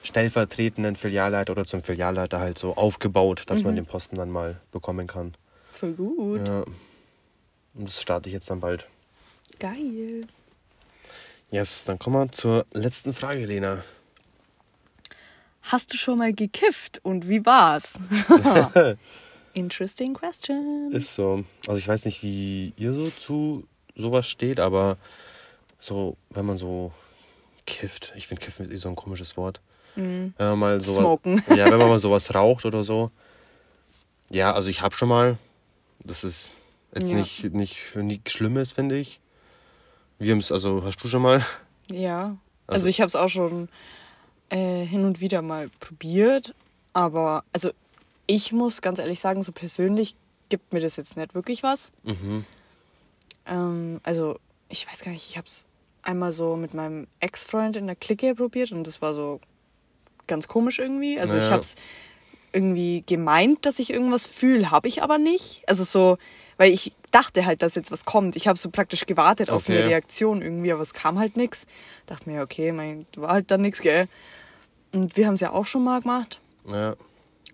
stellvertretenden 0.02 0.96
Filialleiter 0.96 1.52
oder 1.52 1.64
zum 1.64 1.82
Filialleiter 1.82 2.40
halt 2.40 2.58
so 2.58 2.76
aufgebaut, 2.76 3.44
dass 3.46 3.62
man 3.62 3.76
den 3.76 3.86
Posten 3.86 4.16
dann 4.16 4.30
mal 4.30 4.60
bekommen 4.72 5.06
kann. 5.06 5.34
Voll 5.70 5.92
gut. 5.94 6.46
Ja. 6.46 6.64
Und 7.74 7.88
das 7.88 8.00
starte 8.00 8.28
ich 8.28 8.32
jetzt 8.32 8.50
dann 8.50 8.60
bald. 8.60 8.86
Geil. 9.58 10.26
Yes, 11.50 11.84
dann 11.84 11.98
kommen 11.98 12.16
wir 12.16 12.32
zur 12.32 12.66
letzten 12.72 13.14
Frage, 13.14 13.46
Lena. 13.46 13.84
Hast 15.62 15.92
du 15.92 15.96
schon 15.96 16.18
mal 16.18 16.32
gekifft 16.32 17.00
und 17.02 17.28
wie 17.28 17.46
war's? 17.46 18.00
Interesting 19.54 20.14
question. 20.14 20.90
Ist 20.92 21.14
so. 21.14 21.44
Also 21.66 21.78
ich 21.78 21.86
weiß 21.86 22.04
nicht, 22.06 22.22
wie 22.22 22.72
ihr 22.76 22.92
so 22.92 23.08
zu 23.10 23.66
sowas 23.94 24.26
steht, 24.26 24.58
aber 24.58 24.96
so, 25.78 26.16
wenn 26.30 26.46
man 26.46 26.56
so 26.56 26.92
kifft, 27.66 28.12
ich 28.16 28.26
finde 28.26 28.42
kiffen 28.42 28.66
ist 28.66 28.72
eh 28.72 28.76
so 28.76 28.88
ein 28.88 28.96
komisches 28.96 29.36
Wort. 29.36 29.60
Wenn 29.94 30.32
man 30.38 30.58
mal 30.58 30.80
sowas, 30.80 30.94
Smoken. 30.96 31.42
Ja, 31.56 31.66
wenn 31.70 31.78
man 31.78 31.88
mal 31.88 31.98
sowas 31.98 32.34
raucht 32.34 32.64
oder 32.64 32.82
so. 32.84 33.10
Ja, 34.30 34.52
also 34.54 34.68
ich 34.68 34.80
habe 34.82 34.94
schon 34.94 35.08
mal. 35.08 35.36
Das 36.04 36.24
ist 36.24 36.52
jetzt 36.94 37.10
Ja. 37.10 37.16
nicht, 37.18 37.52
nicht 37.52 37.94
nichts 37.96 38.32
Schlimmes, 38.32 38.72
finde 38.72 38.98
ich. 38.98 39.20
Wir 40.18 40.32
haben's, 40.32 40.50
also 40.52 40.82
hast 40.84 40.96
du 41.02 41.08
schon 41.08 41.22
mal? 41.22 41.44
Ja. 41.90 42.36
Also- 42.66 42.78
Also, 42.78 42.88
ich 42.88 43.00
habe 43.00 43.08
es 43.08 43.16
auch 43.16 43.28
schon 43.28 43.68
äh, 44.50 44.84
hin 44.84 45.04
und 45.04 45.20
wieder 45.20 45.42
mal 45.42 45.68
probiert, 45.80 46.54
aber 46.92 47.44
also 47.52 47.70
ich 48.26 48.52
muss 48.52 48.80
ganz 48.82 48.98
ehrlich 48.98 49.18
sagen, 49.20 49.42
so 49.42 49.50
persönlich 49.52 50.14
gibt 50.48 50.72
mir 50.72 50.80
das 50.80 50.96
jetzt 50.96 51.16
nicht 51.16 51.34
wirklich 51.34 51.62
was. 51.62 51.90
Mhm. 52.04 52.44
Ähm, 53.46 54.00
also 54.02 54.38
ich 54.68 54.86
weiß 54.90 55.00
gar 55.02 55.10
nicht, 55.12 55.28
ich 55.28 55.36
habe 55.36 55.46
es 55.48 55.66
einmal 56.02 56.32
so 56.32 56.56
mit 56.56 56.74
meinem 56.74 57.06
Ex-Freund 57.20 57.76
in 57.76 57.86
der 57.86 57.96
Clique 57.96 58.34
probiert 58.34 58.72
und 58.72 58.86
das 58.86 59.00
war 59.02 59.14
so 59.14 59.40
ganz 60.26 60.48
komisch 60.48 60.78
irgendwie. 60.78 61.18
Also 61.18 61.36
ich 61.36 61.44
Ja. 61.44 61.50
habe 61.50 61.60
es 61.60 61.76
irgendwie 62.52 63.02
gemeint, 63.06 63.64
dass 63.64 63.78
ich 63.78 63.92
irgendwas 63.92 64.26
fühle, 64.26 64.70
habe 64.70 64.88
ich 64.88 65.02
aber 65.02 65.18
nicht. 65.18 65.62
Also 65.66 65.84
so, 65.84 66.18
weil 66.58 66.72
ich 66.72 66.92
dachte 67.10 67.46
halt, 67.46 67.62
dass 67.62 67.74
jetzt 67.74 67.90
was 67.90 68.04
kommt. 68.04 68.36
Ich 68.36 68.46
habe 68.48 68.58
so 68.58 68.70
praktisch 68.70 69.06
gewartet 69.06 69.50
auf 69.50 69.68
eine 69.68 69.78
Okay. 69.78 69.88
Reaktion 69.88 70.42
irgendwie, 70.42 70.72
aber 70.72 70.82
es 70.82 70.92
kam 70.94 71.18
halt 71.18 71.36
nichts. 71.36 71.66
Dachte 72.06 72.28
mir, 72.30 72.42
okay, 72.42 72.72
mein, 72.72 73.06
war 73.16 73.32
halt 73.32 73.50
dann 73.50 73.62
nichts, 73.62 73.80
gell. 73.80 74.06
Und 74.92 75.16
wir 75.16 75.26
haben 75.26 75.34
es 75.34 75.40
ja 75.40 75.50
auch 75.52 75.66
schon 75.66 75.84
mal 75.84 76.00
gemacht. 76.00 76.40
Ja. 76.66 76.94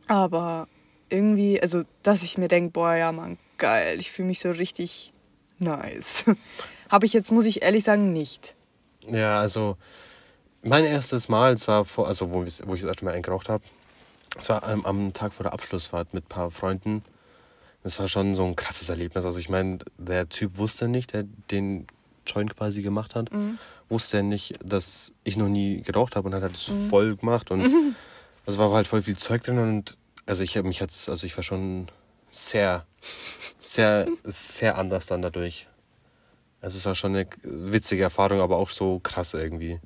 Aber 0.08 0.66
irgendwie, 1.10 1.60
also, 1.60 1.82
dass 2.02 2.22
ich 2.22 2.38
mir 2.38 2.48
denke, 2.48 2.72
boah, 2.72 2.94
ja, 2.94 3.12
Mann, 3.12 3.38
geil, 3.56 3.98
ich 4.00 4.10
fühle 4.10 4.28
mich 4.28 4.40
so 4.40 4.50
richtig 4.50 5.12
nice. 5.58 6.24
Habe 6.88 7.06
ich 7.06 7.12
jetzt, 7.12 7.30
muss 7.30 7.44
ich 7.44 7.62
ehrlich 7.62 7.84
sagen, 7.84 8.12
nicht. 8.12 8.54
Ja, 9.06 9.38
also 9.40 9.76
mein 10.62 10.84
erstes 10.84 11.28
Mal, 11.28 11.52
es 11.52 11.68
war 11.68 11.84
vor, 11.84 12.06
also 12.06 12.30
wo, 12.30 12.40
wo 12.40 12.44
ich 12.44 12.80
das 12.80 12.84
erste 12.84 13.04
Mal 13.04 13.14
eingeraucht 13.14 13.48
habe, 13.48 13.64
es 14.38 14.48
war 14.48 14.62
am, 14.64 14.84
am 14.84 15.12
Tag 15.12 15.34
vor 15.34 15.44
der 15.44 15.52
Abschlussfahrt 15.52 16.14
mit 16.14 16.24
ein 16.24 16.28
paar 16.28 16.50
Freunden. 16.50 17.02
Das 17.82 17.98
war 17.98 18.08
schon 18.08 18.34
so 18.34 18.44
ein 18.44 18.56
krasses 18.56 18.88
Erlebnis. 18.88 19.24
Also 19.24 19.38
ich 19.38 19.48
meine, 19.48 19.78
der 19.96 20.28
Typ 20.28 20.58
wusste 20.58 20.88
nicht, 20.88 21.12
der 21.12 21.24
den 21.50 21.86
Joint 22.26 22.56
quasi 22.56 22.82
gemacht 22.82 23.14
hat, 23.14 23.30
wusste 23.88 24.22
nicht, 24.22 24.58
dass 24.62 25.12
ich 25.24 25.36
noch 25.36 25.48
nie 25.48 25.82
geraucht 25.82 26.16
habe 26.16 26.28
und 26.28 26.34
hat 26.34 26.42
halt 26.42 26.54
das 26.54 26.70
voll 26.88 27.16
gemacht 27.16 27.50
und 27.50 27.96
es 28.46 28.58
war 28.58 28.70
halt 28.72 28.86
voll 28.86 29.02
viel 29.02 29.16
Zeug 29.16 29.42
drin 29.42 29.58
und 29.58 29.96
also 30.26 30.42
ich 30.42 30.56
habe 30.56 30.68
mich 30.68 30.78
jetzt, 30.78 31.08
also 31.08 31.26
ich 31.26 31.36
war 31.36 31.42
schon 31.42 31.88
sehr, 32.28 32.86
sehr, 33.60 34.06
sehr 34.24 34.76
anders 34.76 35.06
dann 35.06 35.22
dadurch. 35.22 35.66
Also 36.60 36.76
es 36.76 36.84
war 36.84 36.94
schon 36.94 37.14
eine 37.14 37.26
witzige 37.42 38.02
Erfahrung, 38.02 38.40
aber 38.40 38.56
auch 38.56 38.68
so 38.68 39.00
krass 39.00 39.32
irgendwie. 39.32 39.80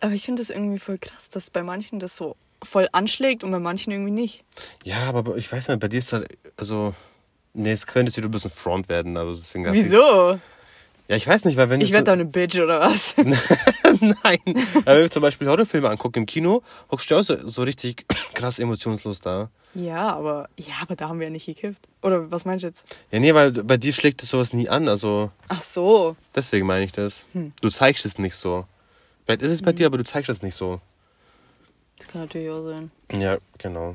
Aber 0.00 0.12
ich 0.12 0.24
finde 0.24 0.42
es 0.42 0.50
irgendwie 0.50 0.78
voll 0.78 0.98
krass, 0.98 1.28
dass 1.30 1.50
bei 1.50 1.62
manchen 1.62 1.98
das 1.98 2.16
so 2.16 2.36
voll 2.62 2.88
anschlägt 2.92 3.42
und 3.44 3.50
bei 3.50 3.58
manchen 3.58 3.90
irgendwie 3.92 4.10
nicht. 4.12 4.44
Ja, 4.84 5.02
aber 5.08 5.36
ich 5.36 5.50
weiß 5.50 5.68
nicht, 5.68 5.80
bei 5.80 5.88
dir 5.88 5.98
ist 5.98 6.12
halt, 6.12 6.28
also, 6.56 6.94
nee, 7.54 7.72
es 7.72 7.86
könnte 7.86 8.14
wieder 8.16 8.28
ein 8.28 8.30
bisschen 8.30 8.50
Front 8.50 8.88
werden, 8.88 9.16
aber 9.16 9.30
deswegen 9.32 9.64
lass 9.64 9.76
ich- 9.76 9.84
Wieso? 9.86 10.38
Ja, 11.08 11.16
ich 11.16 11.26
weiß 11.26 11.44
nicht, 11.46 11.56
weil 11.56 11.68
wenn 11.70 11.80
Ich 11.80 11.88
ich 11.88 11.92
werde 11.92 12.02
so, 12.02 12.06
da 12.06 12.12
eine 12.12 12.24
Bitch 12.24 12.60
oder 12.60 12.78
was? 12.80 13.16
Nein, 14.00 14.38
weil 14.84 14.84
wenn 14.84 15.00
wir 15.00 15.10
zum 15.10 15.22
Beispiel 15.22 15.48
Horrorfilme 15.48 15.90
angucken 15.90 16.20
im 16.20 16.26
Kino, 16.26 16.62
hockst 16.90 17.10
du 17.10 17.16
auch 17.16 17.22
so, 17.22 17.48
so 17.48 17.62
richtig 17.64 18.06
krass 18.34 18.58
emotionslos 18.60 19.20
da. 19.20 19.50
ja, 19.74 20.14
aber 20.14 20.48
ja, 20.56 20.74
aber 20.82 20.94
da 20.94 21.08
haben 21.08 21.18
wir 21.18 21.26
ja 21.26 21.30
nicht 21.32 21.46
gekifft. 21.46 21.88
Oder 22.02 22.30
was 22.30 22.44
meinst 22.44 22.62
du 22.62 22.68
jetzt? 22.68 22.84
Ja, 23.10 23.18
nee, 23.18 23.34
weil 23.34 23.50
bei 23.50 23.76
dir 23.76 23.92
schlägt 23.92 24.22
es 24.22 24.28
sowas 24.28 24.52
nie 24.52 24.68
an, 24.68 24.88
also 24.88 25.32
Ach 25.48 25.62
so. 25.62 26.14
deswegen 26.34 26.66
meine 26.66 26.84
ich 26.84 26.92
das. 26.92 27.26
Hm. 27.32 27.52
Du 27.60 27.70
zeigst 27.70 28.04
es 28.04 28.18
nicht 28.18 28.36
so. 28.36 28.66
Vielleicht 29.30 29.42
ist 29.42 29.52
es 29.52 29.62
bei 29.62 29.72
dir, 29.72 29.86
aber 29.86 29.96
du 29.96 30.02
zeigst 30.02 30.28
es 30.28 30.42
nicht 30.42 30.56
so. 30.56 30.80
Das 31.98 32.08
kann 32.08 32.22
natürlich 32.22 32.50
auch 32.50 32.64
sein. 32.64 32.90
Ja, 33.12 33.38
genau. 33.58 33.94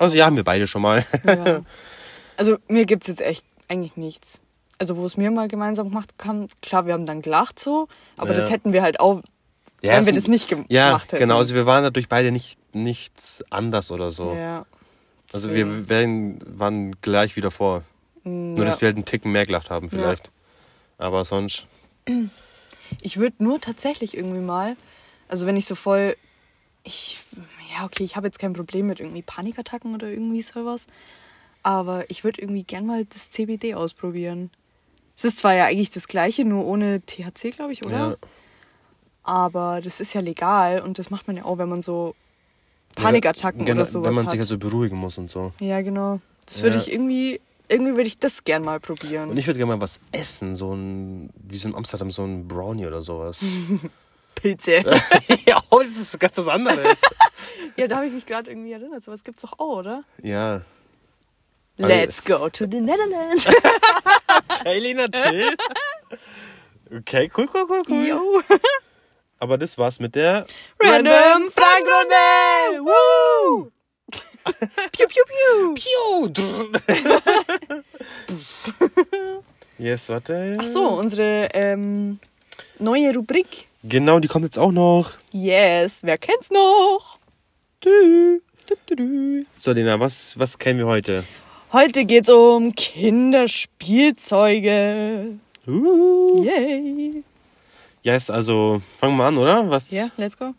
Also 0.00 0.16
ja, 0.16 0.26
haben 0.26 0.34
wir 0.34 0.42
beide 0.42 0.66
schon 0.66 0.82
mal. 0.82 1.04
Ja. 1.24 1.60
Also 2.36 2.56
mir 2.68 2.84
gibt 2.86 3.02
es 3.02 3.08
jetzt 3.08 3.20
echt 3.20 3.44
eigentlich 3.68 3.96
nichts. 3.96 4.40
Also 4.78 4.96
wo 4.96 5.04
es 5.06 5.16
mir 5.16 5.28
mal 5.32 5.48
gemeinsam 5.48 5.88
gemacht 5.88 6.14
haben, 6.24 6.46
klar, 6.62 6.86
wir 6.86 6.92
haben 6.94 7.04
dann 7.04 7.20
gelacht 7.20 7.58
so, 7.58 7.88
aber 8.16 8.30
Ja. 8.30 8.36
das 8.40 8.50
hätten 8.50 8.72
wir 8.72 8.82
halt 8.82 9.00
auch 9.00 9.22
Ja, 9.82 9.96
wenn 9.96 10.06
wir 10.06 10.12
das 10.12 10.28
nicht 10.28 10.48
gem- 10.48 10.64
Ja, 10.68 10.88
gemacht 10.88 11.10
hätten. 11.12 11.18
genau. 11.20 11.38
Also 11.38 11.54
wir 11.56 11.66
waren 11.66 11.82
dadurch 11.84 12.08
beide 12.08 12.30
nicht 12.32 12.56
nichts 12.72 13.42
anders 13.50 13.90
oder 13.90 14.10
so. 14.12 14.34
Ja. 14.34 14.66
Also 15.32 15.52
wir 15.52 15.88
wären, 15.88 16.38
waren 16.46 16.96
gleich 17.02 17.34
wieder 17.36 17.50
vor. 17.50 17.82
Mm, 18.24 18.54
Nur, 18.54 18.64
ja. 18.64 18.64
dass 18.70 18.80
wir 18.80 18.86
halt 18.86 18.96
einen 18.96 19.04
Ticken 19.04 19.30
mehr 19.32 19.44
gelacht 19.46 19.70
haben 19.70 19.88
vielleicht. 19.90 20.30
Aber 20.96 21.24
sonst. 21.24 21.66
Ich 23.00 23.18
würde 23.18 23.42
nur 23.42 23.60
tatsächlich 23.60 24.16
irgendwie 24.16 24.40
mal, 24.40 24.76
also 25.28 25.46
wenn 25.46 25.56
ich 25.56 25.66
so 25.66 25.74
voll, 25.74 26.16
ich, 26.84 27.20
ja 27.76 27.84
okay, 27.84 28.04
ich 28.04 28.16
habe 28.16 28.26
jetzt 28.26 28.38
kein 28.38 28.52
Problem 28.52 28.86
mit 28.86 29.00
irgendwie 29.00 29.22
Panikattacken 29.22 29.94
oder 29.94 30.08
irgendwie 30.08 30.42
sowas, 30.42 30.86
aber 31.62 32.08
ich 32.10 32.24
würde 32.24 32.40
irgendwie 32.40 32.64
gern 32.64 32.86
mal 32.86 33.04
das 33.04 33.30
CBD 33.30 33.74
ausprobieren. 33.74 34.50
Es 35.16 35.24
ist 35.24 35.38
zwar 35.40 35.54
ja 35.54 35.64
eigentlich 35.66 35.90
das 35.90 36.06
gleiche, 36.08 36.44
nur 36.44 36.64
ohne 36.64 37.00
THC, 37.00 37.50
glaube 37.50 37.72
ich, 37.72 37.84
oder? 37.84 38.10
Ja. 38.10 38.16
Aber 39.24 39.80
das 39.82 40.00
ist 40.00 40.14
ja 40.14 40.20
legal 40.20 40.80
und 40.80 40.98
das 40.98 41.10
macht 41.10 41.26
man 41.26 41.36
ja 41.36 41.44
auch, 41.44 41.58
wenn 41.58 41.68
man 41.68 41.82
so 41.82 42.14
Panikattacken 42.94 43.64
Genau, 43.64 43.80
oder 43.82 43.86
sowas 43.86 44.08
Wenn 44.08 44.14
man 44.14 44.24
hat. 44.26 44.30
sich 44.32 44.40
also 44.40 44.56
beruhigen 44.58 44.96
muss 44.96 45.18
und 45.18 45.28
so. 45.30 45.52
ja, 45.60 45.82
genau. 45.82 46.20
Das 46.46 46.62
würde 46.62 46.76
Ja. 46.76 46.82
ich 46.82 46.90
irgendwie, 46.90 47.40
irgendwie 47.68 47.92
würde 47.92 48.06
ich 48.06 48.18
das 48.18 48.44
gern 48.44 48.62
mal 48.62 48.80
probieren. 48.80 49.30
Und 49.30 49.36
ich 49.36 49.46
würde 49.46 49.58
gerne 49.58 49.74
mal 49.74 49.80
was 49.80 50.00
essen, 50.12 50.54
so 50.54 50.74
ein, 50.74 51.30
wie 51.36 51.56
so 51.56 51.68
in 51.68 51.74
Amsterdam, 51.74 52.10
so 52.10 52.24
ein 52.24 52.48
Brownie 52.48 52.86
oder 52.86 53.02
sowas. 53.02 53.40
Pilze. 54.34 54.84
ja, 55.46 55.60
oh, 55.70 55.80
das 55.80 55.98
ist 55.98 56.18
ganz 56.20 56.38
was 56.38 56.48
anderes. 56.48 57.00
ja, 57.76 57.86
da 57.86 57.96
habe 57.96 58.06
ich 58.06 58.12
mich 58.12 58.26
gerade 58.26 58.50
irgendwie 58.50 58.72
erinnert. 58.72 59.02
Sowas 59.02 59.24
gibt's 59.24 59.42
doch 59.42 59.58
auch, 59.58 59.78
oder? 59.78 60.04
ja. 60.22 60.62
Let's 61.80 62.24
go 62.24 62.48
to 62.48 62.66
the 62.68 62.80
Netherlands. 62.80 63.46
Hey, 64.64 64.80
Lena, 64.80 65.06
chill. 65.06 65.56
Okay, 66.92 67.30
cool, 67.36 67.48
cool, 67.54 67.66
cool, 67.68 67.82
cool. 67.88 68.04
Yo. 68.04 68.42
Aber 69.38 69.56
das 69.58 69.78
war's 69.78 70.00
mit 70.00 70.16
der 70.16 70.44
Random 70.80 71.52
Fragrunde. 71.52 72.82
Woo! 72.82 73.70
Piu, 74.92 75.06
piu, 75.08 75.24
piu. 75.24 75.74
Piu. 75.74 76.32
yes, 79.78 80.08
warte. 80.08 80.56
Ach 80.60 80.66
so, 80.66 80.86
unsere 80.88 81.48
ähm, 81.54 82.18
neue 82.78 83.14
Rubrik. 83.14 83.66
Genau, 83.84 84.18
die 84.18 84.26
kommt 84.28 84.44
jetzt 84.44 84.58
auch 84.58 84.72
noch. 84.72 85.12
Yes, 85.32 86.00
wer 86.02 86.18
kennt's 86.18 86.50
noch? 86.50 87.18
Tü. 87.80 88.40
Du, 88.66 88.74
du, 88.86 88.96
du. 88.96 89.44
So, 89.56 89.70
Lena, 89.72 89.98
was, 90.00 90.38
was 90.38 90.58
kennen 90.58 90.78
wir 90.78 90.86
heute? 90.86 91.24
Heute 91.72 92.04
geht's 92.04 92.28
um 92.28 92.74
Kinderspielzeuge. 92.74 95.38
Uh. 95.66 96.44
Yay. 96.44 97.22
Yes, 98.02 98.28
also 98.30 98.82
fangen 99.00 99.16
wir 99.16 99.24
an, 99.24 99.38
oder? 99.38 99.68
Was, 99.70 99.90
Ja, 99.90 100.10
let's 100.16 100.36
go. 100.36 100.54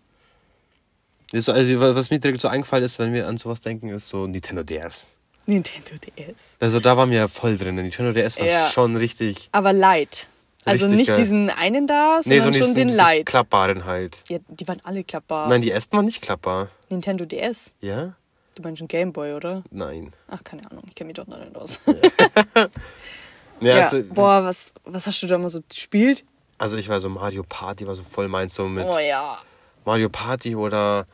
Ist 1.33 1.45
so- 1.45 1.51
also, 1.53 1.79
was 1.79 2.09
mir 2.09 2.19
direkt 2.19 2.41
so 2.41 2.47
eingefallen 2.47 2.83
ist, 2.85 2.99
wenn 2.99 3.13
wir 3.13 3.27
an 3.27 3.37
sowas 3.37 3.61
denken, 3.61 3.89
ist 3.89 4.09
so 4.09 4.27
Nintendo 4.27 4.63
DS. 4.63 5.07
Nintendo 5.45 5.91
DS. 6.17 6.35
Also 6.59 6.79
da 6.79 6.95
waren 6.95 7.09
wir 7.09 7.17
ja 7.17 7.27
voll 7.27 7.57
drin. 7.57 7.75
Nintendo 7.75 8.11
DS 8.13 8.39
war 8.39 8.45
Ja. 8.47 8.69
schon 8.69 8.95
richtig. 8.95 9.49
Aber 9.51 9.73
light. 9.73 10.27
Also 10.65 10.85
Richtig 10.85 10.97
nicht 10.99 11.07
geil. 11.07 11.17
diesen 11.17 11.49
einen 11.49 11.87
da, 11.87 12.19
Nee, 12.25 12.41
sondern 12.41 12.61
so 12.61 12.67
schon 12.67 12.75
den 12.75 12.89
Light. 12.89 13.25
klappbaren 13.25 13.85
halt. 13.85 14.23
Ja, 14.27 14.37
die 14.49 14.67
waren 14.67 14.79
alle 14.83 15.03
klappbar. 15.03 15.47
Nein, 15.47 15.61
die 15.61 15.71
ersten 15.71 15.95
waren 15.95 16.05
nicht 16.05 16.21
klappbar. 16.21 16.67
Nintendo 16.89 17.25
DS. 17.25 17.71
Ja? 17.81 18.13
Du 18.55 18.61
meinst 18.61 18.79
schon 18.79 18.87
Gameboy, 18.89 19.33
oder? 19.33 19.63
Nein. 19.71 20.13
Ach, 20.27 20.43
keine 20.43 20.69
Ahnung, 20.69 20.83
ich 20.87 20.93
kenne 20.95 21.07
mich 21.07 21.15
doch 21.15 21.25
noch 21.27 21.39
nicht 21.39 21.55
aus. 21.55 21.79
Ja, 22.55 22.67
Ja, 23.61 23.75
Also, 23.77 24.03
boah, 24.03 24.43
was, 24.43 24.73
was 24.85 25.05
hast 25.07 25.21
du 25.23 25.27
da 25.27 25.37
mal 25.37 25.49
so 25.49 25.59
gespielt? 25.67 26.23
also 26.57 26.75
ich 26.77 26.87
war 26.89 26.99
so 26.99 27.09
Mario 27.09 27.43
Party, 27.47 27.87
war 27.87 27.95
so 27.95 28.03
voll 28.03 28.27
meins 28.27 28.53
so 28.53 28.67
mit 28.67 28.85
Oh 28.85 28.99
ja. 28.99 29.37
Mario 29.89 30.09
Party 30.09 30.55
oder. 30.55 31.07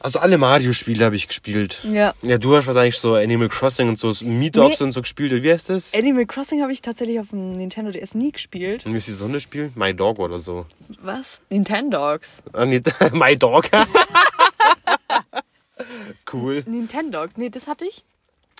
Also 0.00 0.18
alle 0.18 0.36
Mario-Spiele 0.36 1.02
habe 1.04 1.14
ich 1.16 1.28
gespielt. 1.28 1.78
Ja. 1.84 2.12
Ja, 2.22 2.36
du 2.38 2.54
hast 2.56 2.66
wahrscheinlich 2.66 2.98
so 2.98 3.14
Animal 3.14 3.48
Crossing 3.48 3.88
und 3.88 3.98
so 3.98 4.08
Meetups 4.22 4.80
Nee. 4.80 4.84
und 4.84 4.92
so 4.92 5.00
gespielt. 5.00 5.42
Wie 5.42 5.50
heißt 5.50 5.70
das? 5.70 5.94
Animal 5.94 6.26
Crossing 6.26 6.60
habe 6.60 6.72
ich 6.72 6.82
tatsächlich 6.82 7.20
auf 7.20 7.30
dem 7.30 7.52
Nintendo 7.52 7.90
DS 7.90 8.14
nie 8.14 8.32
gespielt. 8.32 8.84
Und 8.84 8.92
wie 8.92 8.98
ist 8.98 9.06
die 9.06 9.12
Sonne 9.12 9.40
spielen? 9.40 9.72
My 9.76 9.94
Dog 9.94 10.18
oder 10.18 10.38
so. 10.40 10.66
Was? 11.00 11.40
Nintendogs. 11.48 12.42
Ah, 12.52 12.66
nee, 12.66 12.82
My 13.12 13.36
Dog. 13.36 13.70
cool. 16.32 16.64
Nintendogs. 16.66 17.36
Nee, 17.36 17.48
das 17.48 17.66
hatte 17.66 17.86
ich. 17.86 18.04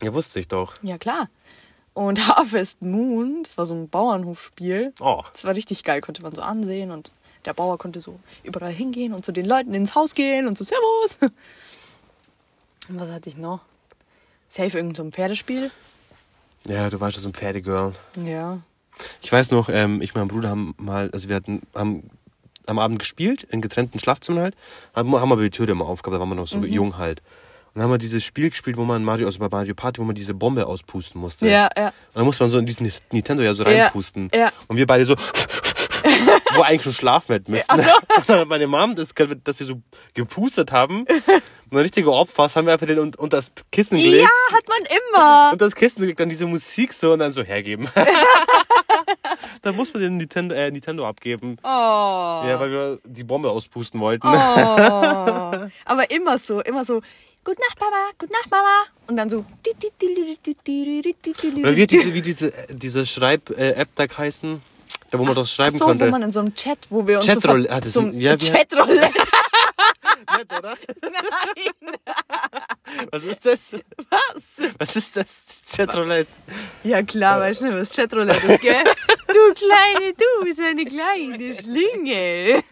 Ja, 0.03 0.14
wusste 0.14 0.41
ich 0.41 0.49
doch. 0.49 0.74
Ja, 0.82 0.97
klar. 0.97 1.28
Und 1.93 2.26
Harvest 2.28 2.80
Moon, 2.80 3.43
das 3.43 3.59
war 3.59 3.66
so 3.66 3.74
ein 3.74 3.89
Bauernhofspiel. 3.89 4.93
Oh. 5.01 5.22
Das 5.32 5.45
war 5.45 5.55
richtig 5.55 5.85
geil, 5.85 6.01
konnte 6.01 6.22
man 6.22 6.35
so 6.35 6.43
ansehen 6.43 6.91
und 6.91 7.11
der 7.45 7.53
Bauer 7.55 7.79
konnte 7.79 8.01
so 8.01 8.19
überall 8.43 8.73
hingehen 8.73 9.13
und 9.13 9.25
zu 9.25 9.33
den 9.33 9.45
Leuten 9.47 9.75
ins 9.75 9.95
Haus 9.95 10.15
gehen 10.15 10.47
und 10.47 10.57
so 10.59 10.65
Servus. 10.65 11.19
Und 12.89 13.01
was 13.01 13.09
hatte 13.11 13.31
ich 13.31 13.37
noch? 13.39 13.61
Safe 14.51 14.77
irgend 14.77 14.97
so 14.99 15.03
ein 15.03 15.11
Pferdespiel. 15.11 15.71
Ja, 16.69 16.91
du 16.91 17.01
warst 17.01 17.17
ja 17.17 17.23
so 17.23 17.29
ein 17.31 17.35
Pferdegirl. 17.35 17.95
Ja. 18.25 18.59
Ich 19.23 19.33
weiß 19.33 19.51
noch, 19.53 19.69
ähm, 19.71 20.03
ich 20.03 20.15
und 20.15 20.21
mein 20.21 20.29
Bruder 20.29 20.51
haben 20.51 20.75
mal, 20.79 21.11
also 21.13 21.29
wir 21.31 21.37
hatten, 21.37 21.63
haben 21.75 22.11
am 22.67 22.79
Abend 22.79 22.99
gespielt, 22.99 23.43
in 23.45 23.61
getrennten 23.63 23.99
Schlafzimmern 24.01 24.43
halt, 24.45 24.57
haben, 24.95 25.15
haben 25.19 25.33
aber 25.33 25.43
die 25.43 25.51
Tür 25.51 25.69
immer 25.69 25.87
aufgehabt, 25.87 26.15
da 26.15 26.21
waren 26.21 26.29
wir 26.29 26.35
noch 26.35 26.47
so 26.47 26.59
Mhm. 26.59 26.65
jung 26.65 26.99
halt. 26.99 27.21
Und 27.69 27.77
dann 27.81 27.85
haben 27.85 27.91
wir 27.91 27.99
dieses 27.99 28.23
Spiel 28.23 28.51
gespielt, 28.51 28.77
wo 28.77 28.85
man 28.85 29.03
Mario, 29.03 29.27
also 29.27 29.39
bei 29.41 29.49
Mario 29.49 29.75
Party, 29.75 29.99
wo 30.01 30.05
man 30.05 30.15
diese 30.15 30.33
Bombe 30.35 30.67
auspusten 30.67 31.21
musste. 31.21 31.49
Ja, 31.49 31.69
ja. 31.77 31.87
Und 31.89 31.95
dann 32.15 32.25
musste 32.25 32.45
man 32.45 32.51
so 32.51 32.59
in 32.59 32.67
diesen 32.67 32.93
Nintendo 33.11 33.43
ja 33.43 33.53
so 33.55 33.65
Ja, 33.65 33.85
reinpusten. 33.87 34.29
ja. 34.33 34.53
Und 34.69 34.77
wir 34.77 34.87
beide 34.87 35.05
so, 35.05 35.17
wo 36.55 36.63
eigentlich 36.63 36.83
schon 36.83 36.93
schlafen 36.93 37.33
hätten 37.33 37.53
müssen. 37.53 37.67
Ach 37.69 37.79
so. 37.79 37.97
Und 38.17 38.29
dann 38.29 38.41
hat 38.41 38.49
meine 38.49 38.67
Mom, 38.67 38.95
das, 38.95 39.15
dass 39.45 39.61
wir 39.61 39.67
so 39.67 39.81
gepustet 40.15 40.73
haben, 40.73 41.07
und 41.71 41.73
ein 41.73 41.79
richtiger 41.79 42.13
Opfer, 42.13 42.49
haben 42.55 42.67
wir 42.67 42.75
einfach 42.75 42.87
den 42.87 42.99
unter 42.99 43.29
das 43.29 43.51
Kissen 43.73 43.97
gelegt. 43.99 44.23
Ja, 44.23 44.57
hat 44.57 44.69
man 44.69 44.79
immer. 44.87 45.53
Und 45.53 45.61
das 45.61 45.75
Kissen 45.75 46.01
gelegt, 46.01 46.21
dann 46.21 46.29
diese 46.29 46.47
Musik 46.47 46.93
so 46.93 47.13
und 47.13 47.19
dann 47.21 47.33
so 47.33 47.43
hergeben. 47.43 47.89
dann 49.63 49.75
muss 49.75 49.93
man 49.93 50.03
den 50.03 50.17
Nintendo, 50.19 50.55
äh, 50.55 50.71
Nintendo 50.71 51.07
abgeben. 51.07 51.57
Oh. 51.63 51.67
Ja, 51.67 52.61
weil 52.61 52.71
wir 52.71 52.99
die 53.05 53.25
Bombe 53.25 53.51
auspusten 53.51 54.01
wollten. 54.01 54.29
Oh. 54.29 54.31
Aber 54.31 56.11
immer 56.11 56.39
so, 56.39 56.61
immer 56.61 56.85
so. 56.85 57.01
Gute 57.45 57.61
Nacht, 57.61 57.79
Mama, 57.79 58.11
gute 58.19 58.33
Nacht, 58.33 58.51
Mama. 58.51 58.85
Und 59.07 59.17
dann 59.17 59.29
so. 59.29 59.45
Oder 61.59 61.77
wie 61.77 61.87
diese, 61.87 62.15
wie 62.15 62.23
diese, 62.23 62.53
diese 62.71 63.05
Schreib-App 63.05 63.89
da 63.97 64.05
heißen? 64.17 64.63
Da, 65.11 65.19
wo 65.19 65.25
man 65.25 65.35
doch 65.35 65.47
schreiben 65.47 65.77
Ach 65.77 65.81
so, 65.81 65.85
konnte. 65.87 66.07
wo 66.07 66.11
man 66.11 66.23
in 66.23 66.33
so 66.33 66.41
einem 66.41 66.55
Chat, 66.55 66.79
wo 66.91 67.07
wir 67.07 67.19
uns 67.19 67.27
Chatroulette, 67.27 67.89
so, 67.91 68.01
das 68.03 68.11
sind- 68.11 68.21
ja, 68.21 68.37
Chatroulette. 68.37 69.13
Nett, 70.39 70.59
oder? 70.59 70.77
Nein. 71.03 71.97
Was 73.11 73.25
ist 73.25 73.45
das? 73.45 73.73
Was? 74.11 74.71
Was 74.79 74.97
ist 74.97 75.17
das? 75.17 75.59
Chatroulette. 75.75 76.33
Ja 76.85 77.03
klar, 77.03 77.41
weißt 77.41 77.61
du, 77.61 77.75
was 77.77 77.93
Chatroulette 77.95 78.47
ist, 78.47 78.61
gell? 78.61 78.85
Du 79.27 79.55
kleine, 79.55 80.15
du 80.15 80.45
bist 80.45 80.61
eine 80.61 80.85
kleine 80.85 81.55
Schlingel. 81.61 82.63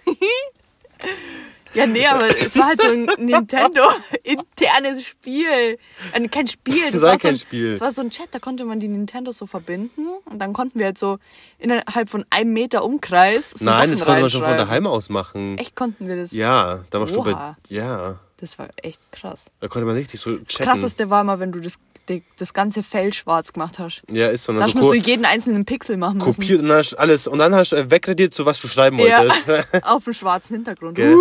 Ja, 1.74 1.86
nee, 1.86 2.06
aber 2.06 2.28
es 2.38 2.56
war 2.56 2.66
halt 2.66 2.82
so 2.82 2.88
ein 2.90 3.04
Nintendo-internes 3.18 5.04
Spiel. 5.04 5.78
Äh, 6.12 6.28
kein 6.28 6.46
Spiel. 6.46 6.90
Das 6.90 7.02
war 7.02 7.12
so 7.14 7.18
kein 7.18 7.34
ein, 7.34 7.36
Spiel. 7.36 7.72
Das 7.72 7.80
war 7.80 7.90
so 7.90 8.02
ein 8.02 8.10
Chat, 8.10 8.28
da 8.32 8.38
konnte 8.38 8.64
man 8.64 8.80
die 8.80 8.88
Nintendos 8.88 9.38
so 9.38 9.46
verbinden. 9.46 10.06
Und 10.26 10.38
dann 10.38 10.52
konnten 10.52 10.78
wir 10.78 10.86
halt 10.86 10.98
so 10.98 11.18
innerhalb 11.58 12.08
von 12.08 12.24
einem 12.30 12.52
Meter 12.52 12.84
Umkreis 12.84 13.50
so 13.50 13.64
Nein, 13.64 13.74
Sachen 13.76 13.90
das 13.92 14.04
konnte 14.04 14.20
man 14.20 14.30
schon 14.30 14.42
von 14.42 14.56
daheim 14.56 14.86
aus 14.86 15.08
machen. 15.08 15.58
Echt 15.58 15.74
konnten 15.76 16.08
wir 16.08 16.16
das? 16.16 16.32
Ja, 16.32 16.80
da 16.90 17.00
war 17.00 17.08
schon 17.08 17.24
bei, 17.24 17.32
Oha. 17.32 17.56
Ja, 17.68 18.18
Das 18.38 18.58
war 18.58 18.68
echt 18.82 19.00
krass. 19.12 19.50
da 19.60 19.68
konnte 19.68 19.86
man 19.86 19.96
richtig 19.96 20.20
so 20.20 20.36
Das 20.36 20.48
chatten. 20.48 20.64
krasseste 20.70 21.08
war 21.10 21.24
mal, 21.24 21.38
wenn 21.40 21.52
du 21.52 21.60
das, 21.60 21.74
die- 22.08 22.22
das 22.38 22.52
ganze 22.54 22.82
Feld 22.82 23.14
schwarz 23.14 23.52
gemacht 23.52 23.78
hast. 23.78 24.02
Ja, 24.10 24.28
ist 24.28 24.44
so. 24.44 24.52
Und 24.52 24.58
Da 24.58 24.66
dann 24.66 24.76
musst 24.76 24.90
so 24.90 24.94
du 24.94 25.00
jeden 25.00 25.24
einzelnen 25.24 25.64
Pixel 25.64 25.96
machen 25.96 26.18
müssen. 26.18 26.34
kopiert 26.40 26.60
und 26.62 26.68
dann 26.68 26.78
hast 26.78 26.92
du 26.92 26.98
alles. 26.98 27.26
Und 27.26 27.38
dann 27.38 27.54
hast 27.54 27.72
du 27.72 27.76
äh, 27.76 27.90
wegradiert, 27.90 28.34
so 28.34 28.44
was 28.46 28.60
du 28.60 28.68
schreiben 28.68 28.98
Ja, 28.98 29.20
wolltest. 29.20 29.48
auf 29.84 30.04
dem 30.04 30.12
schwarzen 30.12 30.54
Hintergrund. 30.56 30.96
Gell? 30.96 31.16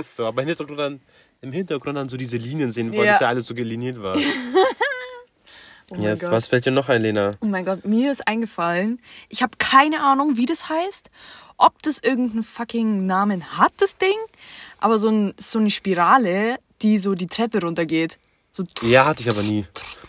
Ist 0.00 0.16
so. 0.16 0.26
Aber 0.26 0.42
im 0.42 0.48
Hintergrund 0.48 0.78
dann, 0.78 1.00
im 1.40 1.52
Hintergrund 1.52 1.96
dann 1.96 2.08
so 2.08 2.16
diese 2.16 2.36
Linien 2.36 2.72
sehen, 2.72 2.90
weil 2.92 3.04
Ja. 3.04 3.12
das 3.12 3.20
ja 3.20 3.28
alles 3.28 3.46
so 3.46 3.54
geliniert 3.54 4.02
war. 4.02 4.16
Oh 5.90 5.96
Gott. 5.96 6.22
was 6.30 6.46
fällt 6.48 6.66
dir 6.66 6.70
noch 6.70 6.90
ein, 6.90 7.00
Lena? 7.00 7.30
Oh 7.40 7.46
mein 7.46 7.64
Gott, 7.64 7.86
mir 7.86 8.12
ist 8.12 8.28
eingefallen, 8.28 9.00
ich 9.30 9.42
habe 9.42 9.52
keine 9.58 10.02
Ahnung, 10.02 10.36
wie 10.36 10.44
das 10.44 10.68
heißt, 10.68 11.08
ob 11.56 11.82
das 11.82 11.98
irgendeinen 11.98 12.42
fucking 12.42 13.06
Namen 13.06 13.56
hat, 13.58 13.72
das 13.78 13.96
Ding, 13.96 14.18
aber 14.80 14.98
so, 14.98 15.08
ein, 15.08 15.32
so 15.38 15.58
eine 15.58 15.70
Spirale, 15.70 16.56
die 16.82 16.98
so 16.98 17.14
die 17.14 17.26
Treppe 17.26 17.62
runtergeht. 17.62 18.18
So 18.58 18.64
Ja, 18.88 19.04
hatte 19.06 19.22
ich 19.22 19.28
aber 19.30 19.42
nie. 19.42 19.64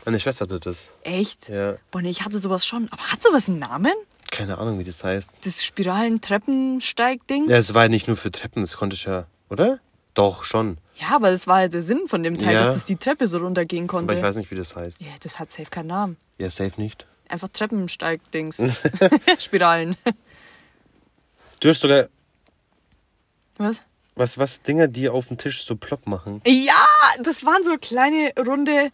Meine 0.06 0.20
Schwester 0.20 0.46
hatte 0.46 0.60
das. 0.60 0.90
echt? 1.04 1.50
Ja. 1.50 1.76
Boah, 1.92 2.02
nee, 2.02 2.10
ich 2.10 2.26
hatte 2.26 2.40
sowas 2.40 2.66
schon. 2.66 2.88
Aber 2.92 3.04
hat 3.12 3.22
sowas 3.22 3.48
einen 3.48 3.60
Namen? 3.60 3.94
Keine 4.32 4.58
Ahnung, 4.58 4.80
wie 4.80 4.84
das 4.84 5.04
heißt. 5.04 5.30
Das 5.44 5.64
Spiralen-Treppensteig-Dings? 5.64 7.52
Ja, 7.52 7.60
es 7.60 7.74
war 7.74 7.84
ja 7.84 7.90
nicht 7.90 8.08
nur 8.08 8.18
für 8.18 8.32
Treppen, 8.32 8.62
das 8.62 8.76
konnte 8.78 8.96
ich 8.96 9.04
ja, 9.06 9.28
oder? 9.50 9.80
Doch, 10.16 10.44
schon. 10.44 10.78
Ja, 10.96 11.16
aber 11.16 11.30
das 11.32 11.46
war 11.48 11.62
ja 11.62 11.68
der 11.68 11.84
Sinn 11.84 12.08
von 12.08 12.24
dem 12.24 12.38
Teil, 12.38 12.54
Ja. 12.56 12.60
dass 12.64 12.74
das 12.76 12.86
die 12.86 12.96
Treppe 12.96 13.28
so 13.28 13.38
runtergehen 13.38 13.86
konnte. 13.88 14.12
Aber 14.14 14.20
ich 14.20 14.24
weiß 14.26 14.36
nicht, 14.38 14.50
wie 14.52 14.56
das 14.56 14.76
heißt. 14.76 15.02
ja, 15.02 15.12
das 15.22 15.38
hat 15.40 15.52
safe 15.52 15.70
keinen 15.70 15.88
Namen. 15.88 16.18
Ja, 16.40 16.50
safe 16.50 16.80
nicht. 16.82 17.06
Einfach 17.30 17.50
Treppensteig-Dings. 17.50 18.64
Spiralen. 19.38 19.96
Du 21.60 21.70
hast 21.70 21.82
sogar. 21.82 22.08
Was? 23.58 23.84
Was, 24.20 24.38
was 24.38 24.62
Dinger, 24.62 24.90
die 24.90 25.08
auf 25.08 25.30
dem 25.30 25.38
Tisch 25.38 25.66
so 25.66 25.78
plopp 25.78 26.06
machen? 26.06 26.42
Ja, 26.46 26.74
das 27.24 27.46
waren 27.46 27.64
so 27.64 27.78
kleine 27.78 28.34
runde 28.38 28.92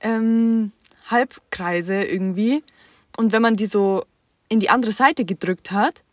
ähm, 0.00 0.70
Halbkreise 1.08 2.04
irgendwie. 2.04 2.62
Und 3.16 3.32
wenn 3.32 3.42
man 3.42 3.56
die 3.56 3.66
so 3.66 4.04
in 4.48 4.60
die 4.60 4.70
andere 4.70 4.92
Seite 4.92 5.24
gedrückt 5.24 5.72
hat, 5.72 6.04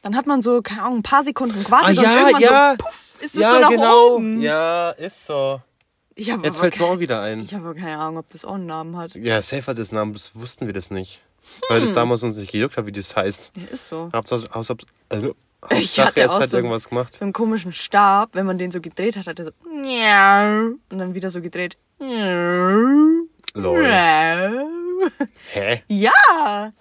dann 0.00 0.16
hat 0.16 0.26
man 0.26 0.40
so, 0.40 0.62
keine 0.62 0.84
Ahnung, 0.84 1.00
ein 1.00 1.02
paar 1.02 1.22
Sekunden 1.22 1.62
gewartet 1.62 1.98
und 1.98 2.04
irgendwann 2.04 2.78
so, 2.78 2.82
puff, 2.82 3.18
ist 3.20 3.34
es 3.34 3.42
ja, 3.42 3.52
so 3.52 3.60
nach 3.60 3.68
genau. 3.68 4.14
oben. 4.14 4.40
Ja, 4.40 4.92
ist 4.92 5.26
so. 5.26 5.60
Ich 6.14 6.30
hab 6.30 6.42
Jetzt 6.42 6.54
aber 6.54 6.62
fällt's 6.62 6.78
mir 6.78 6.86
auch 6.86 6.98
wieder 6.98 7.20
ein. 7.20 7.40
Ich 7.40 7.52
habe 7.52 7.66
aber 7.68 7.74
keine 7.78 7.98
Ahnung, 7.98 8.16
ob 8.16 8.28
das 8.30 8.46
auch 8.46 8.54
einen 8.54 8.64
Namen 8.64 8.96
hat. 8.96 9.14
Ja, 9.16 9.42
Safe 9.42 9.66
hat 9.66 9.76
das 9.76 9.92
Namen, 9.92 10.14
das 10.14 10.34
wussten 10.34 10.64
wir 10.64 10.72
das 10.72 10.90
nicht. 10.90 11.20
Weil 11.68 11.80
Hm. 11.80 11.84
das 11.84 11.92
damals 11.92 12.22
uns 12.22 12.38
nicht 12.38 12.52
gejuckt 12.52 12.78
hat, 12.78 12.86
wie 12.86 12.92
das 12.92 13.14
heißt. 13.14 13.52
Ja, 13.54 13.62
ist 13.70 13.90
so. 13.90 14.08
Hauptsache, 14.14 14.48
Hauptsache, 14.50 14.78
also, 15.10 15.34
Ich 15.70 15.98
Hauptsache 15.98 16.06
hatte 16.06 16.20
es 16.22 16.38
hat 16.38 16.50
so- 16.50 16.56
irgendwas 16.56 16.88
gemacht. 16.88 17.14
So 17.14 17.24
einen 17.24 17.32
komischen 17.32 17.72
Stab, 17.72 18.34
wenn 18.34 18.46
man 18.46 18.58
den 18.58 18.70
so 18.70 18.80
gedreht 18.80 19.16
hat, 19.16 19.26
hat 19.26 19.38
er 19.38 19.44
so 19.46 19.50
Miau. 19.64 20.74
und 20.90 20.98
dann 20.98 21.14
wieder 21.14 21.30
so 21.30 21.40
gedreht. 21.40 21.76
Miau. 21.98 23.26
Lol. 23.54 23.84
Hä? 25.52 25.82
Ja! 25.88 26.72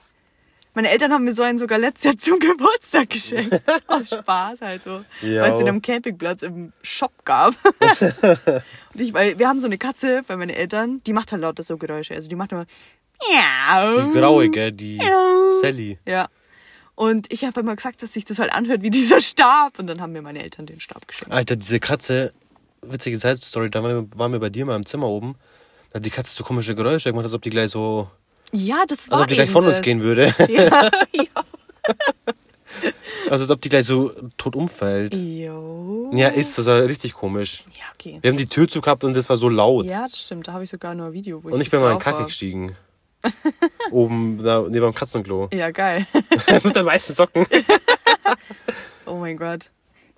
Meine 0.73 0.89
Eltern 0.89 1.11
haben 1.11 1.25
mir 1.25 1.33
so 1.33 1.43
einen 1.43 1.57
sogar 1.57 1.77
letztes 1.77 2.03
Jahr 2.05 2.17
zum 2.17 2.39
Geburtstag 2.39 3.09
geschenkt. 3.09 3.61
Aus 3.87 4.09
Spaß 4.09 4.61
halt 4.61 4.83
so. 4.83 5.03
Weil 5.21 5.51
es 5.51 5.57
den 5.57 5.67
am 5.67 5.81
Campingplatz 5.81 6.43
im 6.43 6.71
Shop 6.81 7.11
gab. 7.25 7.53
Und 8.93 9.01
ich, 9.01 9.13
weil 9.13 9.37
wir 9.37 9.47
haben 9.49 9.59
so 9.59 9.65
eine 9.67 9.77
Katze 9.77 10.23
bei 10.27 10.37
meinen 10.37 10.49
Eltern, 10.49 11.01
die 11.05 11.13
macht 11.13 11.31
halt 11.33 11.41
lauter 11.41 11.63
so 11.63 11.77
Geräusche. 11.77 12.13
Also 12.13 12.29
die 12.29 12.35
macht 12.37 12.51
immer 12.53 12.65
Miau. 13.29 14.01
Die 14.07 14.17
graue, 14.17 14.49
gell? 14.49 14.71
Die. 14.71 14.99
Sally. 15.61 15.99
Ja. 16.07 16.27
Und 16.95 17.31
ich 17.31 17.43
habe 17.45 17.59
immer 17.61 17.75
gesagt, 17.75 18.03
dass 18.03 18.13
sich 18.13 18.25
das 18.25 18.39
halt 18.39 18.53
anhört 18.53 18.81
wie 18.81 18.89
dieser 18.91 19.21
Stab. 19.21 19.79
Und 19.79 19.87
dann 19.87 20.01
haben 20.01 20.11
mir 20.13 20.21
meine 20.21 20.43
Eltern 20.43 20.65
den 20.65 20.79
Stab 20.79 21.07
geschenkt. 21.07 21.33
Alter, 21.33 21.55
diese 21.55 21.79
Katze, 21.79 22.33
witzige 22.81 23.17
Side-Story, 23.17 23.69
da 23.69 23.83
waren 23.83 24.31
wir, 24.31 24.39
bei 24.39 24.49
dir 24.49 24.65
mal 24.65 24.75
im 24.75 24.85
Zimmer 24.85 25.07
oben. 25.07 25.35
Da 25.91 25.97
hat 25.97 26.05
die 26.05 26.09
Katze 26.09 26.35
so 26.35 26.43
komische 26.43 26.75
Geräusche 26.75 27.09
gemacht, 27.09 27.25
als 27.25 27.33
ob 27.33 27.41
die 27.41 27.49
gleich 27.49 27.71
so, 27.71 28.09
Ja, 28.51 28.83
das 28.87 29.09
war 29.09 29.17
als 29.19 29.23
ob 29.23 29.29
die 29.29 29.35
gleich 29.35 29.51
von 29.51 29.65
uns 29.65 29.81
gehen 29.81 30.01
würde. 30.01 30.33
Ja, 30.49 30.89
ja. 31.13 31.23
Also 33.29 33.43
als 33.43 33.49
ob 33.51 33.61
die 33.61 33.69
gleich 33.69 33.85
so 33.85 34.11
tot 34.37 34.55
umfällt. 34.55 35.13
Jo. 35.13 36.09
Ja, 36.13 36.29
ist 36.29 36.53
so, 36.53 36.61
das 36.61 36.67
war 36.67 36.83
richtig 36.87 37.13
komisch. 37.13 37.63
Ja, 37.77 37.83
okay. 37.93 38.17
Wir 38.21 38.29
haben 38.29 38.37
die 38.37 38.47
Tür 38.47 38.67
zu 38.67 38.81
gehabt 38.81 39.03
und 39.03 39.13
das 39.13 39.29
war 39.29 39.35
so 39.37 39.49
laut. 39.49 39.85
Ja, 39.85 40.03
das 40.07 40.19
stimmt. 40.21 40.47
Da 40.47 40.53
habe 40.53 40.63
ich 40.63 40.69
sogar 40.69 40.95
nur 40.95 41.07
ein 41.07 41.13
Video, 41.13 41.43
wo 41.43 41.49
und 41.49 41.59
ich 41.59 41.67
das 41.69 41.71
bin 41.71 41.81
mal 41.81 41.93
in 41.93 41.99
Kacke 41.99 42.19
war. 42.19 42.25
gestiegen. 42.25 42.75
Oben, 43.91 44.37
da, 44.43 44.61
neben 44.61 44.85
dem 44.85 44.93
Katzenklo. 44.93 45.49
Ja, 45.53 45.71
geil. 45.71 46.07
Mit 46.63 46.75
den 46.75 46.85
weißen 46.85 47.15
Socken. 47.15 47.45
Oh 49.05 49.15
mein 49.15 49.37
Gott. 49.37 49.71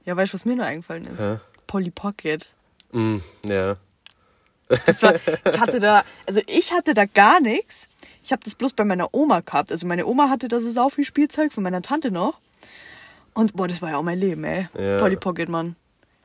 Ja, 0.05 0.15
weißt 0.15 0.33
du, 0.33 0.35
was 0.35 0.45
mir 0.45 0.55
nur 0.55 0.65
eingefallen 0.65 1.05
ist? 1.05 1.19
Ja. 1.19 1.39
Polly 1.67 1.91
Pocket. 1.91 2.53
Mm, 2.91 3.17
ja. 3.47 3.77
War, 4.69 5.15
ich 5.15 5.59
hatte 5.59 5.79
da, 5.79 6.03
also 6.25 6.41
ich 6.47 6.71
hatte 6.71 6.93
da 6.93 7.05
gar 7.05 7.39
nichts. 7.39 7.89
Ich 8.23 8.31
habe 8.31 8.43
das 8.43 8.55
bloß 8.55 8.73
bei 8.73 8.83
meiner 8.83 9.13
Oma 9.13 9.41
gehabt. 9.41 9.71
Also 9.71 9.87
meine 9.87 10.05
Oma 10.05 10.29
hatte 10.29 10.47
da 10.47 10.59
so 10.59 10.71
sau 10.71 10.89
viel 10.89 11.05
Spielzeug 11.05 11.51
von 11.51 11.63
meiner 11.63 11.81
Tante 11.81 12.11
noch. 12.11 12.39
Und 13.33 13.53
boah, 13.55 13.67
das 13.67 13.81
war 13.81 13.91
ja 13.91 13.97
auch 13.97 14.03
mein 14.03 14.19
Leben, 14.19 14.43
ey. 14.43 14.67
Ja. 14.77 14.99
Polly 14.99 15.15
Pocket, 15.15 15.49
Mann. 15.49 15.75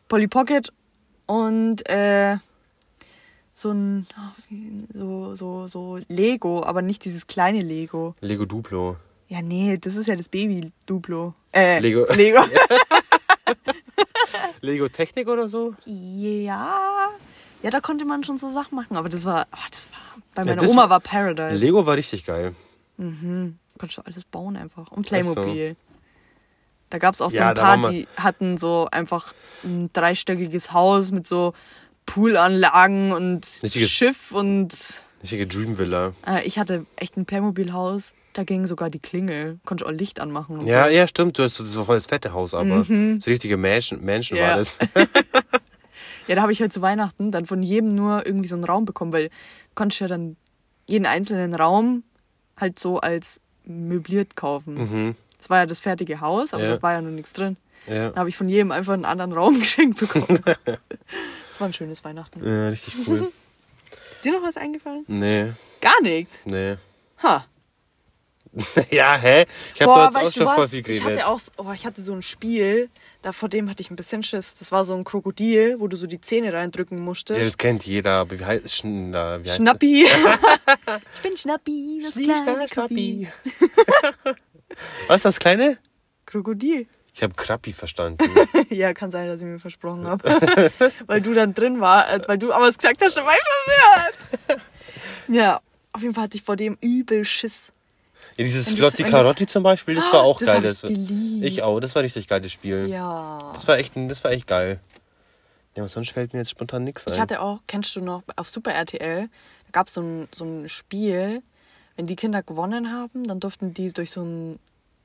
Polly 0.09 0.29
Pocket 0.29 0.73
und 1.27 1.89
äh, 1.89 2.37
so 3.59 3.73
ein 3.73 4.07
so 4.93 5.35
so 5.35 5.67
so 5.67 5.99
Lego, 6.09 6.63
aber 6.65 6.83
nicht 6.83 7.05
dieses 7.05 7.27
kleine 7.27 7.61
Lego. 7.61 8.15
Lego 8.21 8.45
Duplo. 8.45 8.97
Ja, 9.29 9.43
nee, 9.43 9.77
das 9.79 9.97
ist 9.97 10.07
ja 10.07 10.17
das 10.17 10.29
Baby 10.29 10.71
Duplo. 10.87 11.35
Äh, 11.53 11.81
Lego. 11.81 12.07
Lego. 12.15 12.41
Lego 14.61 14.89
Technik 14.89 15.29
oder 15.29 15.49
so? 15.49 15.75
Ja. 15.87 17.11
Ja, 17.63 17.71
da 17.71 17.81
konnte 17.81 18.05
man 18.05 18.23
schon 18.25 18.39
so 18.39 18.49
Sachen 18.49 18.77
machen, 18.77 18.97
aber 18.97 19.09
das 19.09 19.25
war, 19.25 19.47
oh, 19.53 19.59
das 19.71 19.89
war 19.91 20.23
bei 20.35 20.43
Ja, 20.43 20.47
meiner 20.51 20.63
das 20.63 20.71
Oma 20.71 20.89
war- 20.91 21.01
Paradise. 21.01 21.57
Lego 21.59 21.85
war 21.87 21.97
richtig 21.97 22.25
geil. 22.25 22.55
Konntest 22.97 23.99
du 23.99 24.03
alles 24.05 24.25
bauen 24.25 24.57
einfach. 24.57 24.91
Und 24.93 25.07
so. 25.07 25.11
Playmobil. 25.11 25.77
Da 26.91 26.99
gab 26.99 27.15
es 27.15 27.21
auch 27.21 27.31
so 27.31 27.37
Ja, 27.39 27.51
ein 27.51 27.55
da 27.55 27.77
paar, 27.77 27.91
die 27.91 28.09
hatten 28.17 28.57
so 28.59 28.89
einfach 28.91 29.33
ein 29.65 29.91
dreistöckiges 29.93 30.73
Haus 30.73 31.11
mit 31.13 31.27
so 31.27 31.53
Poolanlagen 32.09 33.13
und 33.13 33.45
Richtiges- 33.63 33.91
Schiff 33.91 34.33
und 34.33 35.05
Richtige 35.23 35.47
Dream 35.47 35.77
Villa. 35.79 36.13
äh, 36.27 36.45
ich 36.47 36.59
hatte 36.59 36.87
echt 36.97 37.17
ein 37.17 37.27
Playmobil-Haus. 37.27 38.15
Da 38.33 38.45
ging 38.45 38.67
sogar 38.67 38.89
die 38.89 39.01
Klingel. 39.01 39.59
Konnte 39.65 39.85
ich 39.85 39.89
auch 39.91 39.93
Licht 39.93 40.21
anmachen 40.21 40.67
Ja, 40.67 40.87
so. 40.87 40.91
ja, 40.95 41.09
stimmt. 41.09 41.39
Du 41.39 41.43
hast 41.43 41.57
so, 41.57 41.65
so 41.65 41.85
voll 41.85 41.97
das 41.97 42.07
fette 42.07 42.33
Haus, 42.33 42.55
aber 42.55 42.83
so 42.85 42.93
richtige 43.27 43.57
Mansion 43.57 44.01
Mhm. 44.01 44.09
Ja. 44.37 44.49
war 44.51 44.57
das. 44.57 44.79
Ja, 46.29 46.35
da 46.35 46.43
habe 46.43 46.53
ich 46.53 46.61
halt 46.61 46.73
zu 46.75 46.83
Weihnachten 46.83 47.31
dann 47.33 47.47
von 47.47 47.63
jedem 47.63 47.95
nur 47.95 48.27
irgendwie 48.27 48.49
so 48.49 48.55
einen 48.55 48.65
Raum 48.65 48.85
bekommen, 48.85 49.13
weil 49.15 49.29
du 49.29 49.35
konntest 49.75 50.01
ja 50.03 50.09
dann 50.09 50.37
jeden 50.87 51.07
einzelnen 51.07 51.55
Raum 51.55 52.03
halt 52.59 52.79
so 52.79 53.01
als 53.01 53.41
möbliert 53.65 54.37
kaufen. 54.37 54.75
mhm. 54.75 55.15
Das 55.39 55.49
war 55.51 55.59
ja 55.61 55.67
das 55.67 55.81
fertige 55.81 56.21
Haus, 56.21 56.53
aber 56.53 56.65
Ja. 56.65 56.77
da 56.77 56.83
war 56.83 56.93
ja 56.93 57.01
noch 57.01 57.11
nichts 57.11 57.33
drin. 57.33 57.57
Ja. 57.87 58.11
Da 58.11 58.17
habe 58.21 58.29
ich 58.29 58.37
von 58.37 58.49
jedem 58.49 58.73
einfach 58.73 58.93
einen 58.93 59.07
anderen 59.07 59.33
Raum 59.33 59.59
geschenkt 59.59 59.99
bekommen. 60.01 60.39
Das 61.59 61.61
war 61.61 61.69
ein 61.69 61.73
schönes 61.73 62.05
Weihnachten. 62.05 62.45
ja, 62.47 62.69
richtig 62.69 62.95
cool. 63.09 63.33
Ist 64.13 64.25
dir 64.25 64.33
noch 64.33 64.43
was 64.43 64.57
eingefallen? 64.57 65.05
Nee, 65.09 65.53
Gar 65.81 66.01
nichts. 66.03 66.41
nee. 66.45 66.77
Ha. 67.23 67.47
ja, 68.91 69.17
hä? 69.17 69.45
Ich 69.75 69.83
habe 69.83 69.93
da 70.13 70.21
jetzt 70.21 70.29
auch 70.31 70.33
schon 70.37 70.47
voll 70.55 70.65
was? 70.65 70.71
viel 70.71 70.79
Ich 70.81 70.85
geredet. 70.87 71.05
hatte 71.05 71.27
auch, 71.29 71.39
so- 71.39 71.53
oh, 71.59 71.73
ich 71.73 71.85
hatte 71.87 72.01
so 72.03 72.13
ein 72.13 72.23
Spiel, 72.23 72.89
da 73.23 73.33
vor 73.33 73.49
dem 73.49 73.69
hatte 73.69 73.83
ich 73.83 73.91
ein 73.91 73.97
bisschen 73.97 74.23
Schiss. 74.23 74.57
Das 74.57 74.73
war 74.73 74.85
so 74.85 74.95
ein 74.95 75.05
Krokodil, 75.05 75.77
wo 75.81 75.87
du 75.89 75.97
so 75.97 76.07
die 76.07 76.21
Zähne 76.21 76.53
reindrücken 76.53 76.99
musstest. 77.01 77.39
ja, 77.39 77.45
das 77.45 77.59
kennt 77.59 77.85
jeder, 77.87 78.13
aber 78.21 78.39
wie 78.39 78.45
heißt, 78.45 78.71
Schn, 78.75 79.13
wie 79.13 79.17
heißt 79.49 79.57
Schnappi. 79.57 80.05
ich 81.17 81.23
bin 81.23 81.37
Schnappi, 81.37 81.99
das 82.03 82.15
das? 82.15 82.25
kleine 82.25 82.67
Krabbi. 82.69 83.29
Was 85.07 85.17
ist 85.17 85.25
das 85.25 85.39
kleine? 85.39 85.79
Krokodil. 86.27 86.87
Ich 87.19 87.23
habe 87.25 87.35
Krabbi 87.35 87.73
verstanden. 87.73 88.25
Ja, 88.71 88.95
kann 88.95 89.11
sein, 89.11 89.27
dass 89.27 89.41
ich 89.41 89.47
mir 89.47 89.59
versprochen 89.59 90.07
habe. 90.07 90.23
weil 91.07 91.21
du 91.21 91.35
dann 91.35 91.53
drin 91.53 91.81
war, 91.81 92.09
äh, 92.13 92.21
weil 92.29 92.39
du 92.39 92.53
aber 92.53 92.69
es 92.69 92.79
gesagt 92.79 93.03
hast, 93.03 93.17
war 93.17 93.33
ich 93.33 94.37
verwirrt. 94.47 94.63
ja, 95.29 95.61
auf 95.93 96.03
jeden 96.03 96.15
Fall 96.15 96.25
hatte 96.25 96.37
ich 96.37 96.45
vor 96.45 96.55
dem 96.55 96.79
übel 96.81 97.25
Schiss. 97.25 97.73
Ja, 98.37 98.45
dieses 98.45 98.71
Flotti 98.71 99.03
Carotti 99.03 99.47
zum 99.47 99.65
Beispiel, 99.65 99.97
das 99.97 100.13
war 100.13 100.23
auch 100.23 100.39
Das 100.39 100.47
geil. 100.49 100.59
ich 100.59 100.71
Das, 100.71 100.83
geliebt. 100.83 101.45
ich 101.45 101.63
auch, 101.65 101.81
das 101.81 101.97
war 101.97 102.05
richtig 102.05 102.29
geiles 102.29 102.53
Spiel. 102.53 102.87
Ja. 102.89 103.51
Das 103.53 103.67
war 103.67 103.79
echt, 103.79 103.95
das 103.97 104.23
war 104.23 104.31
echt 104.31 104.47
geil. 104.47 104.79
Ja, 105.75 105.83
aber 105.83 105.89
sonst 105.91 106.11
fällt 106.11 106.33
mir 106.35 106.39
jetzt 106.41 106.51
spontan 106.51 106.85
nichts 106.85 107.05
ein. 107.09 107.15
Ich 107.15 107.21
hatte 107.21 107.41
auch, 107.41 107.59
kennst 107.67 107.97
du 107.97 108.01
noch, 108.01 108.23
auf 108.37 108.49
Super 108.49 108.75
RTL, 108.75 109.23
da 109.23 109.71
gab 109.73 109.89
es 109.89 109.95
so 109.95 110.03
ein, 110.03 110.29
so 110.33 110.45
ein 110.45 110.69
Spiel, 110.69 111.43
wenn 111.97 112.07
die 112.07 112.17
Kinder 112.17 112.45
gewonnen 112.45 112.93
haben, 112.93 113.25
dann 113.27 113.41
durften 113.41 113.75
die 113.75 113.93
durch 113.93 114.13
so 114.13 114.23
ein, 114.23 114.59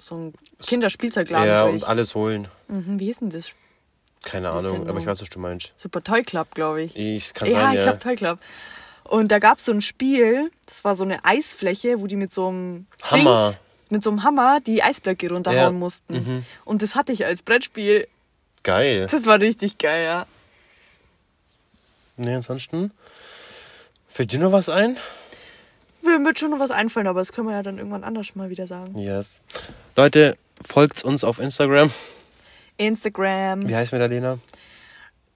so 0.07 0.15
ein 0.15 0.33
Kinderspielzeugladen 0.61 1.47
ja, 1.47 1.63
durch. 1.63 1.75
und 1.75 1.83
alles 1.87 2.15
holen. 2.15 2.47
Mhm, 2.67 2.99
wie 2.99 3.05
hieß 3.05 3.19
denn 3.19 3.29
das? 3.29 3.51
Keine 4.23 4.49
Die 4.49 4.55
Ahnung, 4.55 4.87
aber 4.87 4.99
ich 4.99 5.05
weiß, 5.05 5.21
was 5.21 5.29
du 5.29 5.39
meinst. 5.39 5.73
Super 5.75 6.01
Toy 6.01 6.23
Club, 6.23 6.55
glaube 6.55 6.81
ich. 6.83 6.95
Ich 6.95 7.33
kann 7.33 7.49
ja, 7.49 7.59
sein, 7.59 7.73
ich 7.73 7.79
ja. 7.79 7.83
glaube 7.83 7.99
Toy 7.99 8.15
Club. 8.15 8.39
Und 9.03 9.31
da 9.31 9.39
gab 9.39 9.57
es 9.57 9.65
so 9.65 9.73
ein 9.73 9.81
Spiel, 9.81 10.49
das 10.65 10.85
war 10.85 10.95
so 10.95 11.03
eine 11.03 11.23
Eisfläche, 11.25 11.99
wo 11.99 12.07
die 12.07 12.15
mit 12.15 12.33
so 12.33 12.47
einem 12.47 12.87
Hammer. 13.03 13.47
Dings, 13.49 13.59
mit 13.89 14.01
so 14.01 14.09
einem 14.09 14.23
Hammer 14.23 14.59
die 14.65 14.81
Eisblöcke 14.81 15.29
runterhauen 15.29 15.59
Ja. 15.59 15.71
mussten. 15.71 16.13
Mhm. 16.13 16.45
Und 16.65 16.81
das 16.81 16.95
hatte 16.95 17.11
ich 17.11 17.25
als 17.25 17.41
Brettspiel. 17.43 18.07
Geil. 18.63 19.07
Das 19.11 19.25
war 19.25 19.39
richtig 19.39 19.77
geil, 19.77 20.05
ja. 20.05 20.25
Nee, 22.15 22.35
ansonsten. 22.35 22.91
Fällt 24.09 24.31
dir 24.31 24.39
noch 24.39 24.51
was 24.51 24.69
ein? 24.69 24.97
Mir 26.03 26.23
wird 26.25 26.37
schon 26.39 26.51
noch 26.51 26.59
was 26.59 26.71
einfallen, 26.71 27.07
aber 27.07 27.19
das 27.21 27.31
können 27.31 27.47
wir 27.47 27.55
ja 27.55 27.63
dann 27.63 27.77
irgendwann 27.77 28.03
anders 28.03 28.35
mal 28.35 28.49
wieder 28.49 28.67
sagen. 28.67 28.97
Yes. 28.97 29.39
Leute, 29.95 30.37
folgt 30.63 31.03
uns 31.03 31.23
auf 31.23 31.39
Instagram. 31.39 31.91
Instagram. 32.77 33.67
Wie 33.69 33.75
heißen 33.75 33.91
wir 33.91 33.99
da, 33.99 34.05
Lena? 34.13 34.39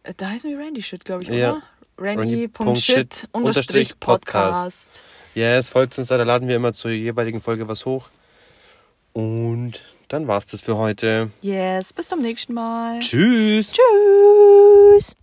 Äh, 0.03 0.13
Da 0.17 0.29
heißen 0.29 0.49
wir 0.49 0.57
Randy 0.57 0.81
Shit, 0.81 1.05
glaube 1.05 1.23
ich, 1.23 1.29
Ja. 1.29 1.53
oder? 1.53 1.61
Randy.shit 1.99 2.59
Randy.shit 2.59 3.27
unterstrich 3.31 3.99
Podcast. 3.99 5.03
Yes, 5.33 5.69
folgt 5.69 5.97
uns 5.97 6.07
da, 6.09 6.17
da 6.17 6.23
laden 6.23 6.47
wir 6.47 6.55
immer 6.55 6.73
zur 6.73 6.91
jeweiligen 6.91 7.41
Folge 7.41 7.67
was 7.67 7.85
hoch. 7.85 8.09
Und 9.13 9.81
dann 10.09 10.27
war's 10.27 10.45
das 10.45 10.61
für 10.61 10.77
heute. 10.77 11.31
Yes, 11.41 11.93
bis 11.93 12.07
zum 12.09 12.21
nächsten 12.21 12.53
Mal. 12.53 12.99
Tschüss. 12.99 13.73
Tschüss. 13.73 15.17